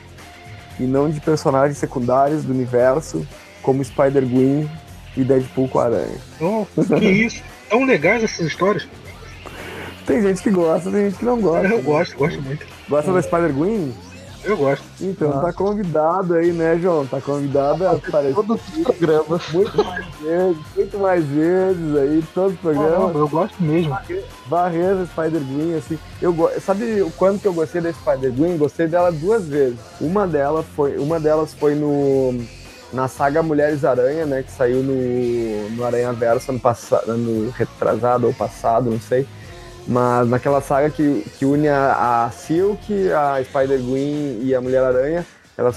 e 0.80 0.84
não 0.84 1.10
de 1.10 1.20
personagens 1.22 1.78
secundários 1.78 2.44
do 2.44 2.54
universo, 2.54 3.26
como 3.62 3.84
Spider-Gwen 3.84 4.70
e 5.16 5.24
Deadpool 5.24 5.70
com 5.70 5.80
a 5.80 5.86
Aranha. 5.86 6.18
Oh, 6.40 6.66
que 7.00 7.06
isso! 7.06 7.42
Tão 7.70 7.86
legais 7.86 8.24
essas 8.24 8.48
histórias. 8.48 8.88
Tem 10.06 10.22
gente 10.22 10.42
que 10.42 10.52
gosta, 10.52 10.90
tem 10.90 11.06
gente 11.06 11.20
que 11.20 11.26
não 11.26 11.42
gosta. 11.42 11.68
Eu 11.68 11.82
gosto, 11.82 12.18
gosto 12.18 12.42
muito. 12.42 12.66
Gosta 12.88 13.12
da 13.12 13.22
Spider-Gwen? 13.22 13.94
Eu 14.44 14.58
gosto. 14.58 14.84
Então, 15.02 15.30
Nossa. 15.30 15.42
tá 15.42 15.54
convidado 15.54 16.34
aí, 16.36 16.52
né, 16.52 16.78
João? 16.82 17.06
Tá 17.06 17.20
convidado 17.20 17.86
a 17.86 17.92
aparecer. 17.92 18.36
Todos 18.36 18.62
os 18.62 18.84
programas. 18.84 19.50
Muito 19.50 19.84
mais 19.84 20.06
vezes, 20.22 20.58
muito 20.76 21.00
mais 21.00 21.26
vezes 21.26 21.96
aí, 21.96 22.24
todos 22.34 22.54
os 22.54 22.60
programas. 22.60 23.16
eu 23.16 23.28
gosto 23.28 23.64
mesmo. 23.64 23.98
Barreira 24.48 25.06
Spider-Gwen, 25.06 25.76
assim. 25.76 26.00
Eu, 26.22 26.36
sabe 26.60 27.02
o 27.02 27.12
quanto 27.12 27.42
que 27.42 27.48
eu 27.48 27.54
gostei 27.54 27.82
da 27.82 27.92
Spider-Gwen? 27.92 28.58
Gostei 28.58 28.88
dela 28.88 29.12
duas 29.12 29.48
vezes. 29.48 29.80
Uma 30.00 30.28
delas 30.28 30.66
foi, 30.76 30.98
uma 30.98 31.20
delas 31.20 31.54
foi 31.54 31.76
no 31.76 32.40
na 32.94 33.08
saga 33.08 33.44
Mulheres 33.44 33.84
Aranha, 33.84 34.26
né, 34.26 34.44
que 34.44 34.52
saiu 34.52 34.82
no, 34.82 35.70
no 35.72 35.84
Aranha 35.84 36.14
Verso 36.14 36.52
ano 36.52 36.60
passado, 36.60 37.10
ano 37.10 37.50
retrasado 37.52 38.28
ou 38.28 38.34
passado, 38.34 38.90
não 38.90 39.00
sei. 39.00 39.28
Mas 39.88 40.28
naquela 40.28 40.60
saga 40.60 40.90
que, 40.90 41.26
que 41.38 41.46
une 41.46 41.70
a, 41.70 42.26
a 42.26 42.32
Silk, 42.32 43.12
a 43.12 43.42
Spider-Gwen 43.42 44.40
e 44.42 44.54
a 44.54 44.60
Mulher-Aranha, 44.60 45.26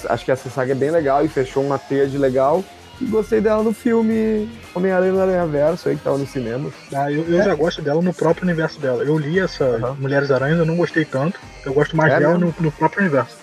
acho 0.09 0.25
que 0.25 0.31
essa 0.31 0.49
saga 0.49 0.73
é 0.73 0.75
bem 0.75 0.91
legal 0.91 1.23
e 1.23 1.29
fechou 1.29 1.63
uma 1.63 1.79
teia 1.79 2.05
de 2.05 2.17
legal. 2.17 2.63
E 2.99 3.05
gostei 3.05 3.41
dela 3.41 3.63
no 3.63 3.73
filme 3.73 4.47
Homem-Aranha 4.75 5.11
no 5.11 5.21
Aranha 5.21 5.47
Verso, 5.47 5.89
aí 5.89 5.95
que 5.95 6.03
tava 6.03 6.19
no 6.19 6.27
cinema. 6.27 6.69
Ah, 6.93 7.11
eu, 7.11 7.23
eu 7.27 7.41
é. 7.41 7.45
já 7.45 7.55
gosto 7.55 7.81
dela 7.81 8.01
no 8.01 8.13
próprio 8.13 8.43
universo 8.43 8.79
dela. 8.79 9.03
Eu 9.03 9.17
li 9.17 9.39
essa 9.39 9.65
uhum. 9.65 9.95
Mulheres 9.95 10.29
Aranhas, 10.29 10.59
eu 10.59 10.65
não 10.65 10.75
gostei 10.75 11.03
tanto. 11.03 11.39
Eu 11.65 11.73
gosto 11.73 11.95
mais 11.97 12.13
é 12.13 12.19
dela 12.19 12.37
no, 12.37 12.53
no, 12.59 12.71
próprio 12.71 13.01
universo. 13.01 13.35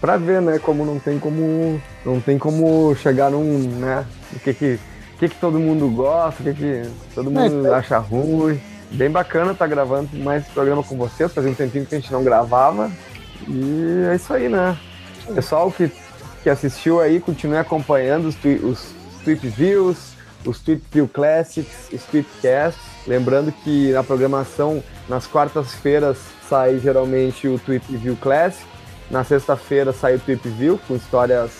Pra 0.00 0.16
ver, 0.16 0.40
né, 0.40 0.58
como 0.58 0.86
não 0.86 0.98
tem 0.98 1.18
como. 1.18 1.80
Não 2.04 2.18
tem 2.20 2.38
como 2.38 2.94
chegar 2.96 3.30
num. 3.30 3.58
né? 3.78 4.06
O 4.32 4.38
que 4.38 4.54
que. 4.54 4.78
O 5.14 5.18
que, 5.18 5.28
que 5.28 5.36
todo 5.36 5.60
mundo 5.60 5.88
gosta, 5.90 6.42
o 6.42 6.46
que, 6.46 6.54
que 6.54 6.82
todo 7.14 7.30
é, 7.30 7.32
mundo 7.32 7.66
é, 7.66 7.74
acha 7.74 7.98
ruim. 7.98 8.60
Bem 8.94 9.10
bacana 9.10 9.50
estar 9.50 9.64
tá 9.64 9.68
gravando 9.68 10.08
mais 10.18 10.44
esse 10.44 10.52
programa 10.52 10.80
com 10.80 10.96
vocês, 10.96 11.32
fazia 11.32 11.50
um 11.50 11.54
tempinho 11.54 11.84
que 11.84 11.96
a 11.96 11.98
gente 11.98 12.12
não 12.12 12.22
gravava. 12.22 12.88
E 13.48 14.04
é 14.08 14.14
isso 14.14 14.32
aí, 14.32 14.48
né? 14.48 14.78
Pessoal 15.34 15.68
que, 15.72 15.90
que 16.44 16.48
assistiu 16.48 17.00
aí, 17.00 17.18
continue 17.18 17.56
acompanhando 17.56 18.28
os, 18.28 18.36
os 18.62 18.94
Tweet 19.24 19.48
Views, 19.48 20.12
os 20.46 20.60
Tweet 20.60 20.80
View 20.92 21.08
Classics, 21.08 21.88
os 21.92 22.04
Tweetcasts. 22.04 22.80
Lembrando 23.04 23.50
que 23.50 23.90
na 23.90 24.04
programação, 24.04 24.80
nas 25.08 25.26
quartas-feiras, 25.26 26.18
sai 26.48 26.78
geralmente 26.78 27.48
o 27.48 27.58
Tweet 27.58 27.84
View 27.96 28.16
Classic. 28.16 28.64
Na 29.10 29.24
sexta-feira 29.24 29.92
sai 29.92 30.14
o 30.14 30.20
Tweet 30.20 30.48
View 30.50 30.78
com 30.86 30.94
histórias 30.94 31.50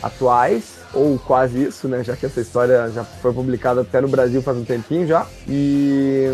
atuais 0.00 0.73
ou 0.94 1.18
quase 1.18 1.64
isso, 1.64 1.88
né? 1.88 2.02
Já 2.04 2.16
que 2.16 2.26
essa 2.26 2.40
história 2.40 2.90
já 2.90 3.04
foi 3.04 3.32
publicada 3.32 3.80
até 3.80 4.00
no 4.00 4.08
Brasil 4.08 4.40
faz 4.42 4.56
um 4.56 4.64
tempinho 4.64 5.06
já. 5.06 5.26
E 5.48 6.28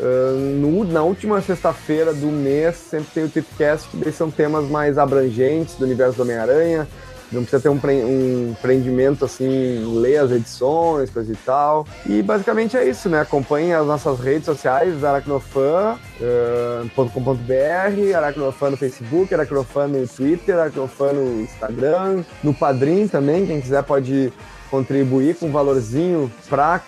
uh, 0.00 0.34
no, 0.60 0.84
na 0.84 1.02
última 1.02 1.40
sexta-feira 1.40 2.12
do 2.12 2.26
mês 2.26 2.76
sempre 2.76 3.08
tem 3.14 3.24
o 3.24 3.28
Tipcast, 3.28 3.88
que 3.96 4.12
são 4.12 4.30
temas 4.30 4.68
mais 4.68 4.98
abrangentes 4.98 5.76
do 5.76 5.84
universo 5.84 6.16
do 6.16 6.22
Homem-Aranha, 6.22 6.86
não 7.32 7.42
precisa 7.42 7.62
ter 7.62 7.68
um, 7.68 7.78
pre 7.78 8.04
um 8.04 8.54
prendimento 8.60 9.24
assim, 9.24 10.00
ler 10.00 10.18
as 10.18 10.30
edições, 10.30 11.10
coisa 11.10 11.32
e 11.32 11.36
tal. 11.36 11.86
E 12.06 12.22
basicamente 12.22 12.76
é 12.76 12.88
isso, 12.88 13.08
né? 13.08 13.20
Acompanhe 13.20 13.72
as 13.72 13.86
nossas 13.86 14.20
redes 14.20 14.44
sociais, 14.44 15.02
aracnofan.com.br, 15.02 16.20
uh, 16.20 18.16
aracnofan 18.16 18.70
no 18.70 18.76
Facebook, 18.76 19.34
aracnofan 19.34 19.88
no 19.88 20.06
Twitter, 20.06 20.58
aracnofan 20.58 21.12
no 21.12 21.42
Instagram, 21.42 22.22
no 22.42 22.54
Padrim 22.54 23.08
também, 23.08 23.46
quem 23.46 23.60
quiser 23.60 23.82
pode 23.82 24.32
contribuir 24.70 25.36
com 25.36 25.48
um 25.48 25.52
valorzinho 25.52 26.32
para 26.48 26.78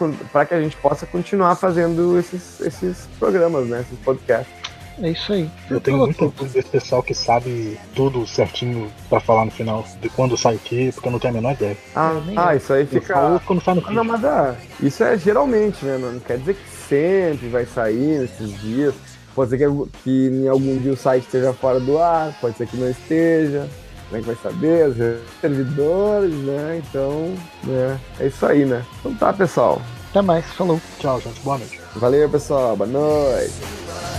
que 0.46 0.54
a 0.54 0.60
gente 0.60 0.76
possa 0.78 1.04
continuar 1.04 1.54
fazendo 1.54 2.18
esses, 2.18 2.58
esses 2.62 3.06
programas, 3.18 3.66
né? 3.66 3.82
Esses 3.82 3.98
podcasts. 3.98 4.63
É 5.02 5.10
isso 5.10 5.32
aí. 5.32 5.50
Eu 5.70 5.80
tenho 5.80 5.98
muito 5.98 6.24
orgulho 6.24 6.50
desse 6.50 6.68
pessoal 6.68 7.02
que 7.02 7.14
sabe 7.14 7.78
tudo 7.94 8.26
certinho 8.26 8.90
pra 9.08 9.20
falar 9.20 9.44
no 9.44 9.50
final 9.50 9.84
de 10.00 10.08
quando 10.08 10.36
sai 10.36 10.56
o 10.56 10.58
que, 10.58 10.92
porque 10.92 11.08
eu 11.08 11.12
não 11.12 11.18
tenho 11.18 11.32
a 11.32 11.36
menor 11.36 11.52
ideia. 11.52 11.76
Ah, 11.94 12.12
ah 12.36 12.56
isso 12.56 12.72
aí 12.72 12.86
fica. 12.86 13.40
Quando 13.44 13.62
sai 13.62 13.74
no 13.74 13.82
ah, 13.86 13.90
Não, 13.90 14.04
mas 14.04 14.24
ah, 14.24 14.54
isso 14.80 15.02
é 15.02 15.18
geralmente, 15.18 15.84
né? 15.84 15.98
Não 15.98 16.20
quer 16.20 16.38
dizer 16.38 16.54
que 16.54 16.70
sempre 16.88 17.48
vai 17.48 17.66
sair 17.66 18.20
nesses 18.20 18.60
dias. 18.60 18.94
Pode 19.34 19.50
ser 19.50 19.58
que, 19.58 19.90
que 20.04 20.28
em 20.28 20.48
algum 20.48 20.78
dia 20.78 20.92
o 20.92 20.96
site 20.96 21.24
esteja 21.24 21.52
fora 21.52 21.80
do 21.80 21.98
ar, 21.98 22.32
pode 22.40 22.56
ser 22.56 22.68
que 22.68 22.76
não 22.76 22.88
esteja. 22.88 23.68
Como 24.08 24.18
é 24.18 24.20
que 24.20 24.26
vai 24.26 24.36
saber? 24.36 24.88
Os 24.88 24.96
servidores, 25.40 26.34
né? 26.34 26.82
Então, 26.86 27.34
né? 27.64 27.98
É 28.20 28.26
isso 28.26 28.46
aí, 28.46 28.64
né? 28.64 28.84
Então 29.00 29.14
tá, 29.14 29.32
pessoal. 29.32 29.82
Até 30.10 30.22
mais, 30.22 30.44
falou. 30.52 30.80
Tchau, 31.00 31.20
gente. 31.20 31.40
Boa 31.40 31.58
noite. 31.58 31.80
Valeu, 31.96 32.30
pessoal. 32.30 32.76
Boa 32.76 32.88
noite. 32.88 34.13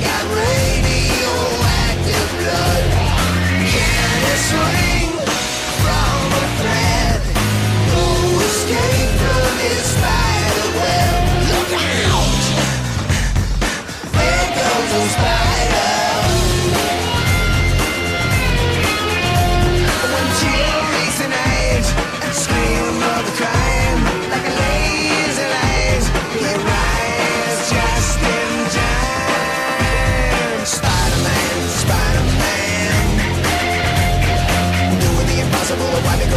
Got 0.00 0.24
radioactive 0.34 2.28
blood. 2.38 2.84
Can 3.72 4.22
it 4.32 4.40
swing? 4.48 4.97